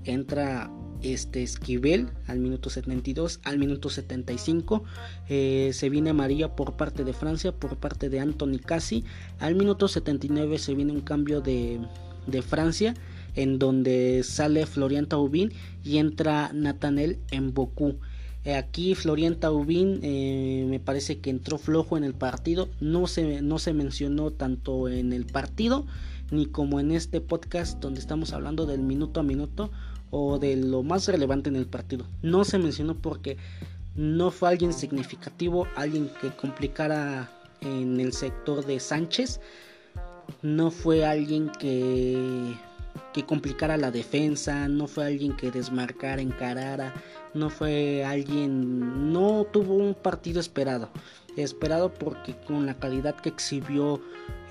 Entra 0.05 0.71
este 1.03 1.43
Esquivel 1.43 2.09
al 2.27 2.39
minuto 2.39 2.69
72, 2.69 3.39
al 3.43 3.59
minuto 3.59 3.89
75 3.89 4.83
eh, 5.29 5.71
se 5.73 5.89
viene 5.89 6.13
María 6.13 6.55
por 6.55 6.75
parte 6.75 7.03
de 7.03 7.13
Francia, 7.13 7.51
por 7.51 7.77
parte 7.77 8.09
de 8.09 8.19
Anthony 8.19 8.59
Cassi, 8.65 9.03
al 9.39 9.55
minuto 9.55 9.87
79 9.87 10.57
se 10.57 10.73
viene 10.73 10.93
un 10.93 11.01
cambio 11.01 11.41
de, 11.41 11.79
de 12.27 12.41
Francia 12.41 12.95
en 13.35 13.59
donde 13.59 14.23
sale 14.23 14.65
Florian 14.65 15.07
Taubin 15.07 15.51
y 15.83 15.97
entra 15.97 16.51
Nathaniel 16.53 17.19
Mbokú. 17.31 17.97
Eh, 18.45 18.55
aquí 18.55 18.93
Florian 18.93 19.39
Taubin 19.39 19.99
eh, 20.03 20.65
me 20.69 20.79
parece 20.79 21.19
que 21.19 21.29
entró 21.29 21.57
flojo 21.57 21.97
en 21.97 22.03
el 22.03 22.13
partido, 22.13 22.69
no 22.81 23.07
se, 23.07 23.41
no 23.41 23.57
se 23.57 23.73
mencionó 23.73 24.31
tanto 24.31 24.89
en 24.89 25.13
el 25.13 25.25
partido 25.25 25.85
ni 26.29 26.45
como 26.47 26.79
en 26.79 26.91
este 26.91 27.21
podcast 27.21 27.79
donde 27.79 27.99
estamos 27.99 28.33
hablando 28.33 28.65
del 28.65 28.81
minuto 28.81 29.19
a 29.19 29.23
minuto 29.23 29.71
o 30.15 30.37
de 30.37 30.55
lo 30.55 30.83
más 30.83 31.07
relevante 31.07 31.49
en 31.49 31.55
el 31.55 31.65
partido. 31.65 32.05
No 32.21 32.45
se 32.45 32.59
mencionó 32.59 32.93
porque 32.95 33.35
no 33.95 34.29
fue 34.29 34.49
alguien 34.49 34.71
significativo, 34.71 35.67
alguien 35.75 36.11
que 36.21 36.29
complicara 36.29 37.31
en 37.61 37.99
el 37.99 38.13
sector 38.13 38.63
de 38.63 38.79
Sánchez. 38.79 39.41
No 40.43 40.69
fue 40.69 41.03
alguien 41.03 41.51
que, 41.59 42.55
que 43.11 43.25
complicara 43.25 43.75
la 43.75 43.89
defensa, 43.89 44.67
no 44.67 44.85
fue 44.85 45.07
alguien 45.07 45.35
que 45.35 45.49
desmarcara, 45.49 46.21
encarara, 46.21 46.93
no 47.33 47.49
fue 47.49 48.05
alguien, 48.05 49.11
no 49.11 49.45
tuvo 49.51 49.73
un 49.73 49.95
partido 49.95 50.39
esperado. 50.39 50.89
Esperado 51.35 51.93
porque 51.93 52.35
con 52.45 52.65
la 52.65 52.75
calidad 52.75 53.15
que 53.15 53.29
exhibió 53.29 54.01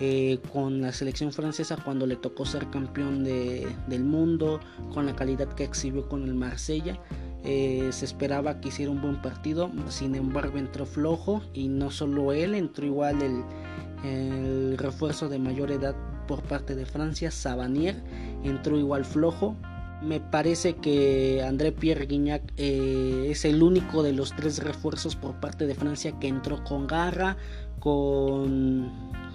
eh, 0.00 0.40
con 0.52 0.80
la 0.80 0.92
selección 0.92 1.32
francesa 1.32 1.76
cuando 1.76 2.06
le 2.06 2.16
tocó 2.16 2.44
ser 2.44 2.68
campeón 2.70 3.22
del 3.22 4.04
mundo, 4.04 4.58
con 4.92 5.06
la 5.06 5.14
calidad 5.14 5.48
que 5.54 5.62
exhibió 5.62 6.08
con 6.08 6.24
el 6.24 6.34
Marsella. 6.34 6.98
Eh, 7.44 7.88
se 7.90 8.04
esperaba 8.04 8.60
que 8.60 8.68
hiciera 8.68 8.90
un 8.90 9.00
buen 9.00 9.20
partido, 9.20 9.70
sin 9.88 10.14
embargo 10.14 10.58
entró 10.58 10.86
flojo 10.86 11.42
y 11.52 11.68
no 11.68 11.90
solo 11.90 12.32
él, 12.32 12.54
entró 12.54 12.86
igual 12.86 13.18
el, 13.22 14.76
refuerzo 14.78 15.28
de 15.28 15.38
mayor 15.38 15.70
edad 15.70 15.94
por 16.26 16.42
parte 16.42 16.74
de 16.74 16.86
Francia, 16.86 17.30
Savanier, 17.30 18.02
entró 18.42 18.78
igual 18.78 19.04
flojo. 19.04 19.56
Me 20.02 20.20
parece 20.20 20.74
que 20.74 21.42
André 21.46 21.72
Pierre 21.72 22.06
Guignac 22.06 22.42
eh, 22.56 23.28
es 23.30 23.44
el 23.44 23.62
único 23.62 24.02
de 24.02 24.12
los 24.12 24.34
tres 24.34 24.58
refuerzos 24.62 25.14
por 25.16 25.38
parte 25.40 25.66
de 25.66 25.74
Francia 25.74 26.18
que 26.18 26.28
entró 26.28 26.64
con 26.64 26.86
garra, 26.86 27.36
con 27.78 28.90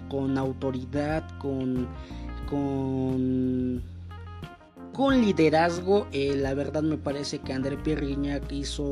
con 0.09 0.37
autoridad, 0.37 1.23
con, 1.37 1.87
con, 2.49 3.81
liderazgo. 5.21 6.07
Eh, 6.11 6.35
la 6.35 6.53
verdad 6.53 6.83
me 6.83 6.97
parece 6.97 7.39
que 7.39 7.53
André 7.53 7.77
Pierre 7.77 8.15
hizo 8.51 8.83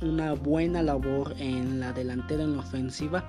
una 0.00 0.34
buena 0.34 0.82
labor 0.82 1.34
en 1.38 1.80
la 1.80 1.92
delantera, 1.92 2.44
en 2.44 2.56
la 2.56 2.62
ofensiva 2.62 3.28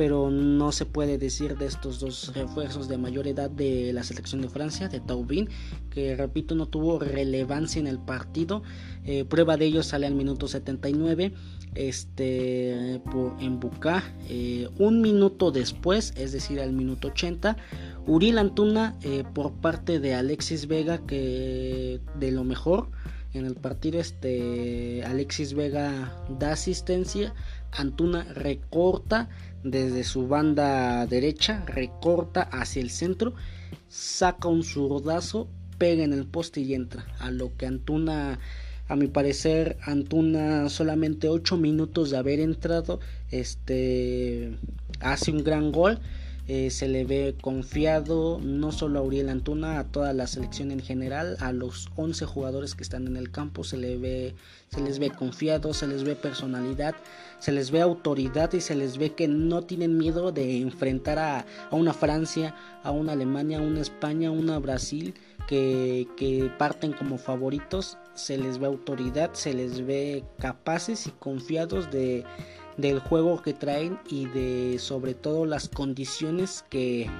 pero 0.00 0.30
no 0.30 0.72
se 0.72 0.86
puede 0.86 1.18
decir 1.18 1.58
de 1.58 1.66
estos 1.66 2.00
dos 2.00 2.32
refuerzos 2.34 2.88
de 2.88 2.96
mayor 2.96 3.26
edad 3.26 3.50
de 3.50 3.92
la 3.92 4.02
selección 4.02 4.40
de 4.40 4.48
Francia, 4.48 4.88
de 4.88 4.98
Taubin, 4.98 5.50
que 5.90 6.16
repito 6.16 6.54
no 6.54 6.64
tuvo 6.64 6.98
relevancia 6.98 7.80
en 7.80 7.86
el 7.86 7.98
partido. 7.98 8.62
Eh, 9.04 9.26
prueba 9.26 9.58
de 9.58 9.66
ello 9.66 9.82
sale 9.82 10.06
al 10.06 10.14
minuto 10.14 10.48
79 10.48 11.34
este, 11.74 13.02
por, 13.12 13.36
en 13.42 13.60
Bucá. 13.60 14.02
Eh, 14.30 14.70
un 14.78 15.02
minuto 15.02 15.50
después, 15.50 16.14
es 16.16 16.32
decir, 16.32 16.60
al 16.60 16.72
minuto 16.72 17.08
80, 17.08 17.58
Uriel 18.06 18.38
Antuna 18.38 18.96
eh, 19.02 19.24
por 19.34 19.52
parte 19.52 20.00
de 20.00 20.14
Alexis 20.14 20.66
Vega, 20.66 21.04
que 21.06 22.00
de 22.18 22.32
lo 22.32 22.42
mejor 22.42 22.88
en 23.32 23.46
el 23.46 23.54
partido, 23.54 24.00
este, 24.00 25.04
Alexis 25.04 25.54
Vega 25.54 26.12
da 26.38 26.52
asistencia, 26.52 27.32
Antuna 27.72 28.24
recorta 28.24 29.28
desde 29.62 30.04
su 30.04 30.28
banda 30.28 31.06
derecha, 31.06 31.64
recorta 31.66 32.42
hacia 32.42 32.82
el 32.82 32.90
centro, 32.90 33.34
saca 33.88 34.48
un 34.48 34.62
zurdazo, 34.62 35.48
pega 35.78 36.04
en 36.04 36.12
el 36.12 36.26
poste 36.26 36.60
y 36.60 36.74
entra. 36.74 37.06
A 37.18 37.30
lo 37.30 37.56
que 37.56 37.66
Antuna, 37.66 38.38
a 38.88 38.96
mi 38.96 39.08
parecer, 39.08 39.78
Antuna 39.82 40.68
solamente 40.68 41.28
8 41.28 41.56
minutos 41.56 42.10
de 42.10 42.16
haber 42.18 42.40
entrado, 42.40 43.00
este 43.30 44.56
hace 45.00 45.30
un 45.30 45.44
gran 45.44 45.72
gol 45.72 46.00
eh, 46.52 46.68
se 46.70 46.88
le 46.88 47.04
ve 47.04 47.36
confiado 47.40 48.40
no 48.42 48.72
solo 48.72 48.98
a 48.98 49.02
Uriel 49.02 49.28
Antuna, 49.28 49.78
a 49.78 49.84
toda 49.84 50.12
la 50.12 50.26
selección 50.26 50.72
en 50.72 50.80
general, 50.80 51.36
a 51.38 51.52
los 51.52 51.90
11 51.94 52.26
jugadores 52.26 52.74
que 52.74 52.82
están 52.82 53.06
en 53.06 53.16
el 53.16 53.30
campo, 53.30 53.62
se, 53.62 53.76
le 53.76 53.96
ve, 53.98 54.34
se 54.68 54.80
les 54.80 54.98
ve 54.98 55.10
confiado, 55.10 55.72
se 55.72 55.86
les 55.86 56.02
ve 56.02 56.16
personalidad, 56.16 56.96
se 57.38 57.52
les 57.52 57.70
ve 57.70 57.80
autoridad 57.80 58.52
y 58.52 58.60
se 58.60 58.74
les 58.74 58.98
ve 58.98 59.12
que 59.14 59.28
no 59.28 59.62
tienen 59.62 59.96
miedo 59.96 60.32
de 60.32 60.60
enfrentar 60.60 61.20
a, 61.20 61.46
una 61.70 61.92
Francia, 61.92 62.56
a 62.82 62.90
una 62.90 63.12
Alemania, 63.12 63.58
a 63.58 63.62
una 63.62 63.80
España, 63.80 64.30
a 64.30 64.32
una 64.32 64.58
Brasil. 64.58 65.14
Que, 65.48 66.06
que, 66.16 66.48
parten 66.58 66.92
como 66.92 67.18
favoritos, 67.18 67.98
se 68.14 68.38
les 68.38 68.58
ve 68.58 68.66
autoridad, 68.66 69.30
se 69.32 69.52
les 69.52 69.84
ve 69.84 70.22
capaces 70.38 71.08
y 71.08 71.10
confiados 71.10 71.90
de, 71.90 72.24
del 72.80 72.98
juego 73.00 73.42
que 73.42 73.52
traen 73.52 73.98
y 74.08 74.26
de 74.26 74.78
sobre 74.78 75.14
todo 75.14 75.46
las 75.46 75.68
condiciones 75.68 76.64
que, 76.70 77.10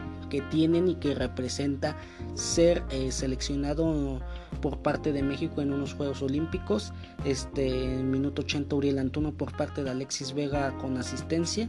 tienen 0.51 0.89
y 0.89 0.95
que 0.95 1.15
representa 1.15 1.97
ser 2.35 2.85
eh, 2.91 3.11
seleccionado 3.11 4.21
por 4.63 4.79
parte 4.79 5.13
de 5.13 5.23
México 5.23 5.61
en 5.61 5.73
unos 5.73 5.95
Juegos 5.95 6.23
Olímpicos. 6.23 6.93
Este 7.25 7.69
minuto 7.97 8.43
80 8.43 8.77
Uriel 8.77 8.99
Antuno 9.01 9.33
por 9.33 9.57
parte 9.57 9.83
de 9.83 9.91
Alexis 9.91 10.33
Vega 10.33 10.77
con 10.79 10.97
asistencia. 10.97 11.69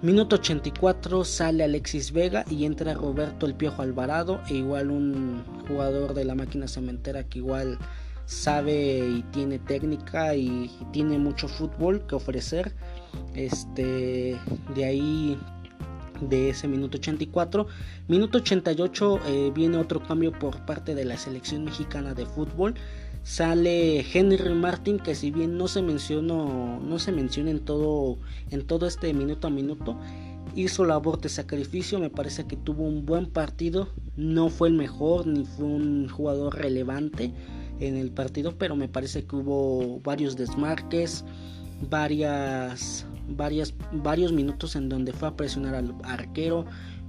Minuto 0.00 0.36
84 0.36 1.24
sale 1.24 1.64
Alexis 1.64 2.12
Vega 2.12 2.44
y 2.48 2.64
entra 2.66 2.94
Roberto 2.94 3.46
El 3.46 3.54
Piojo 3.54 3.82
Alvarado 3.82 4.40
e 4.48 4.54
igual 4.54 4.92
un 4.92 5.42
jugador 5.66 6.14
de 6.14 6.24
la 6.24 6.36
máquina 6.36 6.68
cementera 6.68 7.24
que 7.24 7.40
igual 7.40 7.78
sabe 8.28 8.98
y 9.08 9.22
tiene 9.32 9.58
técnica 9.58 10.36
y, 10.36 10.70
tiene 10.92 11.18
mucho 11.18 11.48
fútbol 11.48 12.06
que 12.06 12.14
ofrecer. 12.14 12.74
Este, 13.34 14.38
de 14.74 14.84
ahí 14.84 15.38
de 16.20 16.50
ese 16.50 16.68
minuto 16.68 16.98
84. 16.98 17.66
Minuto 18.06 18.38
88 18.38 19.20
eh, 19.26 19.52
viene 19.54 19.78
otro 19.78 20.02
cambio 20.02 20.32
por 20.32 20.64
parte 20.66 20.94
de 20.94 21.06
la 21.06 21.16
selección 21.16 21.64
mexicana 21.64 22.12
de 22.12 22.26
fútbol. 22.26 22.74
Sale 23.22 24.04
Henry 24.12 24.54
Martin 24.54 24.98
que 24.98 25.14
si 25.14 25.30
bien 25.30 25.56
no 25.56 25.66
se 25.66 25.80
mencionó, 25.80 26.80
no 26.80 26.98
se 26.98 27.12
menciona 27.12 27.50
en 27.50 27.60
todo, 27.60 28.18
en 28.50 28.66
todo 28.66 28.86
este 28.86 29.12
minuto 29.14 29.46
a 29.46 29.50
minuto, 29.50 29.98
hizo 30.54 30.84
labor 30.84 31.20
de 31.20 31.28
sacrificio, 31.28 31.98
me 31.98 32.10
parece 32.10 32.46
que 32.46 32.56
tuvo 32.56 32.84
un 32.84 33.06
buen 33.06 33.26
partido, 33.26 33.88
no 34.16 34.50
fue 34.50 34.68
el 34.68 34.74
mejor 34.74 35.26
ni 35.26 35.44
fue 35.44 35.66
un 35.66 36.08
jugador 36.08 36.56
relevante, 36.56 37.32
en 37.80 37.96
el 37.96 38.10
partido, 38.10 38.56
pero 38.56 38.76
me 38.76 38.88
parece 38.88 39.24
que 39.24 39.36
hubo 39.36 40.00
varios 40.00 40.36
desmarques, 40.36 41.24
varias, 41.88 43.06
varias, 43.28 43.74
varios 43.92 44.32
minutos 44.32 44.76
en 44.76 44.88
donde 44.88 45.12
fue 45.12 45.28
a 45.28 45.36
presionar 45.36 45.74
al 45.74 45.94
arquero, 46.04 46.64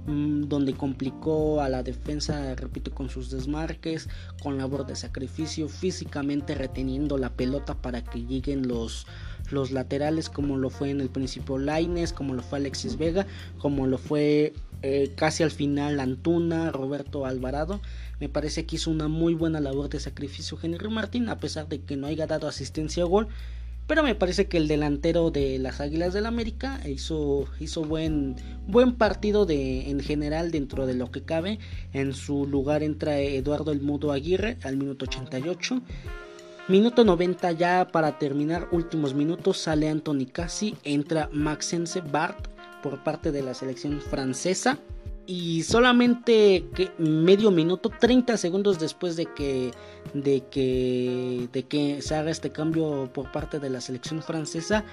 mm, 0.06 0.44
donde 0.44 0.74
complicó 0.74 1.60
a 1.60 1.68
la 1.68 1.82
defensa, 1.82 2.54
repito, 2.54 2.92
con 2.92 3.08
sus 3.08 3.30
desmarques, 3.30 4.08
con 4.42 4.58
labor 4.58 4.86
de 4.86 4.96
sacrificio, 4.96 5.68
físicamente 5.68 6.54
reteniendo 6.54 7.18
la 7.18 7.30
pelota 7.30 7.74
para 7.74 8.02
que 8.02 8.24
lleguen 8.24 8.68
los, 8.68 9.06
los 9.50 9.72
laterales 9.72 10.30
como 10.30 10.56
lo 10.56 10.70
fue 10.70 10.90
en 10.90 11.00
el 11.00 11.08
principio 11.08 11.58
Laines, 11.58 12.12
como 12.12 12.34
lo 12.34 12.42
fue 12.42 12.58
Alexis 12.58 12.96
Vega, 12.96 13.26
como 13.58 13.86
lo 13.86 13.98
fue 13.98 14.52
eh, 14.82 15.12
casi 15.14 15.42
al 15.42 15.50
final 15.50 16.00
Antuna, 16.00 16.70
Roberto 16.70 17.26
Alvarado. 17.26 17.80
Me 18.18 18.28
parece 18.28 18.66
que 18.66 18.76
hizo 18.76 18.90
una 18.90 19.08
muy 19.08 19.34
buena 19.34 19.60
labor 19.60 19.88
de 19.88 20.00
sacrificio 20.00 20.58
Henry 20.62 20.88
Martín, 20.88 21.28
a 21.28 21.38
pesar 21.38 21.68
de 21.68 21.80
que 21.80 21.96
no 21.96 22.06
haya 22.06 22.26
dado 22.26 22.48
asistencia 22.48 23.02
a 23.02 23.06
gol. 23.06 23.28
Pero 23.86 24.04
me 24.04 24.14
parece 24.14 24.46
que 24.46 24.56
el 24.56 24.68
delantero 24.68 25.32
de 25.32 25.58
las 25.58 25.80
Águilas 25.80 26.12
del 26.12 26.26
América 26.26 26.80
hizo, 26.86 27.46
hizo 27.58 27.82
buen, 27.82 28.36
buen 28.68 28.94
partido 28.94 29.46
de, 29.46 29.90
en 29.90 29.98
general 29.98 30.52
dentro 30.52 30.86
de 30.86 30.94
lo 30.94 31.10
que 31.10 31.22
cabe. 31.22 31.58
En 31.92 32.14
su 32.14 32.46
lugar 32.46 32.84
entra 32.84 33.18
Eduardo 33.18 33.72
El 33.72 33.80
Mudo 33.80 34.12
Aguirre 34.12 34.58
al 34.62 34.76
minuto 34.76 35.06
88. 35.06 35.82
Minuto 36.68 37.04
90 37.04 37.50
ya 37.52 37.88
para 37.90 38.16
terminar, 38.20 38.68
últimos 38.70 39.12
minutos, 39.12 39.58
sale 39.58 39.88
Anthony 39.88 40.26
Cassi, 40.30 40.76
entra 40.84 41.28
Maxence 41.32 42.00
Bart 42.00 42.46
por 42.82 43.02
parte 43.02 43.32
de 43.32 43.42
la 43.42 43.54
selección 43.54 44.00
francesa. 44.00 44.78
Y 45.26 45.62
solamente 45.62 46.66
que 46.74 46.90
medio 46.98 47.50
minuto, 47.52 47.88
30 47.88 48.36
segundos 48.36 48.80
después 48.80 49.14
de 49.14 49.26
que, 49.26 49.70
de 50.12 50.42
que, 50.50 51.48
de 51.52 51.62
que 51.64 52.02
se 52.02 52.16
haga 52.16 52.30
este 52.30 52.50
cambio 52.50 53.08
por 53.12 53.30
parte 53.30 53.60
de 53.60 53.70
la 53.70 53.80
selección 53.80 54.22
francesa, 54.22 54.84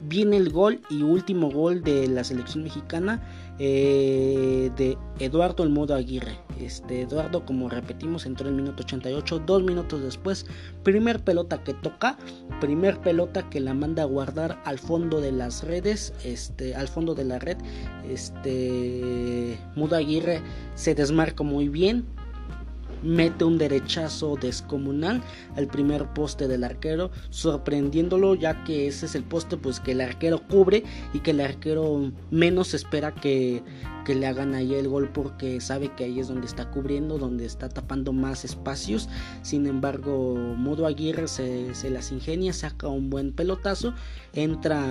viene 0.00 0.36
el 0.36 0.50
gol 0.50 0.80
y 0.90 1.02
último 1.02 1.50
gol 1.50 1.82
de 1.82 2.06
la 2.08 2.24
selección 2.24 2.62
mexicana 2.62 3.22
eh, 3.58 4.70
de 4.76 4.98
Eduardo 5.18 5.62
El 5.62 5.70
Modo 5.70 5.94
Aguirre. 5.94 6.38
Este 6.60 7.02
Eduardo, 7.02 7.44
como 7.44 7.68
repetimos, 7.68 8.26
entró 8.26 8.48
en 8.48 8.54
el 8.54 8.62
minuto 8.62 8.82
88, 8.82 9.40
dos 9.40 9.62
minutos 9.62 10.02
después, 10.02 10.46
primer 10.82 11.20
pelota 11.20 11.62
que 11.62 11.74
toca, 11.74 12.16
primer 12.60 13.00
pelota 13.00 13.48
que 13.50 13.60
la 13.60 13.74
manda 13.74 14.02
a 14.02 14.06
guardar 14.06 14.60
al 14.64 14.78
fondo 14.78 15.20
de 15.20 15.32
las 15.32 15.64
redes, 15.64 16.14
este, 16.24 16.74
al 16.74 16.88
fondo 16.88 17.14
de 17.14 17.24
la 17.24 17.38
red, 17.38 17.58
este 18.08 19.58
Modo 19.74 19.96
Aguirre 19.96 20.42
se 20.74 20.94
desmarca 20.94 21.42
muy 21.42 21.68
bien, 21.68 22.06
mete 23.04 23.44
un 23.44 23.58
derechazo 23.58 24.36
descomunal 24.40 25.22
al 25.56 25.66
primer 25.66 26.06
poste 26.14 26.48
del 26.48 26.64
arquero, 26.64 27.10
sorprendiéndolo 27.30 28.34
ya 28.34 28.64
que 28.64 28.88
ese 28.88 29.06
es 29.06 29.14
el 29.14 29.24
poste 29.24 29.56
pues 29.56 29.80
que 29.80 29.92
el 29.92 30.00
arquero 30.00 30.42
cubre 30.48 30.84
y 31.12 31.20
que 31.20 31.32
el 31.32 31.40
arquero 31.40 32.10
menos 32.30 32.74
espera 32.74 33.14
que, 33.14 33.62
que 34.04 34.14
le 34.14 34.26
hagan 34.26 34.54
ahí 34.54 34.74
el 34.74 34.88
gol 34.88 35.10
porque 35.12 35.60
sabe 35.60 35.92
que 35.94 36.04
ahí 36.04 36.20
es 36.20 36.28
donde 36.28 36.46
está 36.46 36.70
cubriendo, 36.70 37.18
donde 37.18 37.44
está 37.44 37.68
tapando 37.68 38.12
más 38.12 38.44
espacios. 38.44 39.08
Sin 39.42 39.66
embargo, 39.66 40.34
Modo 40.34 40.86
Aguirre 40.86 41.28
se, 41.28 41.74
se 41.74 41.90
las 41.90 42.12
ingenia, 42.12 42.52
saca 42.52 42.88
un 42.88 43.10
buen 43.10 43.32
pelotazo, 43.32 43.94
entra 44.32 44.84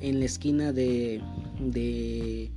en 0.00 0.18
la 0.18 0.24
esquina 0.24 0.72
de, 0.72 1.22
de, 1.60 2.50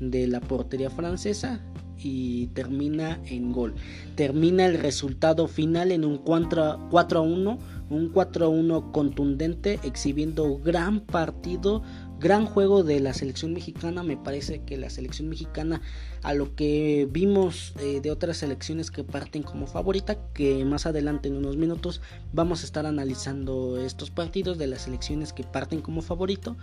de 0.00 0.26
la 0.26 0.40
portería 0.40 0.90
francesa 0.90 1.60
y 2.02 2.46
termina 2.48 3.20
en 3.26 3.52
gol. 3.52 3.74
Termina 4.16 4.66
el 4.66 4.78
resultado 4.78 5.46
final 5.46 5.92
en 5.92 6.04
un 6.04 6.18
4, 6.18 6.88
4 6.90 7.18
a 7.18 7.22
1, 7.22 7.58
un 7.90 8.08
4 8.08 8.46
a 8.46 8.48
1 8.48 8.92
contundente, 8.92 9.78
exhibiendo 9.84 10.58
gran 10.58 11.00
partido, 11.00 11.82
gran 12.18 12.46
juego 12.46 12.82
de 12.82 13.00
la 13.00 13.12
selección 13.14 13.52
mexicana. 13.52 14.02
Me 14.02 14.16
parece 14.16 14.62
que 14.64 14.78
la 14.78 14.90
selección 14.90 15.28
mexicana, 15.28 15.82
a 16.22 16.34
lo 16.34 16.54
que 16.54 17.08
vimos 17.10 17.72
eh, 17.80 18.00
de 18.00 18.10
otras 18.10 18.38
selecciones 18.38 18.90
que 18.90 19.04
parten 19.04 19.42
como 19.42 19.66
favorita, 19.66 20.18
que 20.34 20.64
más 20.64 20.86
adelante 20.86 21.28
en 21.28 21.36
unos 21.36 21.56
minutos 21.56 22.00
vamos 22.32 22.62
a 22.62 22.66
estar 22.66 22.86
analizando 22.86 23.78
estos 23.78 24.10
partidos 24.10 24.58
de 24.58 24.66
las 24.66 24.82
selecciones 24.82 25.32
que 25.32 25.44
parten 25.44 25.80
como 25.80 26.02
favorito 26.02 26.56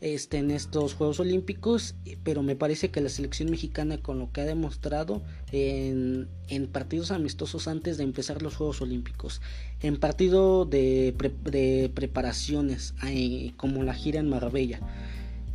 este, 0.00 0.38
en 0.38 0.50
estos 0.50 0.94
Juegos 0.94 1.20
Olímpicos, 1.20 1.94
pero 2.24 2.42
me 2.42 2.56
parece 2.56 2.90
que 2.90 3.00
la 3.00 3.08
selección 3.08 3.50
mexicana 3.50 3.98
con 3.98 4.18
lo 4.18 4.32
que 4.32 4.40
ha 4.40 4.44
demostrado 4.44 5.22
en, 5.52 6.28
en 6.48 6.66
partidos 6.66 7.12
amistosos 7.12 7.68
antes 7.68 7.98
de 7.98 8.04
empezar 8.04 8.42
los 8.42 8.56
Juegos 8.56 8.82
Olímpicos, 8.82 9.40
en 9.80 9.96
partido 9.98 10.64
de, 10.64 11.14
de 11.44 11.90
preparaciones 11.94 12.94
eh, 13.06 13.52
como 13.56 13.84
la 13.84 13.94
gira 13.94 14.20
en 14.20 14.28
Marbella, 14.28 14.80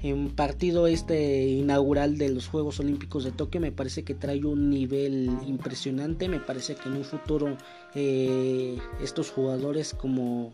en 0.03 0.29
partido 0.29 0.87
este 0.87 1.47
inaugural 1.47 2.17
de 2.17 2.29
los 2.29 2.47
Juegos 2.47 2.79
Olímpicos 2.79 3.23
de 3.23 3.31
Tokio 3.31 3.59
me 3.59 3.71
parece 3.71 4.03
que 4.03 4.13
trae 4.13 4.45
un 4.45 4.69
nivel 4.69 5.29
impresionante. 5.47 6.29
Me 6.29 6.39
parece 6.39 6.75
que 6.75 6.89
en 6.89 6.97
un 6.97 7.03
futuro 7.03 7.57
eh, 7.95 8.77
estos 9.01 9.31
jugadores 9.31 9.93
como 9.93 10.53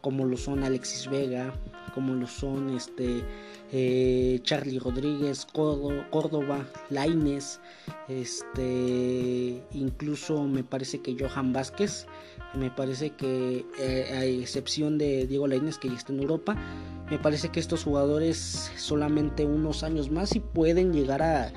como 0.00 0.24
lo 0.24 0.36
son 0.36 0.62
Alexis 0.62 1.08
Vega 1.08 1.52
como 1.94 2.14
lo 2.14 2.26
son 2.26 2.70
este 2.70 3.24
eh, 3.74 4.40
Charlie 4.42 4.78
Rodríguez, 4.78 5.46
Córdoba, 5.46 6.66
Laines, 6.90 7.58
este, 8.06 9.62
incluso 9.72 10.42
me 10.42 10.62
parece 10.62 11.00
que 11.00 11.16
Johan 11.18 11.54
Vázquez, 11.54 12.06
me 12.54 12.70
parece 12.70 13.10
que 13.10 13.64
eh, 13.78 14.12
a 14.12 14.24
excepción 14.24 14.98
de 14.98 15.26
Diego 15.26 15.46
Laines 15.46 15.78
que 15.78 15.88
ya 15.88 15.94
está 15.94 16.12
en 16.12 16.20
Europa, 16.20 16.56
me 17.10 17.18
parece 17.18 17.50
que 17.50 17.60
estos 17.60 17.84
jugadores 17.84 18.72
solamente 18.76 19.44
unos 19.44 19.82
años 19.82 20.10
más 20.10 20.34
y 20.34 20.40
pueden 20.40 20.92
llegar 20.92 21.22
a, 21.22 21.52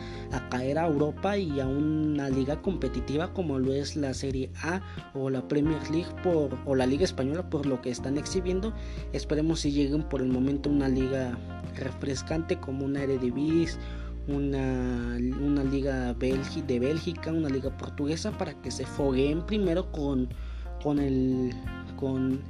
caer 0.50 0.78
a 0.78 0.88
Europa 0.88 1.38
y 1.38 1.60
a 1.62 1.66
una 1.66 2.30
liga 2.30 2.62
competitiva 2.62 3.32
como 3.34 3.58
lo 3.58 3.72
es 3.72 3.96
la 3.96 4.14
Serie 4.14 4.52
A 4.62 4.82
o 5.14 5.30
la 5.30 5.48
Premier 5.48 5.80
League 5.92 6.10
por, 6.24 6.58
o 6.66 6.76
la 6.76 6.86
Liga 6.86 7.06
Española 7.06 7.50
por 7.50 7.66
lo 7.66 7.82
que 7.82 7.90
están 7.90 8.18
exhibiendo. 8.18 8.74
Esperemos 9.14 9.62
si 9.62 9.72
lleguen 9.72 10.04
por 10.04 10.22
el 10.22 10.28
momento 10.28 10.70
una 10.70 10.90
liga 10.90 11.38
refrescante 11.76 12.60
como 12.60 12.84
una 12.84 13.04
Eredivisie, 13.04 13.80
una, 14.28 15.18
una 15.42 15.64
liga 15.64 16.14
de 16.14 16.80
Bélgica, 16.80 17.32
una 17.32 17.50
liga 17.50 17.70
portuguesa 17.78 18.32
para 18.32 18.60
que 18.62 18.72
se 18.72 18.86
fogueen 18.86 19.46
primero 19.46 19.92
con, 19.92 20.30
con, 20.86 21.00
el, 21.00 21.52
con, 21.96 22.42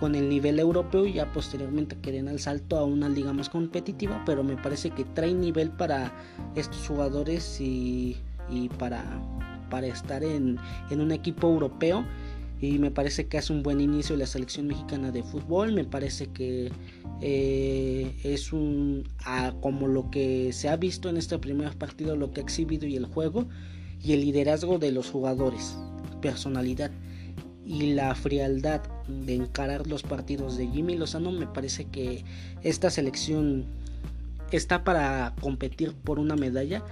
con 0.00 0.14
el 0.14 0.30
nivel 0.30 0.58
europeo 0.58 1.04
y 1.04 1.12
ya 1.12 1.30
posteriormente 1.30 1.98
que 2.00 2.10
den 2.10 2.26
el 2.26 2.40
salto 2.40 2.78
a 2.78 2.84
una 2.84 3.10
liga 3.10 3.34
más 3.34 3.50
competitiva, 3.50 4.22
pero 4.24 4.42
me 4.42 4.56
parece 4.56 4.92
que 4.92 5.04
trae 5.04 5.34
nivel 5.34 5.68
para 5.68 6.10
estos 6.56 6.88
jugadores 6.88 7.60
y, 7.60 8.16
y 8.48 8.70
para, 8.70 9.04
para 9.68 9.88
estar 9.88 10.24
en, 10.24 10.56
en 10.88 11.00
un 11.02 11.12
equipo 11.12 11.48
europeo 11.48 12.06
y 12.62 12.78
me 12.78 12.90
parece 12.90 13.26
que 13.26 13.36
hace 13.36 13.52
un 13.52 13.62
buen 13.62 13.78
inicio 13.82 14.16
la 14.16 14.26
selección 14.26 14.68
mexicana 14.68 15.10
de 15.10 15.22
fútbol. 15.22 15.74
Me 15.74 15.84
parece 15.84 16.28
que 16.28 16.72
eh, 17.20 18.16
es 18.24 18.54
un 18.54 19.06
como 19.60 19.86
lo 19.86 20.10
que 20.10 20.54
se 20.54 20.70
ha 20.70 20.76
visto 20.76 21.10
en 21.10 21.18
este 21.18 21.38
primer 21.38 21.76
partido, 21.76 22.16
lo 22.16 22.32
que 22.32 22.40
ha 22.40 22.44
exhibido 22.44 22.86
y 22.86 22.96
el 22.96 23.04
juego 23.04 23.48
y 24.02 24.14
el 24.14 24.22
liderazgo 24.22 24.78
de 24.78 24.92
los 24.92 25.10
jugadores, 25.10 25.76
personalidad 26.22 26.90
y 27.66 27.92
la 27.92 28.14
frialdad 28.14 28.82
de 29.06 29.34
encarar 29.34 29.86
los 29.86 30.02
partidos 30.02 30.56
de 30.56 30.68
Jimmy 30.68 30.96
Lozano. 30.96 31.30
Me 31.32 31.46
parece 31.46 31.86
que 31.86 32.24
esta 32.62 32.90
selección 32.90 33.66
está 34.50 34.84
para 34.84 35.34
competir 35.40 35.94
por 35.94 36.18
una 36.18 36.36
medalla 36.36 36.84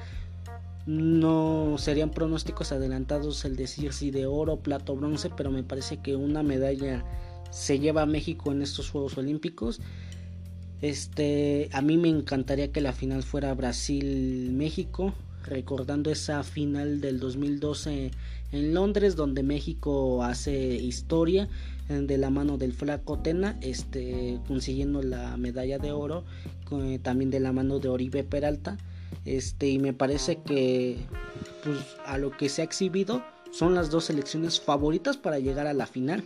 no 0.87 1.77
serían 1.79 2.11
pronósticos 2.11 2.73
adelantados 2.73 3.45
el 3.45 3.57
decir 3.57 3.93
si 3.93 4.11
de 4.11 4.27
oro, 4.27 4.57
plato, 4.57 4.97
bronce, 4.97 5.31
pero 5.37 5.51
me 5.51 5.63
parece 5.63 5.99
que 5.99 6.17
una 6.17 6.43
medalla 6.43 7.05
se 7.51 7.79
lleva 7.79 8.03
a 8.03 8.07
México 8.07 8.51
en 8.51 8.63
estos 8.63 8.91
Juegos 8.91 9.19
Olímpicos. 9.19 9.81
Este, 10.81 11.69
a 11.73 11.83
mí 11.83 11.99
me 11.99 12.09
encantaría 12.09 12.73
que 12.73 12.81
la 12.81 12.93
final 12.93 13.23
fuera 13.23 13.55
Brasil-México, 13.55 15.15
recordando 15.45 16.11
esa 16.11 16.43
final 16.43 17.01
del 17.01 17.21
2012 17.21 18.11
en 18.53 18.75
Londres, 18.75 19.17
donde 19.17 19.43
México 19.43 20.23
hace 20.23 20.55
historia 20.77 21.49
de 21.89 22.19
la 22.19 22.31
mano 22.31 22.57
del 22.57 22.73
flaco 22.73 23.19
Tena, 23.19 23.59
este, 23.63 24.39
consiguiendo 24.47 25.03
la 25.03 25.37
medalla 25.37 25.79
de 25.79 25.91
oro, 25.91 26.25
también 27.03 27.31
de 27.31 27.41
la 27.41 27.53
mano 27.53 27.81
de 27.81 27.89
Oribe 27.89 28.23
Peralta 28.23 28.79
este, 29.25 29.69
y 29.69 29.79
me 29.79 29.93
parece 29.93 30.41
que 30.43 30.97
pues, 31.65 31.79
a 32.07 32.19
lo 32.19 32.37
que 32.37 32.49
se 32.49 32.63
ha 32.63 32.65
exhibido 32.65 33.23
son 33.51 33.75
las 33.75 33.91
dos 33.91 34.07
selecciones 34.07 34.61
favoritas 34.61 35.17
para 35.17 35.39
llegar 35.39 35.67
a 35.67 35.75
la 35.75 35.87
final. 35.87 36.25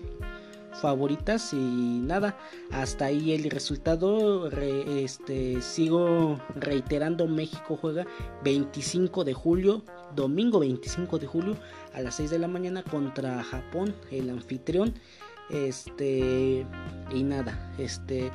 Favoritas 0.81 1.53
y 1.53 1.57
nada, 1.57 2.37
hasta 2.73 3.07
ahí 3.07 3.33
el 3.33 3.51
resultado. 3.51 4.49
este, 4.51 5.63
sigo 5.63 6.39
reiterando: 6.57 7.27
México 7.27 7.79
juega 7.81 8.07
25 8.43 9.25
de 9.25 9.35
julio, 9.35 9.83
domingo 10.15 10.61
25 10.61 11.19
de 11.19 11.27
julio 11.27 11.57
a 11.93 12.01
las 12.01 12.17
6 12.17 12.31
de 12.31 12.39
la 12.39 12.49
mañana 12.49 12.83
contra 12.83 13.43
Japón, 13.43 13.95
el 14.11 14.31
anfitrión. 14.31 14.95
Este, 15.51 16.67
y 17.15 17.23
nada, 17.23 17.73
este, 17.79 18.31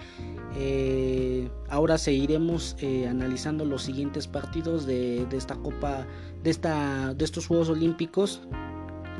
eh, 0.55 1.49
ahora 1.67 1.97
seguiremos 1.97 2.75
eh, 2.81 3.07
analizando 3.07 3.65
los 3.65 3.81
siguientes 3.81 4.27
partidos 4.27 4.85
de, 4.85 5.27
esta 5.31 5.55
Copa, 5.55 6.05
de, 6.43 6.51
esta, 6.51 7.13
de 7.15 7.25
estos 7.25 7.47
Juegos 7.47 7.69
Olímpicos. 7.69 8.41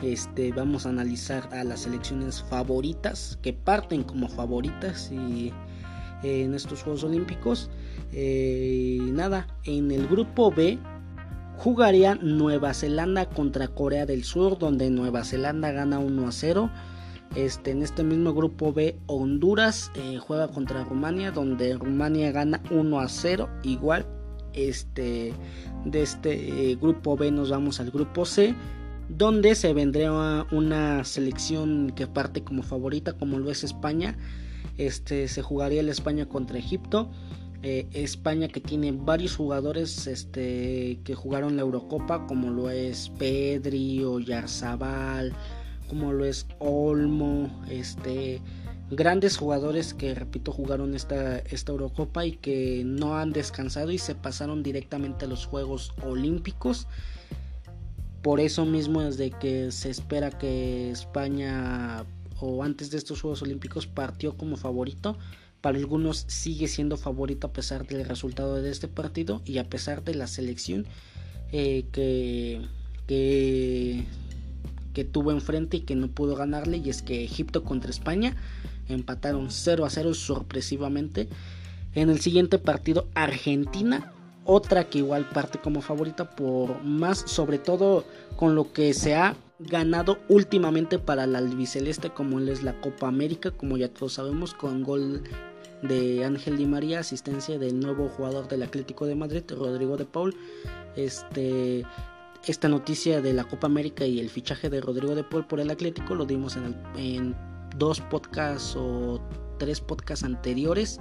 Este, 0.02 0.52
vamos 0.52 0.86
a 0.86 0.90
analizar 0.90 1.50
a 1.54 1.64
las 1.64 1.82
selecciones 1.82 2.42
favoritas 2.44 3.38
que 3.42 3.54
parten 3.54 4.04
como 4.04 4.30
favoritas 4.30 5.12
y, 5.12 5.52
en 6.24 6.54
estos 6.54 6.84
Juegos 6.84 7.04
Olímpicos. 7.04 7.70
y 8.12 9.00
nada, 9.12 9.48
en 9.66 9.92
el 9.92 10.08
grupo 10.08 10.52
B 10.52 10.80
jugaría 11.60 12.16
Nueva 12.16 12.74
Zelanda 12.74 13.30
contra 13.30 13.68
Corea 13.68 14.06
del 14.06 14.24
Sur, 14.24 14.58
donde 14.58 14.90
Nueva 14.90 15.26
Zelanda 15.26 15.72
gana 15.72 16.00
1 16.00 16.28
a 16.28 16.32
0. 16.32 16.72
Este, 17.36 17.72
en 17.72 17.84
este 17.84 18.04
mismo 18.04 18.34
grupo 18.34 18.74
B, 18.74 18.98
Honduras 19.06 19.92
eh, 19.96 20.18
juega 20.20 20.48
contra 20.48 20.84
Rumania, 20.84 21.32
donde 21.32 21.76
Rumania 21.76 22.32
gana 22.32 22.62
1 22.72 23.00
a 23.00 23.08
0. 23.10 23.50
Igual, 23.64 24.06
este, 24.54 25.34
de 25.86 26.02
este 26.02 26.72
eh, 26.72 26.76
grupo 26.76 27.18
B 27.18 27.30
nos 27.30 27.50
vamos 27.52 27.80
al 27.80 27.92
grupo 27.92 28.26
C, 28.26 28.56
donde 29.10 29.56
se 29.56 29.74
vendría 29.74 30.46
una 30.52 31.04
selección 31.04 31.92
que 31.96 32.08
parte 32.08 32.44
como 32.44 32.64
favorita, 32.64 33.14
como 33.14 33.40
lo 33.40 33.52
es 33.52 33.64
España. 33.64 34.18
Este, 34.78 35.28
se 35.28 35.42
jugaría 35.42 35.82
el 35.82 35.90
España 35.90 36.28
contra 36.28 36.58
Egipto. 36.58 37.10
Eh, 37.62 37.88
España 37.92 38.48
que 38.48 38.62
tiene 38.62 38.94
varios 38.94 39.36
jugadores 39.36 40.08
este, 40.08 41.00
que 41.04 41.16
jugaron 41.16 41.58
la 41.58 41.64
Eurocopa, 41.64 42.26
como 42.26 42.52
lo 42.52 42.70
es 42.70 43.10
Pedri 43.18 44.02
o 44.06 44.20
Yarzabal, 44.20 45.34
como 45.90 46.14
lo 46.14 46.24
es 46.24 46.48
Olmo, 46.60 47.50
este, 47.70 48.42
grandes 48.92 49.36
jugadores 49.36 49.94
que 49.94 50.16
repito 50.16 50.54
jugaron 50.54 50.96
esta, 50.96 51.40
esta 51.40 51.74
Eurocopa 51.74 52.26
y 52.26 52.34
que 52.34 52.84
no 52.86 53.18
han 53.18 53.34
descansado 53.34 53.92
y 53.92 53.98
se 53.98 54.16
pasaron 54.16 54.64
directamente 54.64 55.26
a 55.26 55.28
los 55.28 55.46
Juegos 55.46 55.92
Olímpicos. 56.02 56.88
Por 58.22 58.40
eso 58.40 58.66
mismo 58.66 59.02
es 59.02 59.18
de 59.18 59.32
que 59.32 59.72
se 59.72 59.90
espera 59.90 60.30
que 60.30 60.92
España 60.92 62.06
o 62.40 62.64
antes 62.64 62.92
de 62.92 62.98
estos 62.98 63.22
Juegos 63.22 63.42
Olímpicos 63.42 63.88
partió 63.88 64.36
como 64.36 64.58
favorito 64.58 65.18
para 65.62 65.78
algunos 65.78 66.26
sigue 66.28 66.68
siendo 66.68 66.98
favorito 66.98 67.48
a 67.48 67.54
pesar 67.54 67.86
del 67.86 68.06
resultado 68.06 68.62
de 68.62 68.72
este 68.72 68.88
partido 68.88 69.42
y 69.46 69.58
a 69.58 69.66
pesar 69.66 70.04
de 70.04 70.16
la 70.16 70.28
selección 70.28 70.86
eh, 71.52 71.86
que, 71.92 72.62
que, 73.08 74.06
que, 74.94 75.04
tuvo 75.04 75.32
enfrente 75.32 75.78
y 75.78 75.82
que 75.82 75.96
no 75.96 76.08
pudo 76.08 76.36
ganarle. 76.36 76.78
Y 76.78 76.90
es 76.90 77.02
que 77.02 77.24
Egipto 77.24 77.64
contra 77.64 77.92
España 77.92 78.36
empataron 78.88 79.52
0 79.52 79.86
a 79.86 79.90
0 79.90 80.14
sorpresivamente. 80.14 81.28
En 81.94 82.10
el 82.10 82.22
siguiente 82.22 82.60
partido 82.60 83.08
Argentina, 83.16 84.14
otra 84.50 84.86
que 84.86 84.98
igual 84.98 85.30
parte 85.30 85.60
como 85.60 85.82
favorita 85.82 86.30
por 86.32 86.84
más 86.84 87.20
sobre 87.20 87.60
todo 87.60 88.04
con 88.36 88.56
lo 88.56 88.74
que 88.74 88.94
se 88.96 89.16
ha 89.16 89.36
ganado 89.60 90.18
últimamente 90.28 90.98
para 90.98 91.28
la 91.28 91.38
albiceleste 91.38 92.10
como 92.10 92.40
es 92.40 92.64
la 92.64 92.80
Copa 92.82 93.08
América, 93.08 93.52
como 93.52 93.78
ya 93.78 93.90
todos 93.90 94.14
sabemos, 94.14 94.54
con 94.54 94.84
gol 94.84 95.24
de 95.84 96.26
Ángel 96.26 96.58
Di 96.58 96.66
María, 96.66 97.00
asistencia 97.00 97.60
del 97.60 97.80
nuevo 97.80 98.10
jugador 98.10 98.48
del 98.48 98.64
Atlético 98.64 99.06
de 99.06 99.16
Madrid, 99.16 99.44
Rodrigo 99.50 99.98
de 99.98 100.06
Paul. 100.06 100.36
Este, 100.96 101.86
esta 102.48 102.70
noticia 102.70 103.22
de 103.22 103.34
la 103.34 103.44
Copa 103.44 103.68
América 103.68 104.06
y 104.06 104.20
el 104.20 104.30
fichaje 104.30 104.70
de 104.70 104.82
Rodrigo 104.82 105.14
de 105.14 105.24
Paul 105.24 105.46
por 105.46 105.60
el 105.60 105.70
Atlético 105.70 106.16
lo 106.16 106.26
dimos 106.26 106.56
en, 106.56 106.76
en 106.98 107.36
dos 107.78 108.02
podcasts 108.02 108.76
o 108.76 109.22
tres 109.60 109.80
podcasts 109.80 110.26
anteriores. 110.26 111.00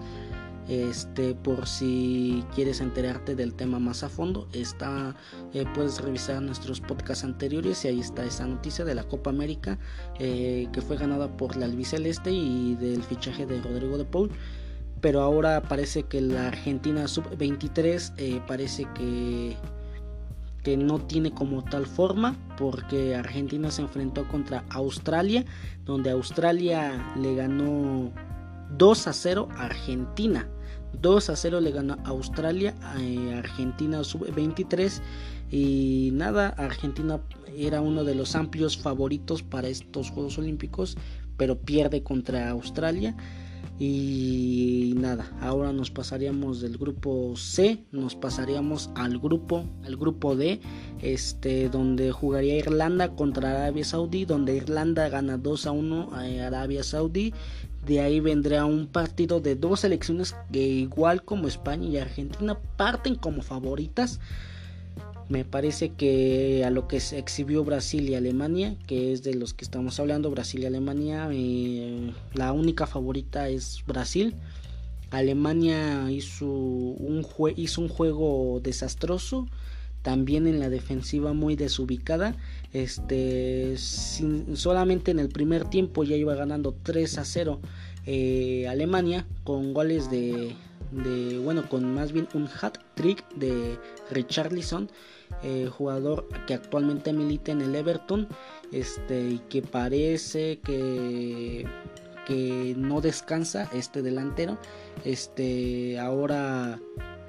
Este, 0.69 1.35
por 1.35 1.67
si 1.67 2.45
quieres 2.55 2.83
enterarte 2.83 3.35
del 3.35 3.55
tema 3.55 3.79
más 3.79 4.03
a 4.03 4.11
fondo, 4.11 4.49
eh, 4.53 5.65
puedes 5.75 5.99
revisar 5.99 6.43
nuestros 6.43 6.83
podcasts 6.83 7.25
anteriores 7.25 7.87
y 7.87 7.89
ahí 7.89 8.01
está 8.01 8.27
esa 8.27 8.47
noticia 8.47 8.85
de 8.85 8.95
la 8.95 9.05
Copa 9.05 9.31
América 9.31 9.79
eh, 10.19 10.69
que 10.71 10.83
fue 10.83 10.99
ganada 10.99 11.35
por 11.39 11.57
la 11.57 11.65
albiceleste 11.65 12.33
y 12.33 12.75
del 12.75 13.03
fichaje 13.03 13.47
de 13.47 13.63
Rodrigo 13.63 13.97
de 13.97 14.05
Paul. 14.05 14.31
Pero 15.01 15.23
ahora 15.23 15.63
parece 15.63 16.03
que 16.03 16.21
la 16.21 16.49
Argentina 16.49 17.09
sub-23 17.09 18.13
eh, 18.19 18.43
parece 18.47 18.87
que, 18.95 19.57
que 20.63 20.77
no 20.77 20.99
tiene 20.99 21.31
como 21.31 21.65
tal 21.65 21.87
forma 21.87 22.37
porque 22.59 23.15
Argentina 23.15 23.71
se 23.71 23.81
enfrentó 23.81 24.29
contra 24.29 24.65
Australia 24.69 25.47
donde 25.87 26.11
Australia 26.11 27.15
le 27.17 27.37
ganó 27.37 28.13
2 28.77 29.07
a 29.07 29.13
0 29.15 29.49
a 29.57 29.65
Argentina 29.67 30.47
2 31.01 31.31
a 31.31 31.37
0 31.37 31.61
le 31.61 31.71
ganó 31.71 31.97
a 32.05 32.09
Australia 32.09 32.75
eh, 32.99 33.35
Argentina 33.37 34.03
sub-23 34.05 35.01
y 35.51 36.11
nada 36.13 36.49
Argentina 36.51 37.21
era 37.57 37.81
uno 37.81 38.05
de 38.05 38.15
los 38.15 38.35
amplios 38.35 38.77
favoritos 38.77 39.43
para 39.43 39.69
estos 39.69 40.11
Juegos 40.11 40.39
Olímpicos 40.39 40.97
pero 41.37 41.59
pierde 41.59 42.03
contra 42.03 42.51
Australia 42.51 43.17
y 43.81 44.95
nada, 44.97 45.31
ahora 45.41 45.73
nos 45.73 45.93
pasaríamos 45.93 46.61
del 46.61 46.79
grupo 46.79 47.35
C, 47.37 47.85
nos 47.93 48.17
pasaríamos 48.17 48.91
al 48.97 49.21
grupo, 49.21 49.65
al 49.85 49.97
grupo 49.97 50.35
D, 50.35 50.61
este, 51.01 51.69
donde 51.69 52.11
jugaría 52.11 52.57
Irlanda 52.57 53.11
contra 53.15 53.51
Arabia 53.51 53.85
Saudí, 53.85 54.25
donde 54.25 54.57
Irlanda 54.57 55.09
gana 55.09 55.39
2 55.39 55.67
a 55.67 55.71
1 55.71 56.11
a 56.13 56.47
Arabia 56.47 56.83
Saudí. 56.83 57.33
De 57.87 58.01
ahí 58.01 58.21
vendrá 58.21 58.65
un 58.65 58.87
partido 58.87 59.41
de 59.41 59.55
dos 59.55 59.81
selecciones 59.81 60.37
que 60.53 60.61
igual 60.61 61.23
como 61.23 61.49
España 61.49 61.89
y 61.89 61.99
Argentina 61.99 62.59
parten 62.77 63.15
como 63.15 63.43
favoritas 63.43 64.21
me 65.29 65.45
parece 65.45 65.91
que 65.91 66.65
a 66.65 66.71
lo 66.71 66.89
que 66.89 67.01
se 67.01 67.19
exhibió 67.19 67.63
Brasil 67.63 68.09
y 68.09 68.15
Alemania, 68.15 68.77
que 68.87 69.13
es 69.13 69.23
de 69.23 69.35
los 69.35 69.53
que 69.53 69.65
estamos 69.65 70.01
hablando, 70.01 70.31
Brasil 70.31 70.63
y 70.63 70.67
Alemania, 70.67 71.29
eh, 71.31 72.13
la 72.33 72.53
única 72.53 72.87
favorita 72.87 73.49
es 73.49 73.83
Brasil. 73.87 74.35
Alemania 75.11 76.11
hizo 76.11 76.47
un, 76.47 77.27
hizo 77.57 77.81
un 77.81 77.89
juego 77.89 78.61
desastroso, 78.63 79.47
también 80.09 80.47
en 80.47 80.59
la 80.59 80.71
defensiva 80.71 81.35
muy 81.35 81.55
desubicada. 81.55 82.35
Este, 82.73 83.77
solamente 83.77 85.11
en 85.11 85.19
el 85.19 85.29
primer 85.29 85.67
tiempo 85.67 86.03
ya 86.03 86.17
iba 86.17 86.35
ganando 86.35 86.75
3 86.83 87.19
a 87.19 87.27
0 87.27 87.61
eh, 88.07 88.67
Alemania 88.69 89.27
con 89.45 89.75
goles 89.75 90.11
de, 90.11 90.55
bueno, 91.45 91.69
con 91.69 91.93
más 91.93 92.13
bien 92.13 92.27
un 92.33 92.49
hat 92.49 92.79
trick 92.95 93.23
de 93.35 93.79
Richarlison 94.11 94.89
eh, 95.43 95.69
jugador 95.71 96.27
que 96.47 96.55
actualmente 96.55 97.13
milita 97.13 97.53
en 97.53 97.61
el 97.61 97.75
Everton 97.75 98.29
este, 98.73 99.29
y 99.29 99.39
que 99.51 99.61
parece 99.61 100.61
que, 100.61 101.67
que 102.27 102.75
no 102.79 103.03
descansa 103.03 103.69
este 103.75 104.01
delantero. 104.01 104.57
Este, 105.05 105.99
ahora 105.99 106.81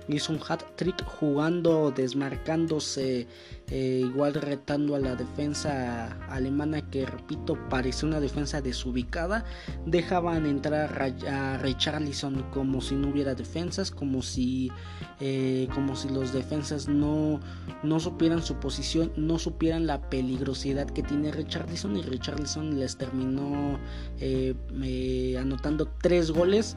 hizo 0.09 0.33
un 0.33 0.39
hat 0.47 0.63
trick 0.75 1.03
jugando, 1.05 1.91
desmarcándose, 1.91 3.27
eh, 3.69 4.01
igual 4.03 4.33
retando 4.33 4.95
a 4.95 4.99
la 4.99 5.15
defensa 5.15 6.17
alemana 6.29 6.81
que 6.89 7.05
repito 7.05 7.57
pareció 7.69 8.07
una 8.07 8.19
defensa 8.19 8.61
desubicada. 8.61 9.45
Dejaban 9.85 10.45
entrar 10.45 11.13
a 11.27 11.57
Richarlison 11.57 12.43
como 12.51 12.81
si 12.81 12.95
no 12.95 13.09
hubiera 13.09 13.35
defensas, 13.35 13.91
como 13.91 14.21
si, 14.21 14.71
eh, 15.19 15.67
como 15.73 15.95
si 15.95 16.09
los 16.09 16.33
defensas 16.33 16.87
no, 16.87 17.39
no 17.83 17.99
supieran 17.99 18.41
su 18.41 18.55
posición, 18.55 19.11
no 19.15 19.37
supieran 19.37 19.85
la 19.85 20.09
peligrosidad 20.09 20.87
que 20.87 21.03
tiene 21.03 21.31
Richarlison 21.31 21.95
y 21.97 22.01
Richarlison 22.01 22.79
les 22.79 22.97
terminó 22.97 23.79
eh, 24.19 24.55
anotando 25.39 25.87
tres 26.01 26.31
goles 26.31 26.75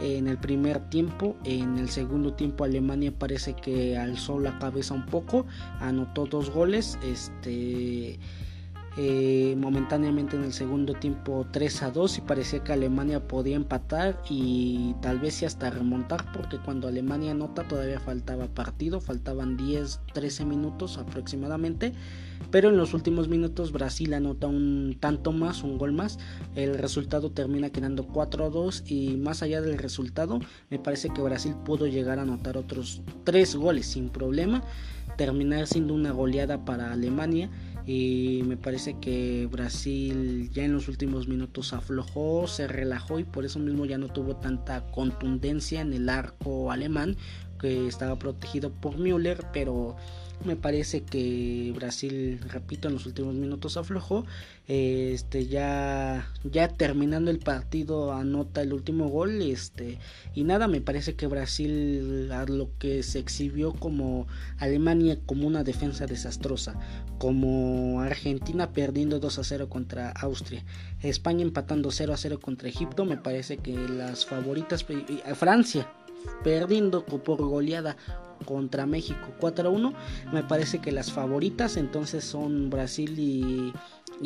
en 0.00 0.28
el 0.28 0.38
primer 0.38 0.78
tiempo. 0.90 1.36
En 1.44 1.78
el 1.78 1.88
segundo 1.88 2.34
tiempo 2.34 2.64
Alemania 2.64 3.12
parece 3.16 3.54
que 3.54 3.96
alzó 3.96 4.38
la 4.38 4.58
cabeza 4.58 4.94
un 4.94 5.06
poco, 5.06 5.46
anotó 5.80 6.26
dos 6.26 6.50
goles. 6.50 6.98
Este 7.02 8.18
eh, 8.98 9.54
momentáneamente 9.56 10.36
en 10.36 10.44
el 10.44 10.52
segundo 10.52 10.92
tiempo 10.92 11.46
3 11.50 11.82
a 11.84 11.90
2 11.92 12.18
y 12.18 12.20
parecía 12.20 12.62
que 12.62 12.74
Alemania 12.74 13.26
podía 13.26 13.56
empatar 13.56 14.20
y 14.28 14.94
tal 15.00 15.18
vez 15.18 15.40
y 15.40 15.46
hasta 15.46 15.70
remontar 15.70 16.30
porque 16.34 16.58
cuando 16.58 16.88
Alemania 16.88 17.30
anota 17.30 17.66
todavía 17.66 18.00
faltaba 18.00 18.48
partido, 18.48 19.00
faltaban 19.00 19.56
10, 19.56 19.98
13 20.12 20.44
minutos 20.44 20.98
aproximadamente, 20.98 21.94
pero 22.52 22.68
en 22.68 22.76
los 22.76 22.94
últimos 22.94 23.28
minutos 23.28 23.72
Brasil 23.72 24.14
anota 24.14 24.46
un 24.46 24.96
tanto 25.00 25.32
más, 25.32 25.64
un 25.64 25.78
gol 25.78 25.92
más, 25.92 26.18
el 26.54 26.78
resultado 26.78 27.32
termina 27.32 27.70
quedando 27.70 28.06
4 28.06 28.44
a 28.44 28.50
2 28.50 28.84
y 28.86 29.16
más 29.16 29.42
allá 29.42 29.60
del 29.62 29.78
resultado 29.78 30.38
me 30.70 30.78
parece 30.78 31.08
que 31.08 31.22
Brasil 31.22 31.54
pudo 31.64 31.86
llegar 31.86 32.18
a 32.18 32.22
anotar 32.22 32.58
otros 32.58 33.00
3 33.24 33.56
goles 33.56 33.86
sin 33.86 34.10
problema, 34.10 34.62
terminar 35.16 35.66
siendo 35.66 35.94
una 35.94 36.12
goleada 36.12 36.64
para 36.64 36.92
Alemania. 36.92 37.50
Y 37.84 38.42
me 38.46 38.56
parece 38.56 38.96
que 39.00 39.48
Brasil 39.50 40.50
ya 40.52 40.62
en 40.62 40.72
los 40.72 40.86
últimos 40.86 41.26
minutos 41.26 41.72
aflojó, 41.72 42.46
se 42.46 42.68
relajó 42.68 43.18
y 43.18 43.24
por 43.24 43.44
eso 43.44 43.58
mismo 43.58 43.86
ya 43.86 43.98
no 43.98 44.06
tuvo 44.06 44.36
tanta 44.36 44.86
contundencia 44.92 45.80
en 45.80 45.92
el 45.92 46.08
arco 46.08 46.70
alemán 46.70 47.16
que 47.60 47.88
estaba 47.88 48.18
protegido 48.20 48.70
por 48.70 48.98
Müller, 48.98 49.46
pero 49.52 49.96
Me 50.44 50.56
parece 50.56 51.02
que 51.02 51.72
Brasil, 51.74 52.40
repito, 52.48 52.88
en 52.88 52.94
los 52.94 53.06
últimos 53.06 53.34
minutos 53.34 53.76
aflojó. 53.76 54.24
Este 54.66 55.46
ya 55.46 56.28
ya 56.44 56.68
terminando 56.68 57.30
el 57.30 57.38
partido 57.38 58.12
anota 58.12 58.62
el 58.62 58.72
último 58.72 59.08
gol, 59.08 59.42
este 59.42 59.98
y 60.34 60.44
nada, 60.44 60.68
me 60.68 60.80
parece 60.80 61.14
que 61.14 61.26
Brasil 61.26 62.30
a 62.32 62.44
lo 62.46 62.70
que 62.78 63.02
se 63.02 63.18
exhibió 63.18 63.72
como 63.72 64.26
Alemania 64.58 65.18
como 65.26 65.46
una 65.46 65.64
defensa 65.64 66.06
desastrosa, 66.06 66.78
como 67.18 68.00
Argentina 68.00 68.72
perdiendo 68.72 69.18
2 69.18 69.38
a 69.40 69.44
0 69.44 69.68
contra 69.68 70.10
Austria, 70.10 70.64
España 71.02 71.42
empatando 71.42 71.90
0 71.90 72.12
a 72.12 72.16
0 72.16 72.38
contra 72.40 72.68
Egipto, 72.68 73.04
me 73.04 73.16
parece 73.16 73.58
que 73.58 73.74
las 73.74 74.24
favoritas 74.26 74.86
Francia 75.34 75.88
perdiendo 76.42 77.04
por 77.04 77.42
goleada 77.42 77.96
contra 78.42 78.86
México 78.86 79.28
4-1. 79.40 79.94
Me 80.32 80.42
parece 80.42 80.80
que 80.80 80.92
las 80.92 81.12
favoritas 81.12 81.76
entonces 81.76 82.24
son 82.24 82.70
Brasil 82.70 83.18
y, 83.18 83.72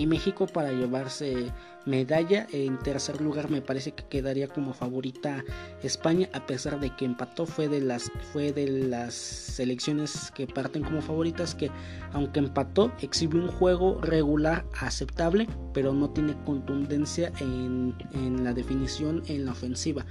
México 0.07 0.47
para 0.47 0.73
llevarse 0.73 1.51
medalla. 1.87 2.47
En 2.53 2.79
tercer 2.81 3.21
lugar 3.23 3.49
me 3.51 3.63
parece 3.63 3.93
que 3.93 4.05
quedaría 4.05 4.47
como 4.47 4.75
favorita 4.75 5.43
España 5.83 6.29
a 6.35 6.45
pesar 6.45 6.79
de 6.81 6.95
que 6.95 7.07
empató. 7.07 7.47
Fue 7.47 7.69
de 7.69 7.81
las, 7.81 8.11
fue 8.33 8.53
de 8.53 8.69
las 8.69 9.15
selecciones 9.15 10.31
que 10.33 10.47
parten 10.47 10.83
como 10.83 11.01
favoritas 11.01 11.55
que 11.55 11.71
aunque 12.13 12.41
empató 12.41 12.93
exhibe 13.01 13.39
un 13.39 13.49
juego 13.49 13.99
regular 14.03 14.67
aceptable 14.81 15.49
pero 15.73 15.95
no 15.95 16.11
tiene 16.11 16.37
contundencia 16.45 17.33
en, 17.41 17.95
en 18.13 18.45
la 18.45 18.53
definición 18.53 19.23
en 19.29 19.47
la 19.47 19.53
ofensiva. 19.53 20.05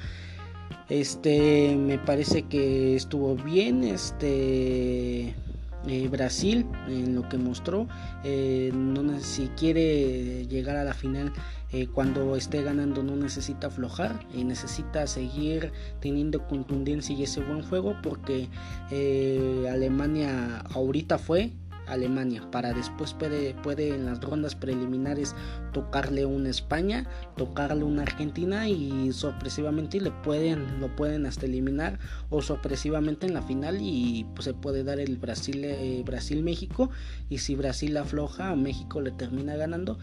Este, 0.90 1.76
me 1.78 1.98
parece 1.98 2.44
que 2.44 2.96
estuvo 2.96 3.36
bien. 3.36 3.84
Este. 3.84 5.36
Eh, 5.88 6.08
Brasil 6.08 6.66
en 6.88 7.14
lo 7.14 7.30
que 7.30 7.38
mostró 7.38 7.88
eh, 8.24 8.72
no, 8.74 9.20
si 9.20 9.50
quiere 9.50 10.48
llegar 10.48 10.78
a 10.78 10.84
la 10.84 10.96
final 10.96 11.32
eh, 11.72 11.86
cuando 11.86 12.36
esté 12.36 12.64
ganando 12.64 13.04
no 13.04 13.16
necesita 13.16 13.68
aflojar 13.68 14.20
y 14.34 14.44
necesita 14.46 15.06
seguir 15.06 15.72
teniendo 16.00 16.48
contundencia 16.48 17.16
y 17.16 17.22
ese 17.22 17.42
buen 17.42 17.62
juego 17.62 17.96
porque 18.02 18.50
Alemania 19.70 20.64
ahorita 20.74 21.20
fue 21.20 21.52
Alemania 21.88 22.50
para 22.52 22.74
después 22.74 23.14
puede, 23.14 23.54
puede 23.56 23.96
en 23.96 24.06
las 24.06 24.22
rondas 24.22 24.56
preliminares 24.56 25.36
tocarle 25.74 26.26
una 26.26 26.50
España, 26.50 27.08
tocarle 27.38 27.84
una 27.84 28.04
Argentina 28.04 28.68
y 28.70 29.12
sorpresivamente 29.14 30.00
le 30.00 30.12
pueden, 30.12 30.80
lo 30.80 30.96
pueden 30.96 31.26
hasta 31.26 31.46
eliminar 31.46 32.00
o 32.30 32.42
sorpresivamente 32.42 33.28
en 33.28 33.34
la 33.34 33.42
final 33.42 33.78
y 33.82 34.26
pues, 34.36 34.46
se 34.46 34.54
puede 34.54 34.84
dar 34.84 35.00
el 35.00 35.18
Brasil, 35.18 35.64
eh, 35.64 36.04
Brasil 36.06 36.44
y 37.30 37.38
si 37.38 37.56
Brasil 37.56 37.98
afloja 37.98 38.56
México 38.56 39.02
le 39.02 39.12
termina 39.12 39.56
ganando 39.56 39.98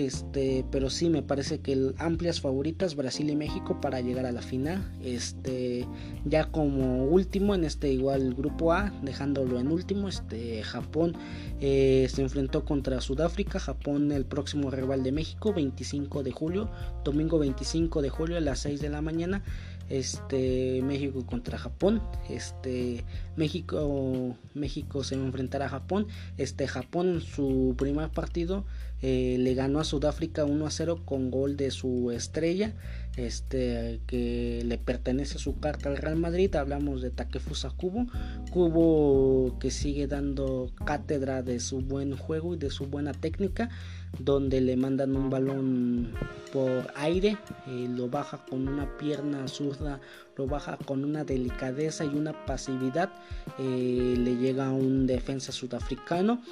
este, 0.00 0.64
pero 0.70 0.90
sí 0.90 1.08
me 1.08 1.22
parece 1.22 1.60
que 1.60 1.92
amplias 1.98 2.40
favoritas 2.40 2.96
Brasil 2.96 3.30
y 3.30 3.36
México 3.36 3.80
para 3.80 4.00
llegar 4.00 4.26
a 4.26 4.32
la 4.32 4.42
final. 4.42 4.82
Este, 5.02 5.86
ya 6.24 6.50
como 6.50 7.04
último 7.04 7.54
en 7.54 7.64
este 7.64 7.92
igual 7.92 8.34
grupo 8.34 8.72
A, 8.72 8.92
dejándolo 9.02 9.58
en 9.58 9.70
último, 9.70 10.08
este 10.08 10.62
Japón 10.62 11.16
eh, 11.60 12.08
se 12.10 12.22
enfrentó 12.22 12.64
contra 12.64 13.00
Sudáfrica, 13.00 13.58
Japón 13.58 14.12
el 14.12 14.24
próximo 14.24 14.70
rival 14.70 15.02
de 15.02 15.12
México, 15.12 15.52
25 15.52 16.22
de 16.22 16.32
julio, 16.32 16.70
domingo 17.04 17.38
25 17.38 18.02
de 18.02 18.10
julio 18.10 18.36
a 18.36 18.40
las 18.40 18.60
6 18.60 18.80
de 18.80 18.88
la 18.88 19.02
mañana 19.02 19.42
este 19.88 20.82
México 20.82 21.24
contra 21.24 21.58
Japón 21.58 22.02
este 22.28 23.04
México 23.36 24.36
México 24.54 25.04
se 25.04 25.14
enfrentará 25.14 25.66
a 25.66 25.70
Japón 25.70 26.06
este 26.36 26.66
Japón 26.66 27.08
en 27.08 27.20
su 27.20 27.74
primer 27.76 28.10
partido 28.10 28.64
eh, 29.00 29.36
le 29.38 29.54
ganó 29.54 29.78
a 29.78 29.84
Sudáfrica 29.84 30.44
1 30.44 30.66
a 30.66 30.70
0 30.70 31.02
con 31.04 31.30
gol 31.30 31.56
de 31.56 31.70
su 31.70 32.10
estrella 32.10 32.74
este 33.16 34.00
que 34.06 34.62
le 34.64 34.76
pertenece 34.78 35.38
su 35.38 35.58
carta 35.58 35.88
al 35.88 35.96
Real 35.96 36.16
Madrid 36.16 36.54
hablamos 36.56 37.00
de 37.00 37.10
Takefusa 37.10 37.70
Kubo 37.70 38.06
Kubo 38.50 39.58
que 39.58 39.70
sigue 39.70 40.06
dando 40.06 40.72
cátedra 40.84 41.42
de 41.42 41.60
su 41.60 41.80
buen 41.80 42.16
juego 42.16 42.54
y 42.54 42.58
de 42.58 42.70
su 42.70 42.86
buena 42.86 43.12
técnica 43.12 43.70
donde 44.18 44.60
le 44.60 44.76
mandan 44.76 45.16
un 45.16 45.30
balón 45.30 46.12
por 46.52 46.92
aire, 46.96 47.36
eh, 47.66 47.88
lo 47.94 48.08
baja 48.08 48.44
con 48.48 48.66
una 48.68 48.96
pierna 48.96 49.46
zurda, 49.48 50.00
lo 50.36 50.46
baja 50.46 50.78
con 50.84 51.04
una 51.04 51.24
delicadeza 51.24 52.04
y 52.04 52.08
una 52.08 52.46
pasividad, 52.46 53.10
eh, 53.58 54.14
le 54.16 54.36
llega 54.36 54.70
un 54.70 55.06
defensa 55.06 55.52
sudafricano, 55.52 56.42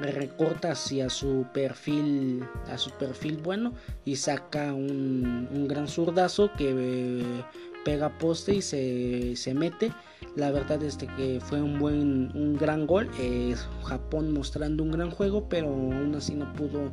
recorta 0.00 0.72
hacia 0.72 1.08
su 1.10 1.46
perfil, 1.54 2.44
a 2.68 2.76
su 2.76 2.90
perfil 2.90 3.38
bueno 3.38 3.72
y 4.04 4.16
saca 4.16 4.74
un, 4.74 5.48
un 5.50 5.68
gran 5.68 5.88
zurdazo 5.88 6.50
que 6.56 6.74
eh, 6.76 7.44
pega 7.84 8.18
poste 8.18 8.54
y 8.56 8.62
se, 8.62 9.36
se, 9.36 9.54
mete. 9.54 9.92
La 10.36 10.50
verdad 10.50 10.82
es 10.82 10.96
que 10.96 11.40
fue 11.40 11.62
un 11.62 11.78
buen, 11.78 12.30
un 12.34 12.56
gran 12.56 12.86
gol. 12.86 13.10
Japón 13.84 14.32
mostrando 14.32 14.82
un 14.82 14.92
gran 14.92 15.10
juego, 15.10 15.48
pero 15.48 15.68
aún 15.68 16.14
así 16.14 16.34
no 16.34 16.52
pudo 16.52 16.92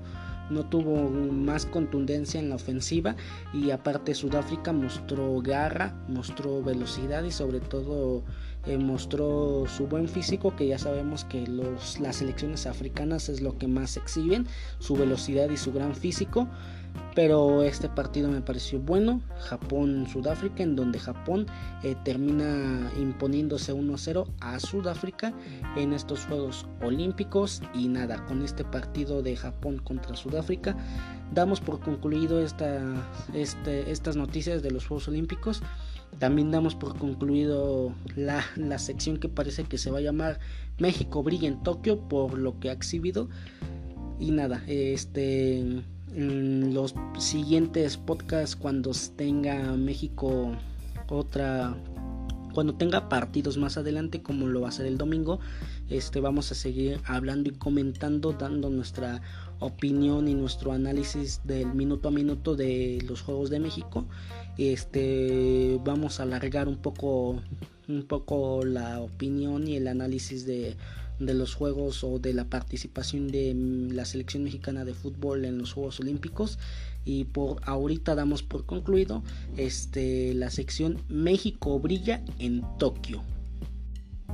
no 0.50 0.66
tuvo 0.66 1.10
más 1.10 1.66
contundencia 1.66 2.39
en 2.39 2.50
la 2.50 2.56
ofensiva 2.56 3.16
y 3.54 3.72
aparte 3.72 4.14
Sudáfrica 4.14 4.74
mostró 4.74 5.41
garra, 5.41 5.96
mostró 6.08 6.62
velocidad 6.62 7.24
y 7.24 7.32
sobre 7.32 7.60
todo 7.60 8.24
eh, 8.66 8.78
mostró 8.78 9.64
su 9.68 9.88
buen 9.88 10.08
físico 10.08 10.56
que 10.56 10.68
ya 10.68 10.78
sabemos 10.78 11.26
que 11.26 11.48
los, 11.48 12.00
las 12.00 12.18
selecciones 12.18 12.68
africanas 12.68 13.30
es 13.30 13.41
lo 13.41 13.58
que 13.58 13.68
más 13.68 13.98
exhiben, 13.98 14.48
su 14.80 14.96
velocidad 14.96 15.50
y 15.50 15.58
su 15.58 15.72
gran 15.72 15.96
físico 15.96 16.48
pero 17.16 17.64
este 17.64 17.89
partido 17.89 18.30
me 18.30 18.41
pareció 18.41 18.80
bueno. 18.80 19.22
Japón-Sudáfrica, 19.39 20.64
en 20.64 20.76
donde 20.76 21.00
Japón 21.00 21.46
eh, 21.84 21.96
termina 22.04 22.91
imponiéndose 23.00 23.74
1-0 23.74 24.28
a 24.39 24.60
Sudáfrica 24.60 25.34
en 25.76 25.94
estos 25.94 26.26
Juegos 26.26 26.66
Olímpicos. 26.82 27.62
Y 27.74 27.88
nada, 27.88 28.26
con 28.26 28.41
este 28.41 28.64
partido 28.64 29.22
de 29.22 29.36
Japón 29.36 29.80
contra 29.84 30.16
Sudáfrica, 30.16 30.76
damos 31.34 31.62
por 31.62 31.80
concluido 31.80 32.41
esta, 32.41 32.82
este, 33.34 33.91
estas 33.91 34.16
noticias 34.16 34.64
de 34.64 34.72
los 34.72 34.88
Juegos 34.88 35.08
Olímpicos. 35.08 35.62
También 36.20 36.52
damos 36.52 36.76
por 36.76 36.98
concluido 36.98 37.94
la, 38.16 38.44
la 38.56 38.78
sección 38.80 39.18
que 39.18 39.30
parece 39.30 39.64
que 39.64 39.78
se 39.78 39.89
va 39.91 39.98
a 39.98 40.02
llamar 40.02 40.39
México 40.78 41.24
brilla 41.24 41.48
en 41.48 41.62
Tokio 41.64 42.08
por 42.08 42.38
lo 42.38 42.60
que 42.60 42.70
ha 42.70 42.74
exhibido. 42.74 43.30
Y 44.20 44.32
nada, 44.32 44.64
este 44.68 45.84
en 46.16 46.74
los 46.74 46.95
siguientes 47.18 47.97
podcasts 47.97 48.55
cuando 48.55 48.91
tenga 49.16 49.74
México 49.74 50.55
otra 51.09 51.76
cuando 52.53 52.76
tenga 52.76 53.09
partidos 53.09 53.57
más 53.57 53.78
adelante 53.78 54.22
como 54.22 54.47
lo 54.47 54.61
va 54.61 54.70
a 54.70 54.72
ser 54.72 54.86
el 54.86 54.97
domingo 54.97 55.39
este 55.89 56.20
vamos 56.20 56.51
a 56.51 56.55
seguir 56.55 56.99
hablando 57.05 57.49
y 57.49 57.53
comentando 57.53 58.34
dando 58.34 58.70
nuestra 58.70 59.22
opinión 59.64 60.28
y 60.28 60.36
nuestro 60.36 60.72
análisis 60.72 61.41
del 61.43 61.74
minuto 61.74 62.09
a 62.09 62.11
minuto 62.11 62.55
de 62.55 63.03
los 63.07 63.22
juegos 63.22 63.49
de 63.49 63.59
México. 63.59 64.05
Este 64.57 65.80
vamos 65.84 66.20
a 66.20 66.24
alargar 66.24 66.68
un 66.68 66.78
poco 66.78 67.41
un 67.88 68.03
poco 68.03 68.64
la 68.64 69.01
opinión 69.01 69.68
y 69.68 69.76
el 69.76 69.88
análisis 69.88 70.45
de 70.45 70.76
de 71.20 71.34
los 71.34 71.55
Juegos 71.55 72.03
o 72.03 72.20
de 72.20 72.34
la 72.34 72.45
participación 72.45 73.28
de 73.28 73.53
mm, 73.53 73.91
la 73.91 74.05
selección 74.05 74.43
mexicana 74.43 74.86
de 74.86 74.93
fútbol 74.93 75.45
en 75.45 75.57
los 75.57 75.74
Juegos 75.74 75.99
Olímpicos 75.99 76.59
y 77.05 77.26
por 77.26 77.61
ahorita 77.64 78.16
damos 78.16 78.43
por 78.43 78.66
concluido 78.66 79.24
este 79.57 80.34
la 80.34 80.49
sección 80.49 80.99
México 81.09 81.80
brilla 81.80 82.24
en 82.39 82.64
Tokio. 82.78 83.24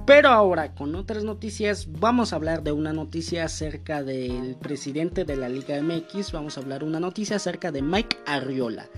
Pero 0.06 0.30
ahora 0.30 0.74
con 0.74 0.96
otras 0.96 1.24
noticias 1.24 1.88
vamos 1.92 2.34
a 2.34 2.38
hablar 2.38 2.64
de 2.64 2.72
una 2.72 2.94
noticia 2.94 3.46
acerca 3.46 4.04
del 4.04 4.56
presidente 4.56 5.26
de 5.26 5.36
la 5.36 5.50
Liga 5.50 5.82
MX, 5.82 6.32
vamos 6.32 6.58
a 6.58 6.62
hablar 6.62 6.84
una 6.84 7.00
noticia 7.00 7.36
acerca 7.36 7.72
de 7.72 7.82
Mike 7.82 8.18
Arriola. 8.26 8.90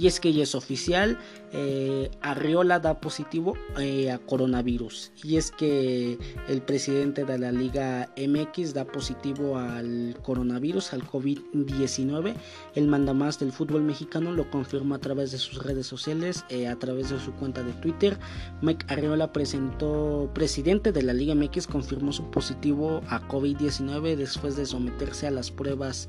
Y 0.00 0.06
es 0.06 0.18
que 0.18 0.32
ya 0.32 0.44
es 0.44 0.54
oficial, 0.54 1.18
eh, 1.52 2.10
Arriola 2.22 2.80
da 2.80 3.02
positivo 3.02 3.52
eh, 3.78 4.10
a 4.10 4.18
coronavirus. 4.18 5.12
Y 5.22 5.36
es 5.36 5.50
que 5.50 6.16
el 6.48 6.62
presidente 6.62 7.26
de 7.26 7.38
la 7.38 7.52
Liga 7.52 8.08
MX 8.16 8.72
da 8.72 8.86
positivo 8.86 9.58
al 9.58 10.16
coronavirus, 10.22 10.94
al 10.94 11.06
COVID-19. 11.06 12.34
El 12.76 12.86
mandamás 12.86 13.38
del 13.38 13.52
fútbol 13.52 13.82
mexicano 13.82 14.32
lo 14.32 14.50
confirmó 14.50 14.94
a 14.94 15.00
través 15.00 15.32
de 15.32 15.38
sus 15.38 15.62
redes 15.62 15.86
sociales, 15.86 16.46
eh, 16.48 16.66
a 16.66 16.78
través 16.78 17.10
de 17.10 17.20
su 17.20 17.32
cuenta 17.34 17.62
de 17.62 17.74
Twitter. 17.74 18.18
Mike 18.62 18.86
Arriola 18.88 19.34
presentó, 19.34 20.30
presidente 20.32 20.92
de 20.92 21.02
la 21.02 21.12
Liga 21.12 21.34
MX, 21.34 21.66
confirmó 21.66 22.14
su 22.14 22.30
positivo 22.30 23.02
a 23.08 23.28
COVID-19 23.28 24.16
después 24.16 24.56
de 24.56 24.64
someterse 24.64 25.26
a 25.26 25.30
las 25.30 25.50
pruebas 25.50 26.08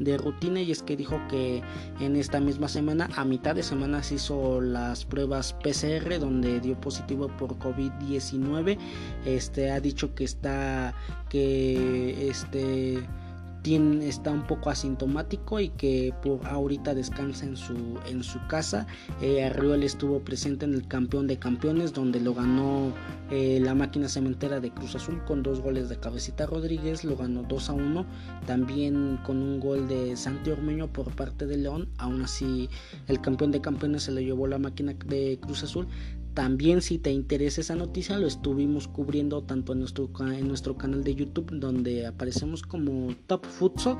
de 0.00 0.16
rutina. 0.16 0.60
Y 0.60 0.72
es 0.72 0.82
que 0.82 0.96
dijo 0.96 1.20
que 1.28 1.62
en 2.00 2.16
esta 2.16 2.40
misma 2.40 2.66
semana 2.66 3.08
a 3.16 3.24
mitad 3.24 3.54
de 3.54 3.62
semana 3.62 4.02
se 4.02 4.16
hizo 4.16 4.60
las 4.60 5.04
pruebas 5.04 5.52
PCR 5.62 6.18
donde 6.18 6.58
dio 6.60 6.80
positivo 6.80 7.28
por 7.38 7.56
COVID-19. 7.58 8.78
Este 9.24 9.70
ha 9.70 9.80
dicho 9.80 10.14
que 10.14 10.24
está 10.24 10.94
que 11.28 12.28
este 12.28 12.98
está 13.64 14.30
un 14.30 14.46
poco 14.46 14.70
asintomático 14.70 15.60
y 15.60 15.68
que 15.70 16.14
por 16.22 16.46
ahorita 16.46 16.94
descansa 16.94 17.44
en 17.44 17.56
su, 17.56 17.98
en 18.08 18.22
su 18.22 18.38
casa. 18.48 18.86
Eh, 19.20 19.44
Arriol 19.44 19.82
estuvo 19.82 20.20
presente 20.20 20.64
en 20.64 20.74
el 20.74 20.88
campeón 20.88 21.26
de 21.26 21.38
campeones 21.38 21.92
donde 21.92 22.20
lo 22.20 22.34
ganó 22.34 22.92
eh, 23.30 23.60
la 23.62 23.74
máquina 23.74 24.08
cementera 24.08 24.60
de 24.60 24.70
Cruz 24.70 24.96
Azul 24.96 25.22
con 25.24 25.42
dos 25.42 25.60
goles 25.60 25.88
de 25.88 25.98
Cabecita 25.98 26.46
Rodríguez, 26.46 27.04
lo 27.04 27.16
ganó 27.16 27.42
2 27.42 27.70
a 27.70 27.72
1, 27.74 28.06
también 28.46 29.18
con 29.24 29.42
un 29.42 29.60
gol 29.60 29.86
de 29.88 30.16
Santi 30.16 30.50
Ormeño 30.50 30.88
por 30.88 31.14
parte 31.14 31.46
de 31.46 31.58
León, 31.58 31.88
aún 31.98 32.22
así 32.22 32.68
el 33.08 33.20
campeón 33.20 33.52
de 33.52 33.60
campeones 33.60 34.04
se 34.04 34.12
lo 34.12 34.20
llevó 34.20 34.46
la 34.46 34.58
máquina 34.58 34.94
de 35.06 35.38
Cruz 35.40 35.62
Azul. 35.62 35.86
También 36.34 36.80
si 36.80 36.98
te 36.98 37.10
interesa 37.10 37.60
esa 37.60 37.74
noticia 37.74 38.18
lo 38.18 38.26
estuvimos 38.26 38.88
cubriendo 38.88 39.42
tanto 39.42 39.72
en 39.72 39.80
nuestro, 39.80 40.10
en 40.20 40.48
nuestro 40.48 40.76
canal 40.76 41.02
de 41.02 41.14
YouTube 41.14 41.50
donde 41.52 42.06
aparecemos 42.06 42.62
como 42.62 43.14
Top 43.26 43.44
Futsal 43.44 43.96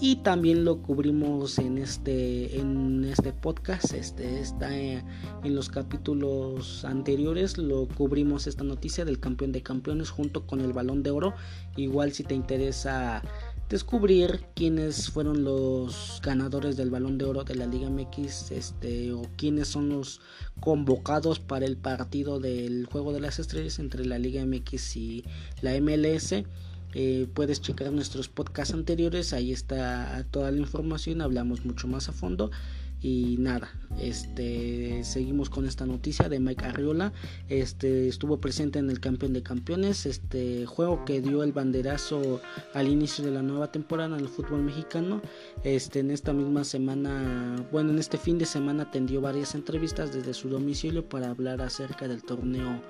y 0.00 0.16
también 0.16 0.64
lo 0.64 0.82
cubrimos 0.82 1.58
en 1.58 1.78
este, 1.78 2.58
en 2.58 3.04
este 3.04 3.32
podcast. 3.32 3.94
Este 3.94 4.40
está 4.40 4.76
en 4.76 5.04
los 5.42 5.68
capítulos 5.68 6.84
anteriores 6.84 7.58
lo 7.58 7.86
cubrimos 7.88 8.46
esta 8.46 8.64
noticia 8.64 9.04
del 9.04 9.20
campeón 9.20 9.52
de 9.52 9.62
campeones 9.62 10.10
junto 10.10 10.46
con 10.46 10.60
el 10.60 10.72
balón 10.72 11.02
de 11.02 11.10
oro. 11.10 11.34
Igual 11.76 12.12
si 12.12 12.24
te 12.24 12.34
interesa 12.34 13.22
descubrir 13.68 14.44
quiénes 14.54 15.10
fueron 15.10 15.44
los 15.44 16.20
ganadores 16.22 16.76
del 16.76 16.90
Balón 16.90 17.18
de 17.18 17.26
Oro 17.26 17.44
de 17.44 17.54
la 17.54 17.66
Liga 17.66 17.90
MX, 17.90 18.50
este, 18.52 19.12
o 19.12 19.22
quiénes 19.36 19.68
son 19.68 19.90
los 19.90 20.20
convocados 20.60 21.38
para 21.38 21.66
el 21.66 21.76
partido 21.76 22.40
del 22.40 22.86
Juego 22.86 23.12
de 23.12 23.20
las 23.20 23.38
Estrellas 23.38 23.78
entre 23.78 24.06
la 24.06 24.18
Liga 24.18 24.44
MX 24.44 24.96
y 24.96 25.24
la 25.60 25.78
MLS. 25.80 26.44
Eh, 26.94 27.28
puedes 27.34 27.60
checar 27.60 27.92
nuestros 27.92 28.28
podcasts 28.28 28.72
anteriores, 28.72 29.34
ahí 29.34 29.52
está 29.52 30.26
toda 30.30 30.50
la 30.50 30.58
información, 30.58 31.20
hablamos 31.20 31.64
mucho 31.66 31.86
más 31.86 32.08
a 32.08 32.12
fondo. 32.12 32.50
Y 33.00 33.36
nada, 33.38 33.70
este 34.00 35.04
seguimos 35.04 35.50
con 35.50 35.66
esta 35.66 35.86
noticia 35.86 36.28
de 36.28 36.40
Mike 36.40 36.64
Arriola. 36.64 37.12
Este 37.48 38.08
estuvo 38.08 38.40
presente 38.40 38.80
en 38.80 38.90
el 38.90 38.98
campeón 38.98 39.32
de 39.32 39.42
campeones, 39.44 40.04
este 40.04 40.66
juego 40.66 41.04
que 41.04 41.20
dio 41.20 41.44
el 41.44 41.52
banderazo 41.52 42.40
al 42.74 42.88
inicio 42.88 43.24
de 43.24 43.30
la 43.30 43.42
nueva 43.42 43.70
temporada 43.70 44.16
en 44.16 44.24
el 44.24 44.28
fútbol 44.28 44.62
mexicano. 44.62 45.22
Este 45.62 46.00
en 46.00 46.10
esta 46.10 46.32
misma 46.32 46.64
semana, 46.64 47.64
bueno, 47.70 47.90
en 47.90 48.00
este 48.00 48.18
fin 48.18 48.36
de 48.36 48.46
semana 48.46 48.84
atendió 48.84 49.20
varias 49.20 49.54
entrevistas 49.54 50.12
desde 50.12 50.34
su 50.34 50.48
domicilio 50.48 51.08
para 51.08 51.30
hablar 51.30 51.62
acerca 51.62 52.08
del 52.08 52.24
torneo 52.24 52.82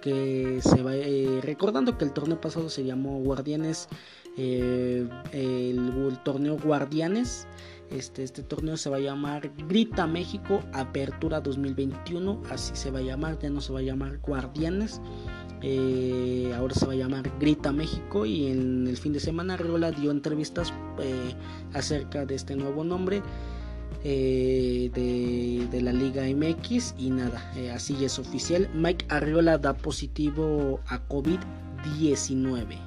que 0.00 0.60
se 0.62 0.82
va 0.82 0.94
eh, 0.94 1.40
recordando 1.42 1.98
que 1.98 2.04
el 2.04 2.12
torneo 2.12 2.40
pasado 2.40 2.70
se 2.70 2.84
llamó 2.84 3.18
Guardianes 3.18 3.88
eh, 4.38 5.08
el 5.32 6.18
torneo 6.22 6.58
Guardianes 6.58 7.46
este, 7.90 8.22
este 8.22 8.42
torneo 8.42 8.76
se 8.76 8.90
va 8.90 8.96
a 8.96 9.00
llamar 9.00 9.50
Grita 9.68 10.06
México 10.06 10.62
Apertura 10.72 11.40
2021, 11.40 12.42
así 12.50 12.74
se 12.74 12.90
va 12.90 12.98
a 12.98 13.02
llamar, 13.02 13.38
ya 13.38 13.50
no 13.50 13.60
se 13.60 13.72
va 13.72 13.80
a 13.80 13.82
llamar 13.82 14.18
Guardianes. 14.18 15.00
Eh, 15.62 16.52
ahora 16.56 16.74
se 16.74 16.86
va 16.86 16.92
a 16.92 16.96
llamar 16.96 17.30
Grita 17.40 17.72
México 17.72 18.26
y 18.26 18.48
en 18.48 18.86
el 18.86 18.96
fin 18.96 19.12
de 19.12 19.20
semana 19.20 19.54
Arriola 19.54 19.90
dio 19.90 20.10
entrevistas 20.10 20.72
eh, 21.00 21.34
acerca 21.72 22.26
de 22.26 22.34
este 22.34 22.56
nuevo 22.56 22.84
nombre 22.84 23.22
eh, 24.04 24.90
de, 24.92 25.66
de, 25.70 25.80
la 25.80 25.92
Liga 25.92 26.24
MX 26.24 26.94
y 26.98 27.10
nada, 27.10 27.50
así 27.72 28.04
es 28.04 28.18
oficial. 28.18 28.68
Mike 28.74 29.06
Arriola 29.08 29.56
da 29.56 29.72
positivo 29.72 30.78
a 30.88 31.00
COVID-19. 31.08 32.85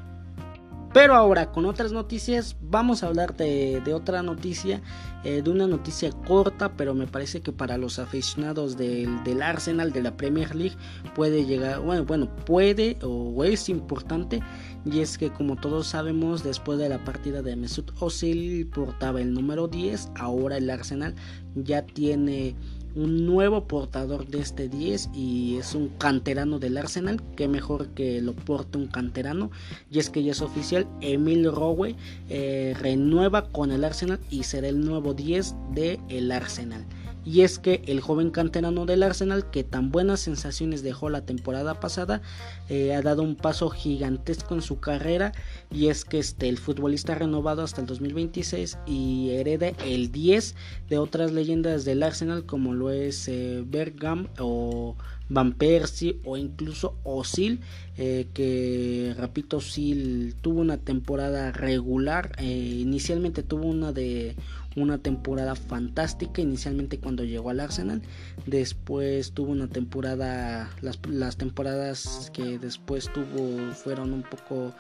Pero 0.92 1.14
ahora 1.14 1.52
con 1.52 1.66
otras 1.66 1.92
noticias 1.92 2.56
vamos 2.62 3.04
a 3.04 3.08
hablar 3.08 3.36
de, 3.38 3.82
otra 3.94 4.24
noticia, 4.24 4.82
eh, 5.24 5.44
de 5.44 5.50
una 5.52 5.68
noticia 5.68 6.12
corta, 6.12 6.74
pero 6.76 6.96
me 6.96 7.06
parece 7.06 7.42
que 7.42 7.52
para 7.52 7.78
los 7.78 8.00
aficionados 8.00 8.76
del, 8.76 9.24
del, 9.24 9.44
Arsenal 9.44 9.92
de 9.92 10.02
la 10.02 10.18
Premier 10.18 10.56
League 10.56 10.76
puede 11.14 11.46
llegar, 11.46 11.82
bueno, 11.82 12.06
bueno, 12.06 12.36
puede 12.44 12.98
o 13.04 13.44
es 13.44 13.70
importante, 13.70 14.42
y 14.84 15.02
es 15.02 15.20
que 15.20 15.30
como 15.30 15.58
todos 15.58 15.86
sabemos, 15.86 16.44
después 16.44 16.80
de 16.80 16.90
la 16.90 17.04
partida 17.04 17.44
de 17.44 17.56
Mesut 17.56 17.92
Özil 18.02 18.66
portaba 18.68 19.22
el 19.22 19.34
número 19.34 19.68
10, 19.68 20.10
ahora 20.16 20.58
el 20.58 20.72
Arsenal 20.72 21.14
ya 21.54 21.86
tiene 21.86 22.56
un 22.96 23.26
nuevo 23.26 23.66
portador 23.66 24.28
de 24.28 24.40
este 24.40 24.70
10 24.70 25.10
y 25.14 25.58
es 25.58 25.76
un 25.76 25.90
canterano 25.90 26.60
del 26.60 26.78
Arsenal, 26.78 27.22
que 27.36 27.48
mejor 27.48 27.90
que 27.90 28.22
lo 28.22 28.34
porte 28.34 28.78
un 28.78 28.88
canterano, 28.88 29.52
y 29.92 30.00
es 30.00 30.10
que 30.10 30.24
ya 30.24 30.32
es 30.32 30.42
oficial, 30.42 30.88
Emil 31.02 31.52
Rowe 31.52 31.96
eh, 32.30 32.76
renueva 32.80 33.50
con 33.50 33.72
el 33.72 33.84
Arsenal 33.84 34.20
y 34.30 34.44
será 34.44 34.68
el 34.68 34.82
nuevo 34.82 35.14
10 35.14 35.56
del 35.74 36.00
el 36.10 36.32
Arsenal 36.32 36.86
y 37.26 37.42
es 37.42 37.60
que 37.60 37.82
el 37.86 38.02
joven 38.02 38.32
canterano 38.32 38.86
del 38.86 39.04
Arsenal 39.04 39.50
que 39.52 39.64
tan 39.64 39.92
buenas 39.92 40.20
sensaciones 40.22 40.84
dejó 40.84 41.10
la 41.10 41.26
temporada 41.26 41.80
pasada 41.80 42.22
eh, 42.70 42.94
ha 42.94 43.02
dado 43.02 43.24
un 43.24 43.36
paso 43.36 43.70
gigantesco 43.70 44.56
en 44.56 44.62
su 44.62 44.80
carrera. 44.80 45.34
Y 45.72 45.88
es 45.88 46.06
que 46.06 46.20
este, 46.20 46.48
el 46.50 46.58
futbolista 46.58 47.16
renovado 47.16 47.64
hasta 47.64 47.82
el 47.82 47.88
2026 47.88 48.78
y 48.86 49.32
hereda 49.32 49.70
el 49.86 50.12
10 50.12 50.56
de 50.90 50.98
otras 50.98 51.32
leyendas 51.32 51.86
del 51.86 52.04
Arsenal 52.04 52.46
como 52.46 52.74
lo 52.74 52.92
es 52.92 53.28
eh, 53.28 53.64
Bergam 53.68 54.28
o 54.40 54.96
Van 55.30 55.54
Persie 55.54 56.20
o 56.24 56.38
incluso 56.38 56.96
Osil 57.04 57.60
eh, 57.98 58.28
que 58.34 59.14
repito 59.18 59.58
Osil 59.58 60.36
tuvo 60.42 60.62
una 60.62 60.78
temporada 60.78 61.52
regular 61.52 62.32
inicialmente 62.42 63.44
tuvo 63.44 63.68
una 63.68 63.92
de 63.92 64.36
una 64.76 64.98
temporada 65.00 65.56
fantástica 65.56 66.42
inicialmente 66.42 67.00
cuando 67.00 67.24
llegó 67.24 67.50
al 67.50 67.60
Arsenal 67.60 68.02
después 68.46 69.32
tuvo 69.32 69.52
una 69.52 69.68
temporada 69.68 70.70
las, 70.82 71.00
las 71.08 71.38
temporadas 71.38 72.32
que 72.34 72.60
después 72.60 73.12
tuvo 73.12 73.72
fueron 73.74 74.14
un 74.14 74.24
poco 74.24 74.74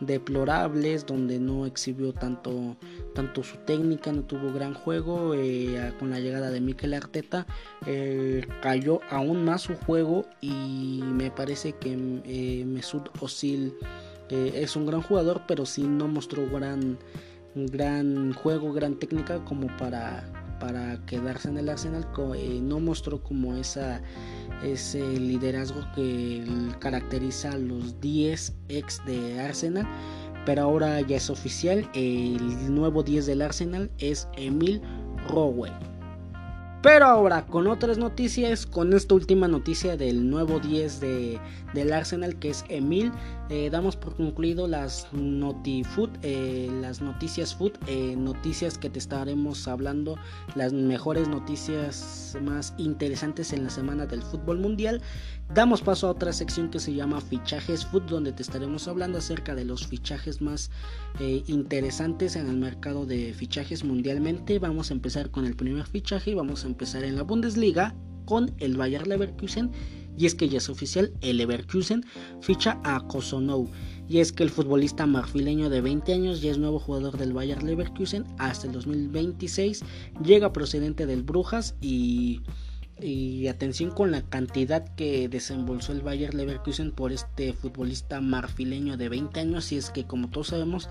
deplorables 0.00 1.06
donde 1.06 1.38
no 1.38 1.66
exhibió 1.66 2.12
tanto 2.12 2.76
tanto 3.14 3.42
su 3.42 3.56
técnica 3.58 4.12
no 4.12 4.22
tuvo 4.22 4.52
gran 4.52 4.74
juego 4.74 5.34
eh, 5.34 5.92
con 5.98 6.10
la 6.10 6.18
llegada 6.18 6.50
de 6.50 6.60
Mikel 6.60 6.94
Arteta 6.94 7.46
eh, 7.86 8.46
cayó 8.62 9.00
aún 9.10 9.44
más 9.44 9.62
su 9.62 9.76
juego 9.76 10.26
y 10.40 11.00
me 11.04 11.30
parece 11.30 11.72
que 11.72 11.92
eh, 12.24 12.64
Mesut 12.64 13.08
Özil 13.22 13.74
es 14.28 14.74
un 14.74 14.86
gran 14.86 15.02
jugador 15.02 15.42
pero 15.46 15.66
sí 15.66 15.84
no 15.84 16.08
mostró 16.08 16.50
gran 16.50 16.98
gran 17.56 18.34
juego, 18.34 18.72
gran 18.72 18.96
técnica 18.96 19.42
como 19.44 19.66
para, 19.78 20.24
para 20.60 20.98
quedarse 21.06 21.48
en 21.48 21.56
el 21.56 21.68
Arsenal. 21.68 22.06
Eh, 22.36 22.60
no 22.62 22.78
mostró 22.80 23.22
como 23.22 23.56
esa, 23.56 24.02
ese 24.62 25.00
liderazgo 25.00 25.80
que 25.94 26.44
caracteriza 26.78 27.52
a 27.52 27.58
los 27.58 28.00
10 28.00 28.54
ex 28.68 29.04
de 29.06 29.40
Arsenal. 29.40 29.86
Pero 30.44 30.62
ahora 30.62 31.00
ya 31.00 31.16
es 31.16 31.28
oficial, 31.28 31.90
el 31.94 32.72
nuevo 32.72 33.02
10 33.02 33.26
del 33.26 33.42
Arsenal 33.42 33.90
es 33.98 34.28
Emil 34.36 34.80
Rowe. 35.28 35.72
Pero 36.82 37.06
ahora 37.06 37.44
con 37.46 37.66
otras 37.66 37.98
noticias, 37.98 38.64
con 38.64 38.92
esta 38.92 39.14
última 39.16 39.48
noticia 39.48 39.96
del 39.96 40.30
nuevo 40.30 40.60
10 40.60 41.00
de, 41.00 41.40
del 41.74 41.92
Arsenal 41.92 42.38
que 42.38 42.50
es 42.50 42.64
Emil, 42.68 43.10
eh, 43.50 43.70
damos 43.70 43.96
por 43.96 44.16
concluido 44.16 44.66
las 44.66 45.06
Notifood, 45.12 46.10
eh, 46.22 46.68
las 46.80 47.00
noticias 47.00 47.54
food, 47.54 47.72
eh, 47.86 48.14
noticias 48.16 48.78
que 48.78 48.90
te 48.90 48.98
estaremos 48.98 49.68
hablando, 49.68 50.16
las 50.54 50.72
mejores 50.72 51.28
noticias 51.28 52.36
más 52.42 52.74
interesantes 52.78 53.52
en 53.52 53.64
la 53.64 53.70
semana 53.70 54.06
del 54.06 54.22
fútbol 54.22 54.58
mundial. 54.58 55.00
Damos 55.54 55.80
paso 55.80 56.08
a 56.08 56.10
otra 56.10 56.32
sección 56.32 56.70
que 56.70 56.80
se 56.80 56.92
llama 56.92 57.20
Fichajes 57.20 57.86
Food, 57.86 58.02
donde 58.04 58.32
te 58.32 58.42
estaremos 58.42 58.88
hablando 58.88 59.18
acerca 59.18 59.54
de 59.54 59.64
los 59.64 59.86
fichajes 59.86 60.42
más 60.42 60.70
eh, 61.20 61.44
interesantes 61.46 62.34
en 62.34 62.48
el 62.48 62.56
mercado 62.56 63.06
de 63.06 63.32
fichajes 63.32 63.84
mundialmente. 63.84 64.58
Vamos 64.58 64.90
a 64.90 64.94
empezar 64.94 65.30
con 65.30 65.46
el 65.46 65.54
primer 65.54 65.86
fichaje 65.86 66.32
y 66.32 66.34
vamos 66.34 66.64
a 66.64 66.66
empezar 66.66 67.04
en 67.04 67.14
la 67.14 67.22
Bundesliga 67.22 67.94
con 68.24 68.52
el 68.58 68.76
Bayer 68.76 69.06
Leverkusen. 69.06 69.70
Y 70.16 70.26
es 70.26 70.34
que 70.34 70.48
ya 70.48 70.58
es 70.58 70.68
oficial, 70.68 71.12
el 71.20 71.36
Leverkusen 71.36 72.04
ficha 72.40 72.80
a 72.84 73.06
Kosonou. 73.06 73.68
Y 74.08 74.18
es 74.18 74.32
que 74.32 74.44
el 74.44 74.50
futbolista 74.50 75.06
marfileño 75.06 75.68
de 75.68 75.80
20 75.80 76.12
años 76.12 76.40
ya 76.40 76.50
es 76.50 76.58
nuevo 76.58 76.78
jugador 76.78 77.18
del 77.18 77.32
Bayer 77.32 77.62
Leverkusen 77.62 78.24
hasta 78.38 78.66
el 78.66 78.72
2026. 78.72 79.82
Llega 80.24 80.52
procedente 80.52 81.06
del 81.06 81.22
Brujas 81.22 81.74
y 81.80 82.40
y 83.00 83.48
atención 83.48 83.90
con 83.90 84.10
la 84.10 84.22
cantidad 84.22 84.94
que 84.94 85.28
desembolsó 85.28 85.92
el 85.92 86.00
Bayer 86.00 86.34
Leverkusen 86.34 86.92
por 86.92 87.12
este 87.12 87.52
futbolista 87.52 88.20
marfileño 88.20 88.96
de 88.96 89.08
20 89.08 89.40
años. 89.40 89.72
Y 89.72 89.76
es 89.76 89.90
que, 89.90 90.04
como 90.04 90.30
todos 90.30 90.48
sabemos, 90.48 90.88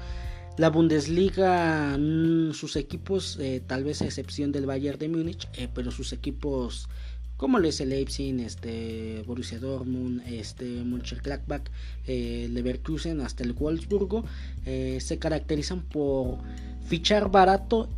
La 0.58 0.70
Bundesliga, 0.70 1.98
mm, 1.98 2.54
sus 2.54 2.76
equipos, 2.76 3.38
eh, 3.42 3.62
tal 3.66 3.84
vez 3.84 4.02
a 4.02 4.06
excepción 4.06 4.52
del 4.52 4.66
Bayern 4.66 5.00
de 5.00 5.10
Múnich, 5.10 5.50
eh, 5.54 5.68
pero 5.74 5.92
sus 5.92 6.14
equipos 6.14 6.88
como 7.38 7.60
lo 7.60 7.68
es 7.68 7.80
el 7.82 7.90
Leipzig, 7.90 8.40
este, 8.40 9.24
Borussia 9.26 9.60
Dortmund, 9.60 10.22
este, 10.28 10.66
Mönchengladbach, 10.66 11.64
eh, 12.08 12.48
Leverkusen, 12.52 13.22
hasta 13.22 13.44
el 13.44 13.54
Wolfsburgo, 13.54 14.24
se 14.66 15.18
caracterizan 15.20 15.82
por 15.82 16.40
fichar 16.88 17.30
barato, 17.30 17.90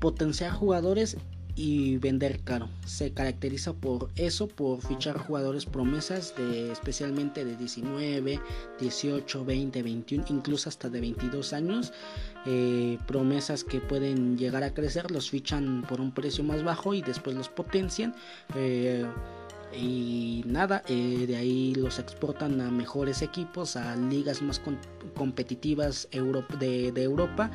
potenciar 0.00 0.52
jugadores 0.52 1.16
y 1.56 1.98
vender 1.98 2.40
caro. 2.40 2.68
Se 2.84 3.12
caracteriza 3.12 3.72
por 3.72 4.10
eso, 4.16 4.48
por 4.48 4.80
fichar 4.82 5.18
jugadores 5.18 5.66
promesas 5.66 6.34
de 6.36 6.72
especialmente 6.72 7.44
de 7.44 7.56
19, 7.56 8.40
18, 8.80 9.44
20, 9.44 9.82
21, 9.82 10.24
incluso 10.28 10.68
hasta 10.68 10.88
de 10.88 11.00
22 11.00 11.52
años. 11.52 11.92
Eh, 12.46 12.98
promesas 13.06 13.64
que 13.64 13.80
pueden 13.80 14.36
llegar 14.36 14.62
a 14.64 14.74
crecer, 14.74 15.10
los 15.10 15.30
fichan 15.30 15.82
por 15.88 16.00
un 16.00 16.12
precio 16.12 16.44
más 16.44 16.62
bajo 16.62 16.92
y 16.92 17.00
después 17.00 17.34
los 17.36 17.48
potencian. 17.48 18.14
Eh, 18.54 19.06
y 19.76 20.44
nada, 20.46 20.82
eh, 20.88 21.24
de 21.26 21.36
ahí 21.36 21.74
los 21.74 21.98
exportan 21.98 22.60
a 22.60 22.70
mejores 22.70 23.22
equipos, 23.22 23.76
a 23.76 23.96
ligas 23.96 24.42
más 24.42 24.60
competitivas 25.16 26.08
de, 26.12 26.92
de, 26.92 27.02
Europa 27.02 27.50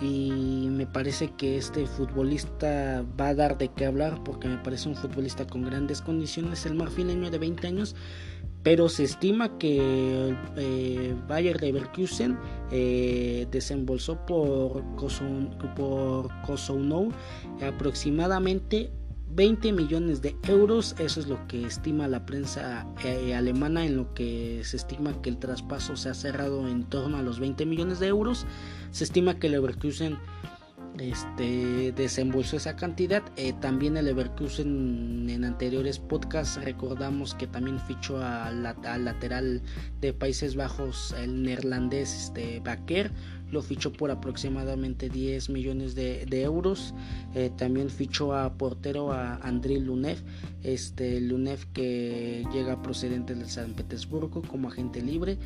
y 0.00 0.68
me 0.70 0.86
parece 0.86 1.32
que 1.32 1.58
este 1.58 1.86
futbolista 1.86 3.04
va 3.20 3.28
a 3.28 3.34
dar 3.34 3.58
de 3.58 3.68
qué 3.68 3.84
hablar 3.84 4.22
porque 4.24 4.48
me 4.48 4.56
parece 4.58 4.88
un 4.88 4.94
futbolista 4.94 5.46
con 5.46 5.64
grandes 5.64 6.00
condiciones, 6.00 6.64
el 6.64 6.74
marfileño 6.74 7.30
de 7.30 7.38
20 7.38 7.66
años, 7.66 7.94
pero 8.62 8.88
se 8.88 9.04
estima 9.04 9.58
que 9.58 10.34
eh, 10.56 11.14
Bayer 11.28 11.60
Leverkusen 11.60 12.38
eh, 12.70 13.46
desembolsó 13.50 14.26
por, 14.26 14.82
por 15.76 16.28
Kosounou 16.44 17.12
aproximadamente 17.66 18.90
20 19.30 19.72
millones 19.72 20.22
de 20.22 20.34
euros, 20.48 20.96
eso 20.98 21.20
es 21.20 21.28
lo 21.28 21.46
que 21.48 21.64
estima 21.64 22.08
la 22.08 22.24
prensa 22.24 22.86
eh, 23.04 23.34
alemana, 23.34 23.84
en 23.84 23.96
lo 23.96 24.14
que 24.14 24.62
se 24.64 24.76
estima 24.76 25.20
que 25.20 25.28
el 25.28 25.38
traspaso 25.38 25.96
se 25.96 26.08
ha 26.08 26.14
cerrado 26.14 26.66
en 26.66 26.84
torno 26.84 27.18
a 27.18 27.22
los 27.22 27.38
20 27.38 27.66
millones 27.66 28.00
de 28.00 28.08
euros. 28.08 28.46
Se 28.90 29.04
estima 29.04 29.38
que 29.38 29.50
Leverkusen 29.50 30.18
este, 31.00 31.92
desembolsó 31.92 32.56
esa 32.56 32.76
cantidad. 32.76 33.22
Eh, 33.36 33.52
también 33.60 33.96
el 33.96 34.06
Leverkusen 34.06 35.28
en 35.30 35.44
anteriores 35.44 35.98
podcasts 35.98 36.62
recordamos 36.62 37.34
que 37.34 37.46
también 37.46 37.78
fichó 37.80 38.22
al, 38.22 38.62
lateral 38.62 39.62
de 40.00 40.12
Países 40.12 40.56
Bajos, 40.56 41.14
el 41.18 41.42
neerlandés 41.42 42.24
este, 42.24 42.60
Baker 42.60 43.12
lo 43.50 43.62
fichó 43.62 43.94
por 43.94 44.10
aproximadamente 44.10 45.08
10 45.08 45.48
millones 45.48 45.94
de, 45.94 46.42
euros. 46.42 46.92
Eh, 47.34 47.50
también 47.56 47.88
fichó 47.88 48.34
a 48.34 48.52
portero 48.58 49.10
a 49.10 49.36
Andriy 49.36 49.80
Lunev, 49.80 50.18
este 50.62 51.18
Lunev 51.20 51.64
que 51.72 52.44
llega 52.52 52.82
procedente 52.82 53.34
del 53.34 53.48
San 53.48 53.72
Petersburgo 53.72 54.42
como 54.42 54.68
agente 54.68 55.00
libre 55.00 55.38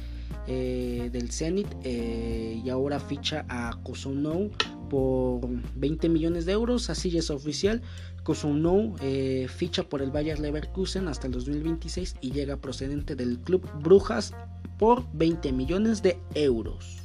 eh, 0.48 1.10
del 1.12 1.30
Zenit 1.30 1.68
y 1.84 2.68
ahora 2.68 2.98
ficha 2.98 3.44
a 3.48 3.78
Kosounou 3.84 4.50
por 4.92 5.48
20 5.76 6.10
millones 6.10 6.44
de 6.44 6.52
euros, 6.52 6.90
así 6.90 7.10
ya 7.10 7.20
es 7.20 7.30
oficial. 7.30 7.80
Kosounou 8.24 8.94
ficha 9.48 9.84
por 9.84 10.02
el 10.02 10.10
Bayer 10.10 10.38
Leverkusen 10.38 11.08
hasta 11.08 11.28
el 11.28 11.32
2026 11.32 12.16
y 12.20 12.32
llega 12.32 12.58
procedente 12.58 13.16
del 13.16 13.38
club 13.38 13.66
Brujas 13.82 14.34
por 14.78 15.10
20 15.14 15.50
millones 15.52 16.02
de 16.02 16.18
euros. 16.34 16.98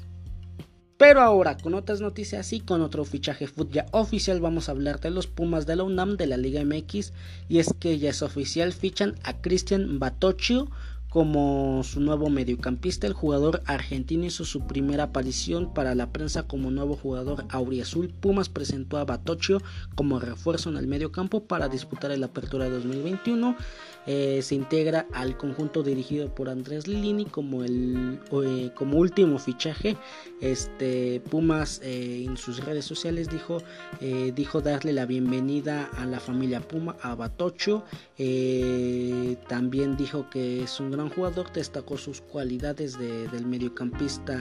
Pero 0.97 1.21
ahora 1.21 1.55
con 1.55 1.75
otras 1.75 2.01
noticias 2.01 2.51
y 2.51 2.59
con 2.59 2.81
otro 2.81 3.05
fichaje 3.05 3.47
ya 3.71 3.85
oficial 3.91 4.41
vamos 4.41 4.67
a 4.67 4.73
hablar 4.73 4.99
de 4.99 5.11
los 5.11 5.27
Pumas 5.27 5.65
de 5.65 5.77
la 5.77 5.83
UNAM 5.83 6.17
de 6.17 6.27
la 6.27 6.35
Liga 6.35 6.65
MX 6.65 7.13
y 7.47 7.59
es 7.59 7.73
que 7.79 7.99
ya 7.99 8.09
es 8.09 8.21
oficial 8.21 8.73
fichan 8.73 9.15
a 9.23 9.39
Cristian 9.39 9.97
Batocchio 9.99 10.69
como 11.18 11.84
su 11.84 11.99
nuevo 11.99 12.30
mediocampista. 12.30 13.07
El 13.07 13.13
jugador 13.13 13.63
argentino 13.65 14.26
hizo 14.26 14.45
su 14.45 14.68
primera 14.68 15.05
aparición 15.05 15.74
para 15.74 15.95
la 15.95 16.11
prensa 16.11 16.43
como 16.43 16.70
nuevo 16.70 16.95
jugador 16.95 17.45
auriazul. 17.49 18.09
Pumas 18.09 18.49
presentó 18.49 18.97
a 18.97 19.03
Batocchio 19.03 19.59
como 19.95 20.20
refuerzo 20.20 20.70
en 20.70 20.78
el 20.78 20.86
mediocampo 20.86 21.43
para 21.45 21.70
disputar 21.70 22.11
el 22.11 22.24
Apertura 22.24 22.70
2021. 22.70 23.55
Eh, 24.08 24.41
se 24.41 24.55
integra 24.55 25.05
al 25.12 25.36
conjunto 25.36 25.84
dirigido 25.84 26.34
por 26.34 26.49
Andrés 26.49 26.88
Lilini 26.88 27.26
como 27.26 27.66
el 27.66 28.20
eh, 28.32 28.72
como 28.74 28.97
último 28.97 29.38
fichaje. 29.38 29.97
Este 30.39 31.22
Pumas 31.30 31.82
eh, 31.84 32.24
en 32.26 32.38
sus 32.38 32.64
redes 32.64 32.86
sociales 32.86 33.30
dijo 33.30 33.62
dijo 34.34 34.62
darle 34.62 34.93
la 34.93 35.05
bienvenida 35.05 35.89
a 35.97 36.05
la 36.05 36.20
familia 36.20 36.62
Puma 36.62 36.95
a 37.01 37.16
Batocchio. 37.16 37.84
también 39.47 39.97
dijo 39.97 40.30
que 40.30 40.64
es 40.64 40.80
un 40.80 40.91
gran 40.91 41.10
jugador, 41.10 41.51
destacó 41.51 41.97
sus 41.97 42.22
cualidades 42.22 42.97
del 42.97 43.45
mediocampista 43.45 44.38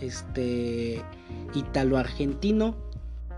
este 0.00 1.02
italo-argentino 1.54 2.89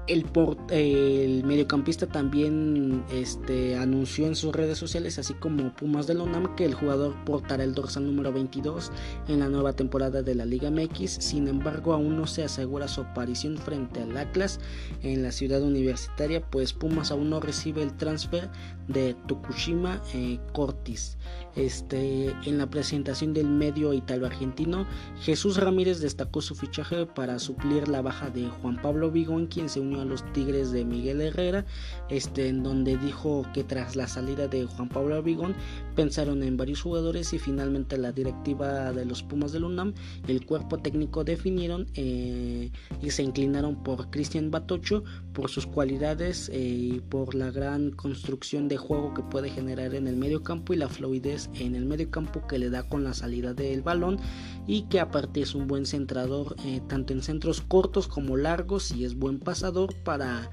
el, 0.09 0.27
el, 0.71 1.45
mediocampista 1.45 2.07
también 2.07 3.05
este, 3.13 3.77
anunció 3.77 4.27
en 4.27 4.35
sus 4.35 4.55
redes 4.55 4.79
sociales, 4.79 5.19
así 5.19 5.35
como 5.35 5.73
Pumas 5.75 6.07
de 6.07 6.15
la 6.15 6.23
que 6.57 6.65
el 6.65 6.75
jugador 6.75 7.15
portará 7.25 7.63
el 7.63 7.75
dorsal 7.75 8.07
número 8.07 8.33
22 8.33 8.91
en 9.29 9.41
la 9.41 9.49
nueva 9.49 9.75
temporada 9.75 10.23
de 10.23 10.35
la 10.35 10.45
Liga 10.45 10.71
MX. 10.71 11.11
Sin 11.11 11.47
embargo, 11.47 11.93
aún 11.93 12.17
no 12.17 12.27
se 12.27 12.43
asegura 12.43 12.89
su 12.89 13.03
aparición 13.03 13.57
frente 13.59 14.03
al 14.03 14.17
Atlas 14.17 14.61
en 15.03 15.23
la 15.23 15.31
ciudad 15.31 15.63
universitaria, 15.63 16.41
pues 16.51 16.73
Pumas 16.73 17.11
aún 17.11 17.31
no 17.31 17.41
recibe 17.41 17.83
el 17.83 17.97
transfer 17.97 18.49
de 18.89 19.15
Tokushima 19.29 20.03
eh, 20.15 20.39
Cortis. 20.53 21.19
Este, 21.55 22.35
en 22.47 22.57
la 22.57 22.71
presentación 22.71 23.35
del 23.35 23.47
medio 23.47 23.93
italo-argentino, 23.93 24.87
Jesús 25.21 25.59
Ramírez 25.59 26.01
destacó 26.01 26.41
su 26.41 26.55
fichaje 26.55 27.05
para 27.05 27.39
suplir 27.39 27.89
la 27.89 28.01
baja 28.01 28.31
de 28.31 28.49
Juan 28.49 28.81
Pablo 28.81 29.11
Vigón, 29.11 29.47
quien 29.47 29.69
se 29.69 29.81
unió 29.81 29.92
a 30.01 30.05
los 30.05 30.25
Tigres 30.33 30.73
de 30.73 30.85
Miguel 30.85 31.21
Herrera, 31.21 31.65
este, 32.09 32.49
en 32.49 32.63
donde 32.63 32.97
dijo 32.97 33.47
que 33.53 33.65
tras 33.65 33.97
la 33.97 34.07
salida 34.07 34.49
de 34.49 34.67
Juan 34.67 34.89
Pablo 34.89 35.23
Vigón 35.23 35.55
pensaron 35.95 36.43
en 36.43 36.57
varios 36.57 36.83
jugadores 36.83 37.33
y 37.33 37.39
finalmente 37.39 37.99
la 37.99 38.13
directiva 38.13 38.93
de 38.93 39.05
los 39.05 39.23
Pumas 39.23 39.53
del 39.53 39.65
UNAM 39.65 39.95
y 40.27 40.33
el 40.33 40.47
cuerpo 40.47 40.79
técnico 40.79 41.25
definieron 41.25 41.87
eh, 41.95 42.71
y 43.01 43.11
se 43.11 43.23
inclinaron 43.23 43.83
por 43.83 44.11
Cristian 44.11 44.51
Batocho 44.51 45.05
por 45.33 45.51
sus 45.51 45.67
cualidades 45.67 46.51
eh, 46.53 46.59
y 46.59 47.01
por 47.01 47.35
la 47.35 47.51
gran 47.51 47.91
construcción 47.91 48.69
de 48.69 48.77
juego 48.77 49.15
que 49.15 49.23
puede 49.23 49.51
generar 49.51 49.95
en 49.95 50.07
el 50.07 50.17
medio 50.17 50.43
campo 50.43 50.73
y 50.73 50.77
la 50.77 50.89
fluidez 50.89 51.51
en 51.55 51.75
el 51.75 51.85
medio 51.85 52.11
campo 52.11 52.47
que 52.47 52.59
le 52.59 52.71
da 52.71 52.89
con 52.89 53.05
la 53.05 53.15
salida 53.15 53.55
del 53.55 53.83
balón 53.83 54.19
y 54.67 54.83
que 54.83 55.01
aparte 55.01 55.41
es 55.41 55.55
un 55.55 55.67
buen 55.67 55.87
centrador 55.87 56.57
eh, 56.65 56.81
tanto 56.89 57.13
en 57.13 57.23
centros 57.23 57.61
cortos 57.61 58.09
como 58.09 58.37
largos 58.37 58.93
y 58.93 59.05
es 59.05 59.15
buen 59.15 59.39
pasador 59.39 59.95
para, 59.95 60.51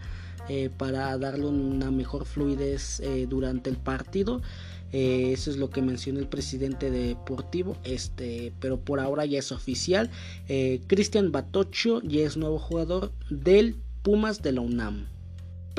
eh, 0.47 0.70
para 0.76 1.18
darle 1.18 1.45
una 1.45 1.91
mejor 1.91 2.26
fluidez 2.26 2.99
eh, 3.01 3.28
durante 3.30 3.70
el 3.70 3.78
partido. 3.78 4.41
eso 4.91 5.51
es 5.51 5.57
lo 5.57 5.70
que 5.70 5.84
menciona 5.84 6.20
el 6.20 6.28
presidente 6.28 6.89
deportivo. 6.89 7.78
Este, 7.84 8.51
pero 8.60 8.80
por 8.80 8.99
ahora 8.99 9.26
ya 9.26 9.38
es 9.38 9.51
oficial. 9.51 10.10
Cristian 10.88 11.32
Batocho 11.32 12.01
ya 12.01 12.22
es 12.22 12.38
nuevo 12.38 12.57
jugador 12.57 13.12
del 13.30 13.76
Pumas 14.01 14.41
de 14.41 14.53
la 14.53 14.62
UNAM. 14.62 15.07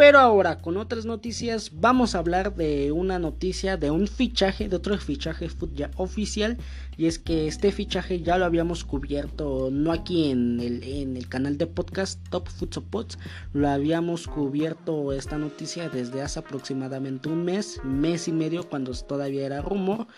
Pero 0.00 0.18
ahora 0.18 0.62
con 0.62 0.78
otras 0.78 1.04
noticias 1.04 1.72
vamos 1.74 2.14
a 2.14 2.20
hablar 2.20 2.54
de 2.54 2.90
una 2.90 3.18
noticia 3.18 3.76
de 3.76 3.90
un 3.90 4.06
fichaje, 4.06 4.66
de 4.66 4.76
otro 4.76 4.96
fichaje 4.96 5.50
oficial 5.96 6.56
y 7.00 7.06
es 7.06 7.18
que 7.18 7.46
este 7.46 7.72
fichaje 7.72 8.20
ya 8.20 8.36
lo 8.36 8.44
habíamos 8.44 8.84
cubierto 8.84 9.70
no 9.72 9.90
aquí 9.90 10.30
en 10.30 10.60
el, 10.60 10.82
en 10.82 11.16
el 11.16 11.30
canal 11.30 11.56
de 11.56 11.66
podcast 11.66 12.20
Top 12.28 12.46
Pots, 12.90 13.18
lo 13.54 13.70
habíamos 13.70 14.26
cubierto 14.26 15.10
esta 15.14 15.38
noticia 15.38 15.88
desde 15.88 16.20
hace 16.20 16.40
aproximadamente 16.40 17.30
un 17.30 17.42
mes, 17.42 17.80
mes 17.84 18.28
y 18.28 18.32
medio 18.32 18.68
cuando 18.68 18.92
todavía 18.92 19.46
era 19.46 19.62
rumor, 19.62 20.08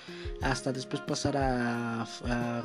hasta 0.41 0.73
después 0.73 1.01
pasar 1.03 1.37
a, 1.37 2.05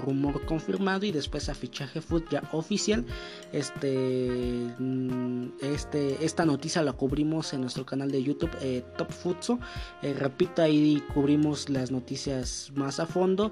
rumor 0.04 0.44
confirmado 0.48 1.06
y 1.06 1.12
después 1.12 1.48
a 1.50 1.54
fichaje 1.54 2.02
foot 2.02 2.28
ya 2.32 2.42
oficial. 2.54 3.06
Este, 3.52 4.74
mm, 4.80 5.50
este, 5.62 6.26
esta 6.26 6.44
noticia 6.44 6.82
la 6.82 6.94
cubrimos 6.94 7.54
en 7.54 7.62
nuestro 7.62 7.86
canal 7.86 8.10
de 8.10 8.24
YouTube 8.24 8.56
eh, 8.62 8.84
Top 8.98 9.12
Futso. 9.12 9.60
Eh, 10.02 10.16
repito, 10.18 10.64
ahí 10.64 11.04
cubrimos 11.14 11.70
las 11.70 11.92
noticias 11.92 12.72
más 12.74 13.00
a 13.00 13.06
fondo, 13.06 13.52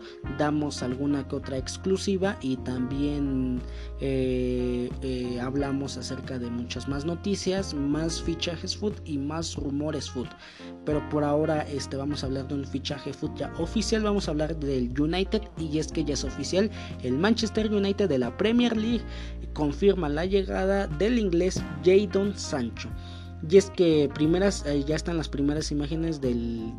alguna 0.82 1.28
que 1.28 1.36
otra 1.36 1.58
exclusiva 1.58 2.38
y 2.42 2.58
también 2.58 3.62
hablamos 5.42 5.98
acerca 5.98 6.40
de 6.40 6.50
muchas 6.50 6.88
más 6.88 7.06
noticias, 7.06 7.74
más 7.74 8.22
fichajes 8.22 8.76
food 8.76 8.94
y 9.06 9.18
más 9.18 9.56
rumores 9.56 10.10
food. 10.10 10.28
Pero 10.86 11.08
por 11.10 11.24
ahora 11.24 11.62
este, 11.64 11.98
vamos 11.98 12.24
a 12.24 12.28
hablar 12.28 12.48
de 12.48 12.56
un 12.56 12.66
fichaje 12.66 13.14
food 13.14 13.36
ya 13.36 13.54
oficial, 13.60 14.04
vamos 14.04 14.28
a 14.28 14.32
hablar 14.32 14.56
del 14.58 14.94
United 15.00 15.42
y 15.58 15.78
es 15.78 15.92
que 15.92 16.04
ya 16.04 16.14
es 16.14 16.24
oficial, 16.24 16.70
el 17.04 17.18
Manchester 17.18 17.72
United 17.72 18.10
de 18.10 18.18
la 18.20 18.36
Premier 18.38 18.76
League 18.76 19.04
confirma 19.54 20.10
la 20.10 20.26
llegada 20.26 20.88
del 20.88 21.20
inglés 21.20 21.62
Jadon 21.84 22.38
Sancho. 22.38 22.90
Y 23.50 23.58
es 23.58 23.70
que 23.70 24.10
primeras, 24.14 24.66
ya 24.88 24.96
están 24.96 25.18
las 25.18 25.30
primeras 25.30 25.72
imágenes 25.72 26.20
del, 26.20 26.74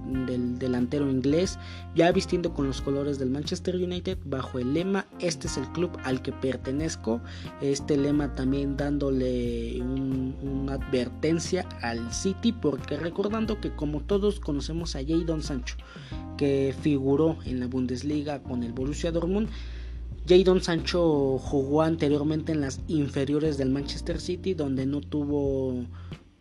delantero 0.59 1.09
inglés, 1.09 1.59
ya 1.95 2.11
vistiendo 2.11 2.55
con 2.55 2.67
los 2.67 2.81
colores 2.81 3.19
del 3.19 3.31
Manchester 3.31 3.77
United 3.77 4.19
bajo 4.25 4.59
el 4.59 4.75
lema, 4.75 5.07
este 5.21 5.47
es 5.47 5.59
el 5.59 5.71
club 5.73 5.91
al 6.03 6.23
que 6.23 6.33
pertenezco. 6.33 7.21
Este 7.61 7.97
lema 7.97 8.35
también 8.35 8.77
dándole 8.77 9.81
una 9.81 10.75
advertencia 10.75 11.69
al 11.83 12.13
City, 12.13 12.53
porque 12.53 12.97
recordando 12.97 13.61
que 13.61 13.75
como 13.75 14.01
todos 14.01 14.41
conocemos 14.41 14.97
a 14.97 15.01
Jadon 15.07 15.43
Sancho, 15.43 15.77
que 16.37 16.75
figuró 16.81 17.39
en 17.45 17.61
la 17.61 17.67
Bundesliga 17.67 18.43
con 18.43 18.65
el 18.65 18.73
Borussia 18.73 19.13
Dortmund, 19.13 19.49
Jadon 20.29 20.61
Sancho 20.61 21.39
jugó 21.39 21.83
anteriormente 21.83 22.51
en 22.51 22.61
las 22.61 22.81
inferiores 22.89 23.59
del 23.59 23.71
Manchester 23.71 24.21
City, 24.21 24.55
donde 24.55 24.85
no 24.85 25.01
tuvo 25.01 25.85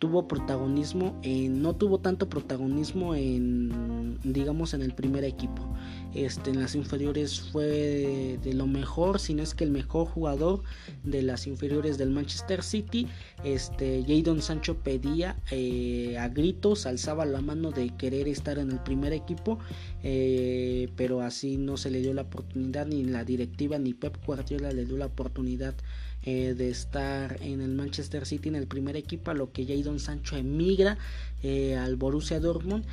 tuvo 0.06 0.28
protagonismo, 0.28 1.20
no 1.24 1.76
tuvo 1.76 1.98
tanto 1.98 2.30
protagonismo 2.30 3.16
en, 3.16 4.20
digamos, 4.24 4.76
en 4.76 4.84
el 4.84 4.94
primer 4.94 5.24
equipo. 5.24 5.68
Este, 6.14 6.52
en 6.52 6.60
las 6.62 6.76
inferiores 6.76 7.42
fue 7.42 8.38
de, 8.44 8.54
lo 8.54 8.68
mejor, 8.68 9.20
si 9.20 9.34
no 9.34 9.42
es 9.42 9.56
que 9.56 9.64
el 9.64 9.72
mejor 9.72 10.06
jugador 10.06 10.62
de 11.04 11.24
las 11.24 11.48
inferiores 11.48 11.98
del 11.98 12.12
Manchester 12.12 12.62
City. 12.62 13.08
Este, 13.44 14.06
Jadon 14.08 14.44
Sancho 14.44 14.78
pedía 14.78 15.38
eh, 15.50 16.20
a 16.20 16.30
gritos, 16.30 16.86
alzaba 16.86 17.26
la 17.26 17.42
mano 17.42 17.72
de 17.72 17.90
querer 17.98 18.28
estar 18.28 18.60
en 18.60 18.70
el 18.70 18.80
primer 18.82 19.12
equipo, 19.12 19.58
eh, 20.04 20.88
pero 20.96 21.22
así 21.22 21.58
no 21.58 21.78
se 21.78 21.90
le 21.90 22.00
dio 22.02 22.14
la 22.14 22.22
oportunidad, 22.22 22.86
ni 22.86 23.04
la 23.06 23.24
directiva 23.24 23.80
ni 23.80 23.96
Pep 23.96 24.24
Guardiola 24.24 24.72
le 24.72 24.86
dio 24.86 24.98
la 24.98 25.08
oportunidad 25.08 25.74
eh, 26.26 26.56
de 26.56 26.70
estar 26.70 27.38
en 27.42 27.62
el 27.62 27.70
Manchester 27.70 28.26
City 28.26 28.50
en 28.50 28.56
el 28.56 28.68
primer 28.68 28.96
equipo, 28.96 29.32
a 29.32 29.34
lo 29.34 29.52
que 29.52 29.66
Jadon 29.66 30.00
Sancho 30.00 30.36
emigra 30.36 30.98
eh, 31.48 31.76
al 31.76 31.96
Borussia 31.96 32.40
Dortmund 32.40 32.86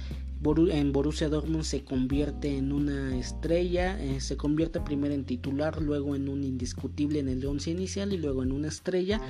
en 0.44 0.92
Borussia 0.92 1.28
Dortmund 1.28 1.62
se 1.62 1.84
convierte 1.84 2.57
en 2.57 2.72
una 2.72 3.16
estrella, 3.16 4.00
eh, 4.03 4.20
se 4.20 4.36
convierte 4.36 4.80
primero 4.80 5.14
en 5.14 5.24
titular, 5.24 5.80
luego 5.80 6.16
en 6.16 6.28
un 6.28 6.42
indiscutible 6.42 7.20
en 7.20 7.28
el 7.28 7.46
11 7.46 7.70
inicial 7.70 8.12
y 8.12 8.18
luego 8.18 8.42
en 8.42 8.50
una 8.50 8.68
estrella. 8.68 9.20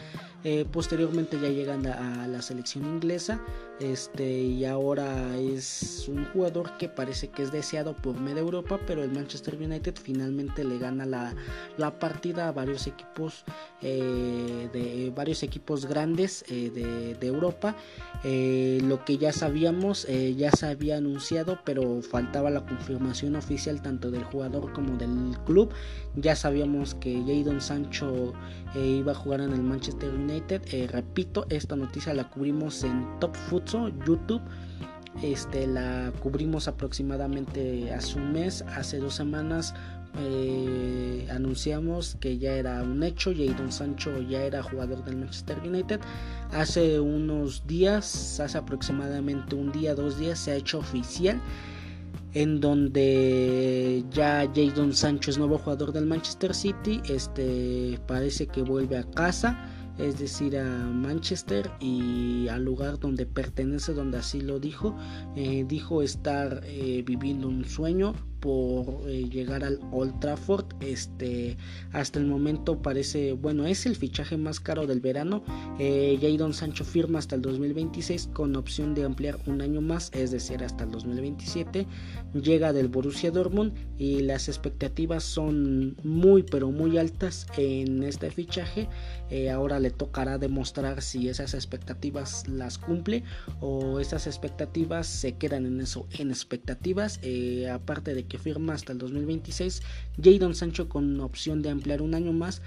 Eh, 0.45 0.65
posteriormente 0.73 1.39
ya 1.41 1.51
llegan 1.51 1.87
a, 1.87 2.27
la 2.27 2.43
selección 2.43 2.85
inglesa 2.85 3.41
este, 3.79 4.41
y 4.43 4.65
ahora 4.65 5.37
es 5.37 6.09
un 6.09 6.25
jugador 6.25 6.79
que 6.79 6.89
parece 6.89 7.29
que 7.29 7.43
es 7.43 7.53
deseado 7.53 7.95
por 7.95 8.19
media 8.19 8.41
Europa, 8.41 8.81
pero 8.87 9.05
el 9.05 9.13
Manchester 9.13 9.55
United 9.55 9.95
finalmente 10.03 10.65
le 10.65 10.79
gana 10.79 11.05
la, 11.07 11.99
partida 12.01 12.49
a 12.49 12.53
varios 12.53 12.87
equipos 12.87 13.45
de 13.83 15.13
varios 15.15 15.43
equipos 15.43 15.87
grandes 15.87 16.45
de, 16.49 17.17
de, 17.21 17.27
Europa. 17.27 17.77
lo 18.25 19.05
que 19.05 19.12
ya 19.19 19.33
sabíamos, 19.33 20.07
ya 20.37 20.51
sabían 20.53 21.07
anunciado, 21.07 21.59
pero 21.65 22.03
faltaba 22.03 22.51
la 22.51 22.65
confirmación 22.65 23.37
oficial 23.37 23.83
tanto 23.83 24.11
del 24.11 24.25
jugador 24.25 24.73
como 24.73 24.97
del 24.97 25.37
club. 25.45 25.73
Ya 26.15 26.37
sabíamos 26.37 26.95
que 26.95 27.23
Jadon 27.27 27.61
Sancho 27.61 28.33
eh, 28.75 28.99
iba 29.01 29.13
a 29.13 29.15
jugar 29.15 29.41
en 29.41 29.53
el 29.53 29.63
Manchester 29.63 30.11
United. 30.11 30.63
Eh, 30.73 30.89
repito, 30.91 31.47
esta 31.49 31.77
noticia 31.77 32.15
la 32.15 32.29
cubrimos 32.29 32.85
en 32.85 33.07
Top 33.21 33.35
Futsal 33.35 33.93
YouTube. 34.07 34.43
Este, 35.23 35.67
la 35.67 36.13
cubrimos 36.21 36.69
aproximadamente 36.69 37.93
hace 37.93 38.19
un 38.19 38.33
mes, 38.33 38.63
hace 38.63 38.99
dos 38.99 39.15
semanas 39.15 39.75
eh, 40.19 41.27
anunciamos 41.31 42.17
que 42.21 42.39
ya 42.39 42.53
era 42.53 42.83
un 42.83 43.03
hecho, 43.03 43.33
Jadon 43.35 43.73
Sancho 43.73 44.21
ya 44.23 44.43
era 44.43 44.63
jugador 44.63 45.05
del 45.05 45.17
Manchester 45.17 45.59
United. 45.65 46.01
Hace 46.53 47.01
unos 47.01 47.67
días, 47.67 48.41
hace 48.41 48.59
aproximadamente 48.59 49.55
un 49.55 49.73
día, 49.73 49.95
dos 49.95 50.19
días, 50.19 50.39
se 50.39 50.53
ha 50.53 50.57
hecho 50.57 50.79
oficial 50.79 51.41
en 52.35 52.61
donde 52.61 54.05
ya 54.11 54.51
Jadon 54.55 54.95
Sancho 54.95 55.31
es 55.31 55.39
nuevo 55.39 55.59
jugador 55.59 55.93
del 55.93 56.07
Manchester 56.07 56.55
City. 56.55 57.01
Este 57.09 57.99
parece 58.07 58.47
que 58.47 58.63
vuelve 58.63 58.99
a 58.99 59.05
casa 59.05 59.69
es 59.99 60.19
decir, 60.19 60.57
a 60.59 60.65
Manchester 60.65 61.71
y 61.81 62.49
al 62.49 62.65
lugar 62.65 62.99
donde 62.99 63.27
pertenece, 63.27 63.93
donde 63.93 64.19
así 64.19 64.41
lo 64.41 64.59
dijo. 64.59 64.97
Eh, 65.37 65.65
dijo 65.69 66.03
estar 66.03 66.63
eh, 66.65 67.03
viviendo 67.07 67.49
un 67.49 67.65
sueño, 67.65 68.15
por 68.43 69.09
eh, 69.09 69.29
llegar 69.31 69.63
al 69.63 69.79
Old 69.93 70.19
Trafford. 70.19 70.67
Este, 70.81 71.57
hasta 71.93 72.19
el 72.19 72.27
momento 72.27 72.83
parece, 72.83 73.33
bueno, 73.33 73.67
es 73.67 73.87
el 73.87 73.95
fichaje 73.95 74.37
más 74.37 74.59
caro 74.59 74.87
del 74.87 75.01
verano. 75.01 75.45
Eh, 75.79 76.19
Jadon 76.21 76.53
Sancho 76.53 76.85
firma 76.85 77.21
hasta 77.21 77.37
el 77.37 77.43
2026 77.43 78.31
con 78.33 78.57
opción 78.57 78.95
de 78.95 79.05
ampliar 79.05 79.39
un 79.47 79.63
año 79.63 79.81
más, 79.81 80.11
es 80.13 80.33
decir, 80.33 80.63
hasta 80.65 80.85
el 80.85 80.91
2027. 80.91 81.87
Llega 82.35 82.73
del 82.73 82.89
Borussia 82.89 83.31
Dortmund 83.31 83.75
y 83.97 84.23
las 84.23 84.49
expectativas 84.49 85.23
son 85.23 85.97
muy, 86.03 86.43
pero 86.43 86.73
muy 86.73 86.99
altas 86.99 87.47
en 87.57 88.03
este 88.03 88.33
fichaje. 88.33 88.89
Eh, 89.31 89.51
ahora 89.51 89.79
le 89.79 89.91
tocará 89.91 90.39
demostrar 90.39 91.01
si 91.01 91.29
esas 91.29 91.55
expectativas 91.55 92.49
las 92.49 92.77
cumple 92.77 93.23
o 93.61 94.01
esas 94.01 94.27
expectativas 94.27 95.07
se 95.07 95.37
quedan 95.37 95.65
en 95.65 95.81
eso, 95.81 96.09
en 96.19 96.31
expectativas. 96.31 97.21
aparte 97.71 98.15
de 98.15 98.25
que 98.25 98.32
que 98.33 98.39
firma 98.39 98.73
hasta 98.73 98.93
el 98.93 98.99
2026. 98.99 99.83
Jadon 100.23 100.55
Sancho 100.55 100.89
con 100.89 101.21
opción 101.21 101.61
de 101.61 101.69
ampliar 101.69 102.01
un 102.01 102.15
año 102.15 102.33
más. 102.33 102.63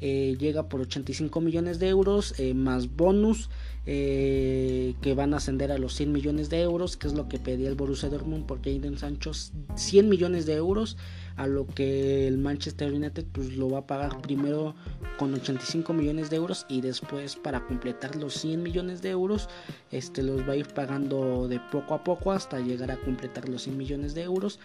Eh, 0.00 0.34
llega 0.40 0.66
por 0.70 0.80
85 0.80 1.42
millones 1.42 1.78
de 1.78 1.88
euros 1.88 2.32
eh, 2.38 2.54
más 2.54 2.96
bonus 2.96 3.50
eh, 3.84 4.94
que 5.02 5.12
van 5.12 5.34
a 5.34 5.36
ascender 5.36 5.72
a 5.72 5.76
los 5.76 5.94
100 5.94 6.10
millones 6.10 6.48
de 6.48 6.62
euros 6.62 6.96
que 6.96 7.06
es 7.06 7.12
lo 7.12 7.28
que 7.28 7.38
pedía 7.38 7.68
el 7.68 7.74
Borussia 7.74 8.08
Dortmund 8.08 8.46
por 8.46 8.62
Jadon 8.62 8.96
Sancho 8.96 9.32
100 9.34 10.08
millones 10.08 10.46
de 10.46 10.54
euros 10.54 10.96
a 11.40 11.46
lo 11.46 11.66
que 11.66 12.28
el 12.28 12.36
Manchester 12.36 12.92
United 12.92 13.24
pues 13.32 13.56
lo 13.56 13.70
va 13.70 13.78
a 13.78 13.86
pagar 13.86 14.20
primero 14.20 14.74
con 15.18 15.32
85 15.32 15.94
millones 15.94 16.28
de 16.28 16.36
euros 16.36 16.66
y 16.68 16.82
después 16.82 17.34
para 17.34 17.64
completar 17.64 18.14
los 18.16 18.34
100 18.34 18.62
millones 18.62 19.00
de 19.00 19.08
euros 19.08 19.48
este 19.90 20.22
los 20.22 20.46
va 20.46 20.52
a 20.52 20.56
ir 20.56 20.66
pagando 20.66 21.48
de 21.48 21.58
poco 21.72 21.94
a 21.94 22.04
poco 22.04 22.32
hasta 22.32 22.60
llegar 22.60 22.90
a 22.90 22.98
completar 22.98 23.48
los 23.48 23.62
100 23.62 23.78
millones 23.78 24.14
de 24.14 24.22
euros. 24.22 24.60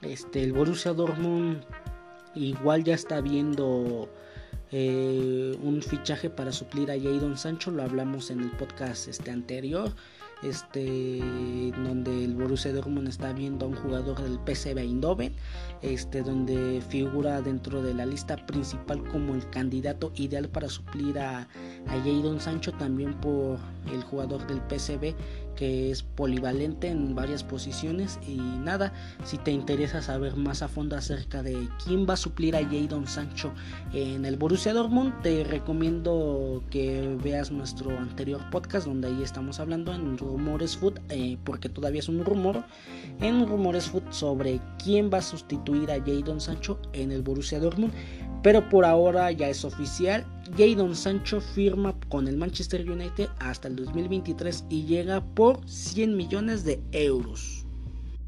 Este 0.00 0.42
el 0.42 0.54
Borussia 0.54 0.94
Dortmund 0.94 1.62
igual 2.34 2.84
ya 2.84 2.94
está 2.94 3.20
viendo 3.20 4.08
eh, 4.72 5.54
un 5.62 5.82
fichaje 5.82 6.30
para 6.30 6.52
suplir 6.52 6.90
a 6.90 6.98
Jadon 6.98 7.36
Sancho, 7.36 7.70
lo 7.70 7.82
hablamos 7.82 8.30
en 8.30 8.40
el 8.40 8.50
podcast 8.52 9.08
este 9.08 9.30
anterior, 9.30 9.92
este 10.44 11.20
donde 11.84 12.24
el 12.24 12.34
Borussia 12.34 12.72
Dortmund 12.72 13.08
está 13.08 13.32
viendo 13.32 13.66
a 13.66 13.68
un 13.68 13.76
jugador 13.76 14.20
del 14.22 14.38
PSV 14.44 14.78
Eindhoven, 14.78 15.34
este 15.82 16.22
donde 16.22 16.82
figura 16.88 17.40
dentro 17.40 17.82
de 17.82 17.94
la 17.94 18.06
lista 18.06 18.36
principal 18.46 19.02
como 19.08 19.34
el 19.34 19.48
candidato 19.50 20.12
ideal 20.16 20.48
para 20.48 20.68
suplir 20.68 21.18
a, 21.18 21.40
a 21.40 21.98
Jadon 22.04 22.40
Sancho 22.40 22.72
también 22.72 23.14
por 23.14 23.58
el 23.92 24.02
jugador 24.02 24.46
del 24.46 24.60
PSV 24.68 25.14
que 25.54 25.90
es 25.90 26.02
polivalente 26.02 26.88
en 26.88 27.14
varias 27.14 27.42
posiciones 27.44 28.18
y 28.26 28.36
nada, 28.36 28.92
si 29.24 29.38
te 29.38 29.50
interesa 29.50 30.02
saber 30.02 30.36
más 30.36 30.62
a 30.62 30.68
fondo 30.68 30.96
acerca 30.96 31.42
de 31.42 31.68
quién 31.84 32.06
va 32.08 32.14
a 32.14 32.16
suplir 32.16 32.56
a 32.56 32.64
Jadon 32.64 33.06
Sancho 33.06 33.52
en 33.92 34.24
el 34.24 34.36
Borussia 34.36 34.72
Dortmund, 34.72 35.12
te 35.22 35.44
recomiendo 35.44 36.62
que 36.70 37.16
veas 37.22 37.50
nuestro 37.50 37.96
anterior 37.98 38.40
podcast 38.50 38.86
donde 38.86 39.08
ahí 39.08 39.22
estamos 39.22 39.60
hablando 39.60 39.92
en 39.92 40.18
Rumores 40.18 40.76
Food, 40.76 41.00
eh, 41.08 41.38
porque 41.44 41.68
todavía 41.68 42.00
es 42.00 42.08
un 42.08 42.24
rumor, 42.24 42.64
en 43.20 43.46
Rumores 43.46 43.86
Food 43.86 44.04
sobre 44.10 44.60
quién 44.82 45.10
va 45.12 45.18
a 45.18 45.22
sustituir 45.22 45.90
a 45.90 46.00
Jadon 46.00 46.40
Sancho 46.40 46.78
en 46.92 47.12
el 47.12 47.22
Borussia 47.22 47.58
Dortmund. 47.58 47.92
Pero 48.44 48.68
por 48.68 48.84
ahora 48.84 49.32
ya 49.32 49.48
es 49.48 49.64
oficial. 49.64 50.22
Jadon 50.56 50.94
Sancho 50.94 51.40
firma 51.40 51.98
con 52.10 52.28
el 52.28 52.36
Manchester 52.36 52.88
United 52.88 53.30
hasta 53.40 53.68
el 53.68 53.76
2023 53.76 54.66
y 54.68 54.84
llega 54.84 55.24
por 55.34 55.66
100 55.66 56.14
millones 56.14 56.62
de 56.62 56.78
euros. 56.92 57.63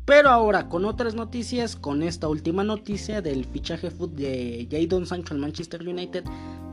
Pero 0.07 0.29
ahora 0.29 0.69
con 0.69 0.85
otras 0.85 1.17
noticias, 1.17 1.75
con 1.75 2.05
esta 2.05 2.29
última 2.29 2.63
noticia 2.63 3.21
del 3.23 3.45
fichaje 3.45 3.91
food 3.91 4.11
de 4.11 4.69
Jadon 4.71 5.05
Sancho 5.05 5.35
al 5.35 5.41
Manchester 5.41 5.83
United, 5.83 6.23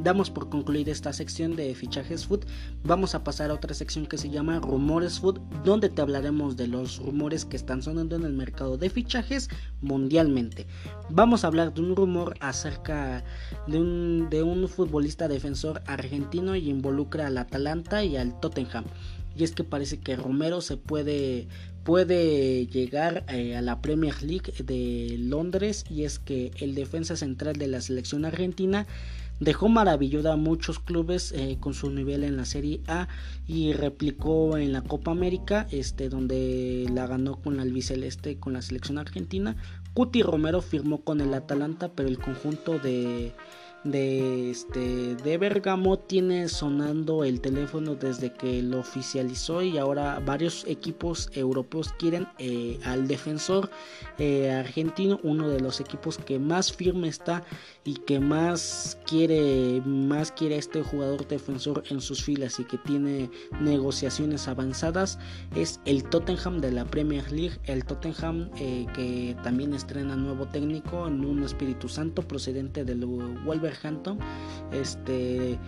damos 0.03 0.29
por 0.29 0.49
concluir 0.49 0.87
esta 0.87 1.11
sección 1.13 1.55
de 1.55 1.73
fichajes 1.73 2.27
food. 2.27 2.45
Vamos 2.83 3.15
a 3.15 3.23
pasar 3.23 3.49
a 3.49 3.55
otra 3.55 3.73
sección 3.73 4.05
que 4.05 4.19
se 4.19 4.29
llama 4.29 4.59
rumores 4.59 5.19
food, 5.19 5.39
donde 5.65 5.89
te 5.89 6.03
hablaremos 6.03 6.57
de 6.57 6.67
los 6.67 6.99
rumores 6.99 7.43
que 7.43 7.57
están 7.57 7.81
sonando 7.81 8.15
en 8.15 8.23
el 8.23 8.33
mercado 8.33 8.77
de 8.77 8.91
fichajes 8.91 9.49
mundialmente. 9.81 10.67
Vamos 11.09 11.43
a 11.43 11.47
hablar 11.47 11.73
de 11.73 11.81
un 11.81 11.95
rumor 11.95 12.35
acerca 12.39 13.23
de 13.65 13.79
un, 13.79 14.27
de 14.29 14.43
un 14.43 14.67
futbolista 14.67 15.27
defensor 15.27 15.81
argentino 15.87 16.55
y 16.55 16.69
involucra 16.69 17.25
al 17.25 17.39
Atalanta 17.39 18.03
y 18.03 18.15
al 18.15 18.39
Tottenham 18.39 18.85
y 19.35 19.43
es 19.43 19.53
que 19.53 19.63
parece 19.63 19.99
que 19.99 20.15
Romero 20.15 20.61
se 20.61 20.77
puede 20.77 21.47
puede 21.83 22.65
llegar 22.67 23.25
eh, 23.27 23.55
a 23.55 23.61
la 23.61 23.81
Premier 23.81 24.23
League 24.23 24.53
de 24.63 25.15
Londres 25.19 25.85
y 25.89 26.03
es 26.03 26.19
que 26.19 26.51
el 26.57 26.75
defensa 26.75 27.15
central 27.15 27.55
de 27.55 27.67
la 27.67 27.81
selección 27.81 28.25
argentina 28.25 28.87
dejó 29.39 29.67
maravillada 29.67 30.33
a 30.33 30.37
muchos 30.37 30.79
clubes 30.79 31.31
eh, 31.33 31.57
con 31.59 31.73
su 31.73 31.89
nivel 31.89 32.23
en 32.23 32.37
la 32.37 32.45
Serie 32.45 32.81
A 32.87 33.07
y 33.47 33.73
replicó 33.73 34.57
en 34.57 34.71
la 34.71 34.81
Copa 34.81 35.11
América 35.11 35.67
este 35.71 36.09
donde 36.09 36.87
la 36.93 37.07
ganó 37.07 37.35
con 37.35 37.57
la 37.57 37.63
albiceleste 37.63 38.37
con 38.37 38.53
la 38.53 38.61
selección 38.61 38.97
argentina. 38.97 39.55
Cuti 39.93 40.23
Romero 40.23 40.61
firmó 40.61 41.01
con 41.01 41.21
el 41.21 41.33
Atalanta 41.33 41.91
pero 41.93 42.07
el 42.07 42.17
conjunto 42.17 42.79
de 42.79 43.33
de 43.83 44.51
este 44.51 45.15
de 45.15 45.37
Bergamo 45.37 45.99
tiene 45.99 46.47
sonando 46.47 47.23
el 47.23 47.41
teléfono 47.41 47.95
desde 47.95 48.31
que 48.31 48.61
lo 48.63 48.79
oficializó 48.79 49.61
y 49.61 49.77
ahora 49.77 50.21
varios 50.25 50.65
equipos 50.67 51.29
europeos 51.33 51.93
quieren 51.99 52.27
eh, 52.37 52.79
al 52.85 53.07
defensor 53.07 53.69
eh, 54.19 54.51
argentino 54.51 55.19
uno 55.23 55.49
de 55.49 55.59
los 55.59 55.81
equipos 55.81 56.17
que 56.17 56.39
más 56.39 56.71
firme 56.71 57.09
está 57.09 57.43
y 57.83 57.95
que 57.95 58.19
más 58.19 58.97
quiere 59.05 59.81
más 59.85 60.31
quiere 60.31 60.57
este 60.57 60.81
jugador 60.81 61.27
defensor 61.27 61.83
en 61.89 61.99
sus 61.99 62.23
filas 62.23 62.59
y 62.59 62.63
que 62.63 62.77
tiene 62.77 63.29
negociaciones 63.59 64.47
avanzadas 64.47 65.19
es 65.55 65.81
el 65.85 66.03
Tottenham 66.05 66.61
de 66.61 66.71
la 66.71 66.85
Premier 66.85 67.29
League 67.31 67.59
el 67.65 67.83
Tottenham 67.83 68.49
eh, 68.57 68.85
que 68.93 69.35
también 69.43 69.73
estrena 69.73 70.15
nuevo 70.15 70.45
técnico 70.45 71.07
en 71.07 71.25
un 71.25 71.43
Espíritu 71.43 71.89
Santo 71.89 72.21
procedente 72.21 72.85
del 72.85 73.03
Wolverhampton 73.05 73.72
este, 74.71 75.59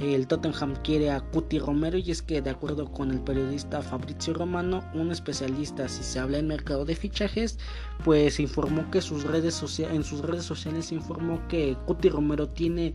el 0.00 0.26
Tottenham 0.26 0.74
quiere 0.82 1.10
a 1.10 1.20
Cuti 1.20 1.58
Romero 1.58 1.98
y 1.98 2.10
es 2.10 2.20
que 2.20 2.42
de 2.42 2.50
acuerdo 2.50 2.90
con 2.90 3.10
el 3.12 3.20
periodista 3.20 3.80
Fabrizio 3.80 4.34
Romano, 4.34 4.82
un 4.92 5.12
especialista 5.12 5.88
si 5.88 6.02
se 6.02 6.18
habla 6.18 6.38
en 6.38 6.48
mercado 6.48 6.84
de 6.84 6.96
fichajes, 6.96 7.58
pues 8.04 8.40
informó 8.40 8.90
que 8.90 9.00
sus 9.00 9.22
redes 9.22 9.62
en 9.78 10.02
sus 10.02 10.20
redes 10.20 10.44
sociales 10.44 10.90
informó 10.90 11.46
que 11.48 11.76
Cuti 11.86 12.08
Romero 12.08 12.48
tiene 12.48 12.94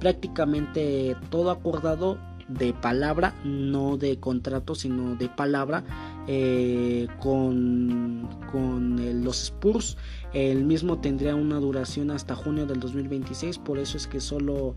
prácticamente 0.00 1.16
todo 1.30 1.50
acordado 1.50 2.18
de 2.48 2.72
palabra, 2.72 3.34
no 3.44 3.96
de 3.96 4.18
contrato, 4.18 4.74
sino 4.74 5.14
de 5.14 5.28
palabra 5.28 5.84
eh, 6.32 7.08
con, 7.18 8.28
con 8.52 9.24
los 9.24 9.42
Spurs. 9.42 9.96
El 10.32 10.64
mismo 10.64 11.00
tendría 11.00 11.34
una 11.34 11.58
duración 11.58 12.12
hasta 12.12 12.36
junio 12.36 12.66
del 12.66 12.78
2026, 12.78 13.58
por 13.58 13.80
eso 13.80 13.96
es 13.96 14.06
que 14.06 14.20
solo 14.20 14.76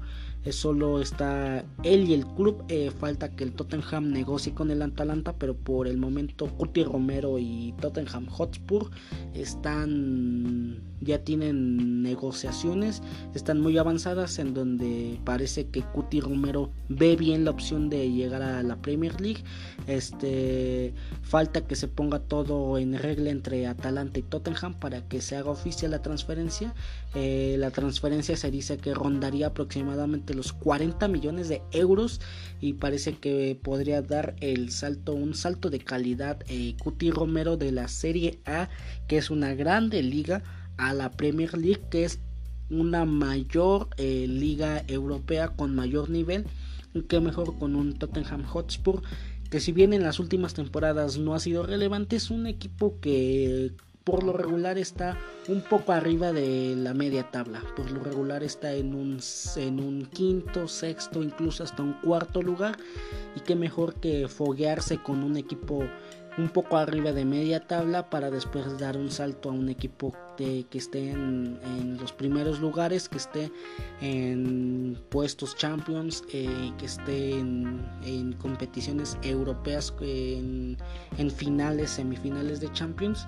solo 0.52 1.00
está 1.00 1.64
él 1.84 2.10
y 2.10 2.16
el 2.16 2.26
club. 2.26 2.66
Eh, 2.70 2.90
falta 2.90 3.30
que 3.30 3.44
el 3.44 3.54
Tottenham 3.54 4.10
negocie 4.10 4.56
con 4.56 4.72
el 4.72 4.82
Atalanta, 4.82 5.34
pero 5.38 5.56
por 5.56 5.88
el 5.88 5.98
momento 5.98 6.48
Cuti 6.48 6.84
Romero 6.84 7.38
y 7.38 7.76
Tottenham 7.80 8.26
Hotspur 8.26 8.90
están 9.36 10.82
ya 11.04 11.24
tienen 11.24 12.02
negociaciones, 12.02 13.02
están 13.34 13.62
muy 13.62 13.78
avanzadas 13.78 14.40
en 14.40 14.54
donde 14.54 15.20
parece 15.24 15.68
que 15.68 15.82
Cuti 15.82 16.20
Romero 16.20 16.72
ve 16.90 17.16
bien 17.16 17.46
la 17.46 17.52
opción 17.52 17.90
de 17.90 18.12
llegar 18.12 18.42
a 18.42 18.64
la 18.64 18.82
Premier 18.82 19.20
League. 19.20 19.44
Este 19.88 20.94
falta 21.22 21.66
que 21.68 21.76
se 21.76 21.88
ponga 21.88 22.20
todo 22.20 22.78
en 22.78 22.98
regla 22.98 23.30
entre 23.30 23.68
Atalanta 23.68 24.20
y 24.20 24.24
Tottenham 24.24 24.80
para 24.80 25.08
que 25.08 25.22
se 25.22 25.36
haga 25.36 25.52
oficial 25.52 25.92
la 25.92 26.02
transferencia. 26.02 26.74
Eh, 27.16 27.56
la 27.60 27.72
transferencia 27.72 28.36
se 28.36 28.52
dice 28.52 28.78
que 28.78 28.94
rondaría 28.94 29.48
aproximadamente 29.48 30.34
los 30.34 30.54
40 30.54 31.08
millones 31.08 31.50
de 31.50 31.62
euros 31.72 32.22
y 32.60 32.74
parece 32.74 33.18
que 33.18 33.60
podría 33.62 34.02
dar 34.02 34.36
el 34.40 34.72
salto, 34.72 35.14
un 35.14 35.36
salto 35.36 35.70
de 35.70 35.80
calidad 35.80 36.40
eh, 36.48 36.76
Cuti 36.82 37.12
Romero 37.12 37.58
de 37.58 37.72
la 37.72 37.88
Serie 37.88 38.40
A, 38.46 38.70
que 39.08 39.18
es 39.18 39.30
una 39.30 39.54
grande 39.54 40.02
liga, 40.02 40.44
a 40.78 40.94
la 40.94 41.12
Premier 41.12 41.58
League, 41.58 41.84
que 41.90 42.06
es 42.06 42.20
una 42.70 43.06
mayor 43.06 43.90
eh, 43.98 44.26
liga 44.28 44.84
europea 44.88 45.50
con 45.50 45.76
mayor 45.76 46.10
nivel 46.10 46.46
y 46.94 47.04
que 47.04 47.20
mejor 47.20 47.58
con 47.60 47.76
un 47.76 47.94
Tottenham 47.94 48.44
Hotspur 48.44 49.02
que 49.50 49.60
si 49.60 49.72
bien 49.72 49.94
en 49.94 50.02
las 50.02 50.20
últimas 50.20 50.54
temporadas 50.54 51.18
no 51.20 51.36
ha 51.36 51.40
sido 51.40 51.64
relevante 51.64 52.16
es 52.16 52.32
un 52.32 52.48
equipo 52.48 53.00
que 53.00 53.74
por 54.04 54.24
lo 54.24 54.34
regular 54.34 54.78
está 54.78 55.18
un 55.48 55.62
poco 55.62 55.94
arriba 55.94 56.34
de 56.34 56.76
la 56.76 56.94
media 56.94 57.32
tabla. 57.32 57.64
Por 57.76 57.90
lo 57.92 58.04
regular 58.04 58.44
está 58.44 58.74
en 58.74 58.94
un, 58.94 59.20
en 59.56 59.80
un 59.80 60.06
quinto, 60.08 60.68
sexto, 60.68 61.24
incluso 61.24 61.64
hasta 61.64 61.84
un 61.84 61.94
cuarto 61.94 62.42
lugar. 62.42 62.78
Y 63.36 63.40
qué 63.42 63.56
mejor 63.56 63.96
que 63.96 64.28
foguearse 64.28 64.98
con 64.98 65.24
un 65.24 65.38
equipo 65.38 65.86
un 66.38 66.50
poco 66.50 66.78
arriba 66.78 67.12
de 67.12 67.26
media 67.26 67.60
tabla 67.60 68.10
para 68.10 68.32
después 68.32 68.78
dar 68.80 68.98
un 68.98 69.12
salto 69.12 69.50
a 69.50 69.52
un 69.52 69.70
equipo 69.70 70.14
que 70.38 70.66
esté 70.72 71.12
en, 71.12 71.98
los 72.00 72.12
primeros 72.12 72.60
lugares, 72.60 73.08
que 73.08 73.18
esté 73.18 73.52
en 74.02 74.98
puestos 75.10 75.56
champions, 75.56 76.24
eh, 76.34 76.72
que 76.78 76.86
esté 76.86 77.34
en, 77.34 78.36
competiciones 78.42 79.18
europeas, 79.22 79.94
en, 80.02 80.78
en 81.18 81.32
finales, 81.32 81.92
semifinales 81.92 82.60
de 82.60 82.72
champions 82.72 83.28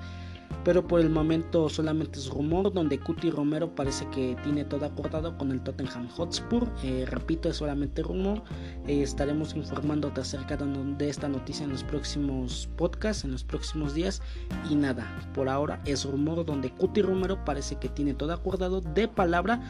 pero 0.65 0.87
por 0.87 0.99
el 0.99 1.11
momento 1.11 1.69
solamente 1.69 2.19
es 2.19 2.27
rumor 2.27 2.73
donde 2.73 2.99
Cuti 2.99 3.29
Romero 3.29 3.73
parece 3.75 4.07
que 4.09 4.35
tiene 4.43 4.65
todo 4.65 4.85
acordado 4.85 5.37
con 5.37 5.51
el 5.51 5.61
Tottenham 5.61 6.09
Hotspur. 6.09 6.67
Eh, 6.83 7.05
repito, 7.07 7.49
es 7.49 7.57
solamente 7.57 8.01
rumor. 8.01 8.41
Eh, 8.87 9.03
estaremos 9.03 9.55
informándote 9.55 10.21
acerca 10.21 10.57
de, 10.57 11.07
esta 11.07 11.29
noticia 11.29 11.65
en 11.65 11.71
los 11.71 11.83
próximos 11.83 12.67
podcasts, 12.77 13.23
en 13.23 13.31
los 13.31 13.43
próximos 13.43 13.93
días. 13.93 14.23
Y 14.69 14.75
nada, 14.75 15.05
por 15.35 15.49
ahora 15.49 15.81
es 15.85 16.03
rumor 16.03 16.43
donde 16.43 16.71
Cuti 16.71 17.03
Romero 17.03 17.45
parece 17.45 17.75
que 17.75 17.89
tiene 17.89 18.15
todo 18.15 18.33
acordado 18.33 18.81
de 18.81 19.07
palabra 19.07 19.61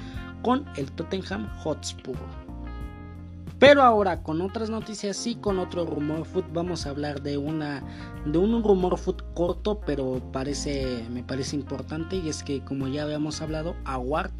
con 0.44 0.66
el 0.78 0.92
Tottenham 0.94 1.50
Hotspur. 1.58 2.16
Pero 3.58 3.84
ahora 3.84 4.22
con 4.22 4.42
otras 4.42 4.70
noticias 4.70 5.26
y 5.28 5.36
con 5.36 5.60
otro 5.60 5.86
rumor 5.86 6.26
food 6.26 6.44
vamos 6.52 6.86
a 6.86 6.90
hablar 6.90 7.22
de 7.22 7.38
una 7.38 7.84
de 8.26 8.38
un 8.38 8.62
rumor 8.62 8.98
food 8.98 9.24
corto, 9.34 9.80
pero 9.86 10.22
parece 10.34 11.06
me 11.10 11.24
parece 11.24 11.56
importante 11.56 12.18
y 12.18 12.28
es 12.28 12.44
que 12.44 12.62
como 12.66 12.90
ya 12.90 13.04
habíamos 13.04 13.42
hablado, 13.42 13.76
Award 13.86 14.32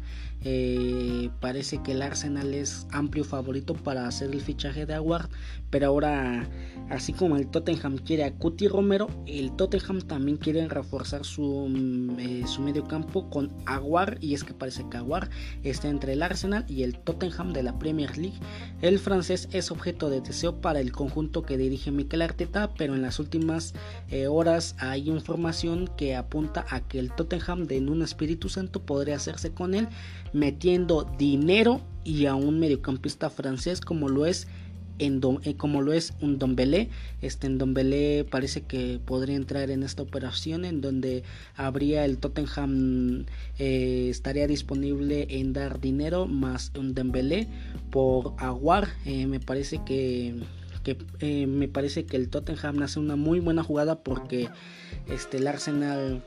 eh, 0.42 1.30
parece 1.40 1.82
que 1.82 1.92
el 1.92 2.02
Arsenal 2.02 2.54
es 2.54 2.86
amplio 2.92 3.24
favorito 3.24 3.74
para 3.74 4.06
hacer 4.06 4.30
el 4.30 4.40
fichaje 4.40 4.86
de 4.86 4.94
Aguard, 4.94 5.28
pero 5.70 5.86
ahora, 5.86 6.48
así 6.90 7.12
como 7.12 7.36
el 7.36 7.48
Tottenham 7.48 7.98
quiere 7.98 8.24
a 8.24 8.32
Cuti 8.32 8.68
Romero, 8.68 9.08
el 9.26 9.56
Tottenham 9.56 10.02
también 10.02 10.36
quiere 10.36 10.68
reforzar 10.68 11.24
su, 11.24 11.68
mm, 11.68 12.20
eh, 12.20 12.44
su 12.46 12.62
medio 12.62 12.84
campo 12.84 13.28
con 13.30 13.50
Aguard, 13.66 14.18
y 14.22 14.34
es 14.34 14.44
que 14.44 14.54
parece 14.54 14.86
que 14.88 14.98
Aguard 14.98 15.30
está 15.64 15.88
entre 15.88 16.12
el 16.12 16.22
Arsenal 16.22 16.64
y 16.68 16.82
el 16.82 16.98
Tottenham 16.98 17.52
de 17.52 17.62
la 17.62 17.78
Premier 17.78 18.16
League. 18.16 18.38
El 18.82 18.98
francés 18.98 19.48
es 19.52 19.70
objeto 19.70 20.10
de 20.10 20.20
deseo 20.20 20.60
para 20.60 20.80
el 20.80 20.92
conjunto 20.92 21.42
que 21.42 21.56
dirige 21.56 21.90
Mikel 21.90 22.22
Arteta, 22.22 22.74
pero 22.74 22.94
en 22.94 23.02
las 23.02 23.18
últimas 23.18 23.74
eh, 24.10 24.26
horas 24.26 24.76
hay 24.78 25.08
información 25.08 25.90
que 25.96 26.14
apunta 26.14 26.66
a 26.68 26.80
que 26.80 26.98
el 26.98 27.10
Tottenham 27.10 27.66
de 27.66 27.80
un 27.90 28.02
Espíritu 28.02 28.48
Santo 28.48 28.82
podría 28.82 29.16
hacerse 29.16 29.52
con 29.52 29.74
él 29.74 29.88
metiendo 30.32 31.10
dinero 31.18 31.80
y 32.04 32.26
a 32.26 32.34
un 32.34 32.60
mediocampista 32.60 33.30
francés 33.30 33.80
como 33.80 34.08
lo 34.08 34.26
es 34.26 34.46
en 34.98 35.20
eh, 35.42 35.56
como 35.56 35.82
lo 35.82 35.92
es 35.92 36.14
un 36.20 36.38
Dombele. 36.38 36.88
Este 37.20 37.46
en 37.46 37.58
Dombele 37.58 38.24
parece 38.24 38.62
que 38.62 39.00
podría 39.04 39.36
entrar 39.36 39.70
en 39.70 39.82
esta 39.82 40.02
operación 40.02 40.64
en 40.64 40.80
donde 40.80 41.22
habría 41.56 42.04
el 42.04 42.18
Tottenham 42.18 43.26
eh, 43.58 44.08
estaría 44.10 44.46
disponible 44.46 45.26
en 45.30 45.52
dar 45.52 45.80
dinero 45.80 46.26
más 46.26 46.72
un 46.78 46.94
Dembélé 46.94 47.48
por 47.90 48.34
Aguar. 48.38 48.88
Eh, 49.04 49.26
me 49.26 49.40
parece 49.40 49.80
que 49.84 50.34
que 50.84 51.46
me 51.48 51.66
parece 51.66 52.06
que 52.06 52.16
el 52.16 52.28
Tottenham 52.28 52.80
hace 52.80 53.00
una 53.00 53.16
muy 53.16 53.40
buena 53.40 53.64
jugada 53.64 54.04
porque 54.04 54.48
este 55.08 55.38
el 55.38 55.48
Arsenal 55.48 56.22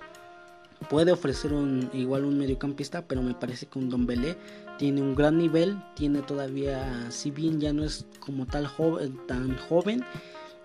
puede 0.89 1.11
ofrecer 1.11 1.53
un 1.53 1.89
igual 1.93 2.25
un 2.25 2.37
mediocampista, 2.37 3.05
pero 3.07 3.21
me 3.21 3.33
parece 3.33 3.65
que 3.65 3.79
un 3.79 3.89
Don 3.89 4.05
Belé 4.05 4.37
tiene 4.77 5.01
un 5.01 5.15
gran 5.15 5.37
nivel, 5.37 5.81
tiene 5.95 6.21
todavía, 6.21 7.11
si 7.11 7.31
bien 7.31 7.59
ya 7.59 7.73
no 7.73 7.83
es 7.83 8.05
como 8.19 8.45
tal 8.45 8.67
joven, 8.67 9.19
tan 9.27 9.57
joven, 9.57 10.03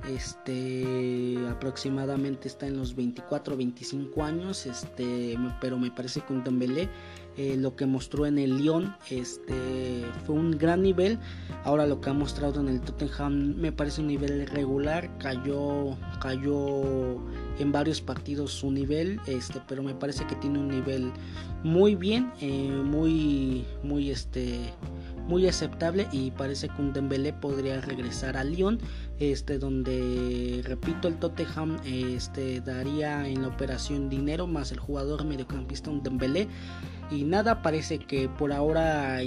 este 0.09 1.39
aproximadamente 1.49 2.49
está 2.49 2.67
en 2.67 2.77
los 2.77 2.95
24 2.95 3.57
25 3.57 4.23
años 4.23 4.67
este 4.67 5.39
pero 5.61 5.79
me 5.79 5.91
parece 5.91 6.21
que 6.21 6.33
un 6.33 6.45
Dembélé 6.45 6.89
eh, 7.37 7.57
lo 7.59 7.75
que 7.75 7.87
mostró 7.87 8.27
en 8.27 8.39
el 8.39 8.59
Lyon 8.59 8.95
este 9.11 10.05
fue 10.25 10.35
un 10.37 10.53
gran 10.53 10.83
nivel. 10.83 11.19
Ahora 11.65 11.87
lo 11.87 12.01
que 12.01 12.11
ha 12.11 12.13
mostrado 12.13 12.61
en 12.61 12.69
el 12.69 12.81
Tottenham 12.81 13.55
me 13.57 13.73
parece 13.73 14.01
un 14.01 14.09
nivel 14.09 14.47
regular 14.47 15.11
cayó 15.19 15.97
cayó 16.21 17.17
en 17.59 17.73
varios 17.73 18.01
partidos 18.01 18.53
su 18.53 18.71
nivel 18.71 19.21
este 19.27 19.61
pero 19.67 19.83
me 19.83 19.95
parece 19.95 20.27
que 20.27 20.35
tiene 20.37 20.59
un 20.59 20.69
nivel 20.69 21.13
muy 21.63 21.95
bien 21.95 22.33
eh, 22.41 22.69
muy 22.85 23.65
muy 23.83 24.11
este 24.11 24.59
muy 25.27 25.49
aceptable 25.49 26.07
y 26.13 26.31
parece 26.33 26.69
que 26.69 26.83
un 26.83 26.93
Dembélé 26.93 27.33
podría 27.33 27.81
regresar 27.81 28.37
a 28.37 28.45
Lyon 28.45 28.79
este 29.19 29.59
donde 29.59 30.63
repito 30.65 31.09
el 31.09 31.17
Tottenham 31.17 31.79
este 31.85 32.61
daría 32.61 33.27
en 33.27 33.43
la 33.43 33.49
operación 33.49 34.09
dinero 34.09 34.47
más 34.47 34.73
el 34.73 34.81
jugador 34.81 35.25
mediocampista 35.25 35.91
un 35.91 36.03
Dembélé 36.03 36.49
y 37.11 37.25
nada 37.25 37.63
parece 37.63 37.99
que 37.99 38.29
por 38.29 38.53
ahora 38.53 39.21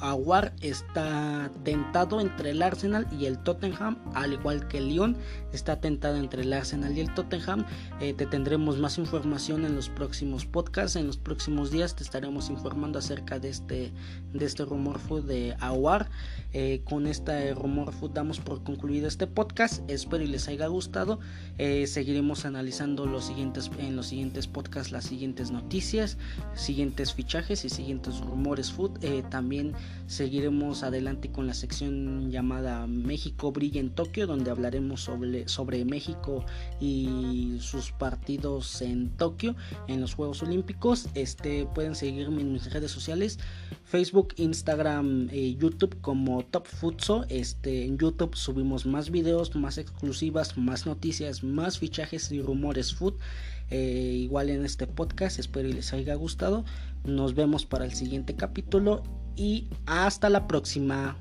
Aguar 0.00 0.52
está 0.60 1.50
tentado 1.64 2.20
entre 2.20 2.50
el 2.50 2.62
Arsenal 2.62 3.06
y 3.18 3.26
el 3.26 3.38
Tottenham 3.38 3.98
al 4.14 4.32
igual 4.32 4.68
que 4.68 4.80
Lyon 4.80 5.16
está 5.52 5.80
tentado 5.80 6.16
entre 6.16 6.42
el 6.42 6.52
Arsenal 6.52 6.96
y 6.96 7.00
el 7.00 7.12
Tottenham. 7.14 7.64
Eh, 8.00 8.12
te 8.12 8.26
tendremos 8.26 8.78
más 8.78 8.98
información 8.98 9.64
en 9.64 9.74
los 9.74 9.88
próximos 9.88 10.46
podcasts 10.46 10.96
en 10.96 11.06
los 11.06 11.16
próximos 11.16 11.70
días 11.70 11.96
te 11.96 12.02
estaremos 12.02 12.50
informando 12.50 12.98
acerca 12.98 13.38
de 13.38 13.48
este 13.48 13.92
de 14.32 14.44
este 14.44 14.64
rumor 14.64 14.98
food 14.98 15.24
de 15.24 15.56
Aguar. 15.60 16.08
Eh, 16.52 16.80
con 16.84 17.06
este 17.06 17.54
rumor 17.54 17.92
food 17.92 18.12
damos 18.12 18.40
por 18.40 18.62
concluido 18.62 19.08
este 19.08 19.26
podcast. 19.26 19.82
Espero 19.90 20.22
y 20.22 20.26
les 20.26 20.48
haya 20.48 20.66
gustado. 20.66 21.18
Eh, 21.58 21.86
seguiremos 21.86 22.44
analizando 22.44 23.06
los 23.06 23.24
siguientes 23.24 23.70
en 23.78 23.96
los 23.96 24.06
siguientes 24.06 24.46
podcasts 24.46 24.92
las 24.92 25.04
siguientes 25.04 25.50
noticias 25.50 26.18
siguientes 26.54 27.15
fichajes 27.16 27.64
y 27.64 27.70
siguientes 27.70 28.20
rumores 28.20 28.70
food. 28.70 29.02
Eh, 29.02 29.24
también 29.30 29.72
seguiremos 30.06 30.82
adelante 30.82 31.30
con 31.32 31.46
la 31.46 31.54
sección 31.54 32.30
llamada 32.30 32.86
México 32.86 33.52
brilla 33.52 33.80
en 33.80 33.90
Tokio, 33.90 34.26
donde 34.26 34.50
hablaremos 34.50 35.00
sobre, 35.00 35.48
sobre 35.48 35.84
México 35.86 36.44
y 36.78 37.56
sus 37.60 37.90
partidos 37.90 38.82
en 38.82 39.08
Tokio 39.08 39.56
en 39.88 40.02
los 40.02 40.14
Juegos 40.14 40.42
Olímpicos. 40.42 41.08
Este 41.14 41.66
pueden 41.74 41.94
seguirme 41.94 42.42
en 42.42 42.52
mis 42.52 42.70
redes 42.70 42.90
sociales, 42.90 43.38
Facebook, 43.84 44.34
Instagram, 44.36 45.28
eh, 45.32 45.56
YouTube 45.58 45.98
como 46.02 46.44
Top 46.44 46.66
Futso. 46.66 47.24
Este 47.30 47.86
en 47.86 47.96
YouTube 47.96 48.36
subimos 48.36 48.84
más 48.84 49.10
videos, 49.10 49.56
más 49.56 49.78
exclusivas, 49.78 50.58
más 50.58 50.84
noticias, 50.84 51.42
más 51.42 51.78
fichajes 51.78 52.30
y 52.30 52.42
rumores 52.42 52.94
food. 52.94 53.14
Eh, 53.70 54.18
igual 54.20 54.50
en 54.50 54.64
este 54.64 54.86
podcast. 54.86 55.38
Espero 55.38 55.68
y 55.68 55.72
les 55.72 55.92
haya 55.92 56.14
gustado. 56.14 56.64
Nos 57.06 57.34
vemos 57.34 57.64
para 57.66 57.84
el 57.84 57.92
siguiente 57.92 58.34
capítulo 58.34 59.02
y 59.36 59.68
hasta 59.86 60.28
la 60.28 60.46
próxima. 60.46 61.16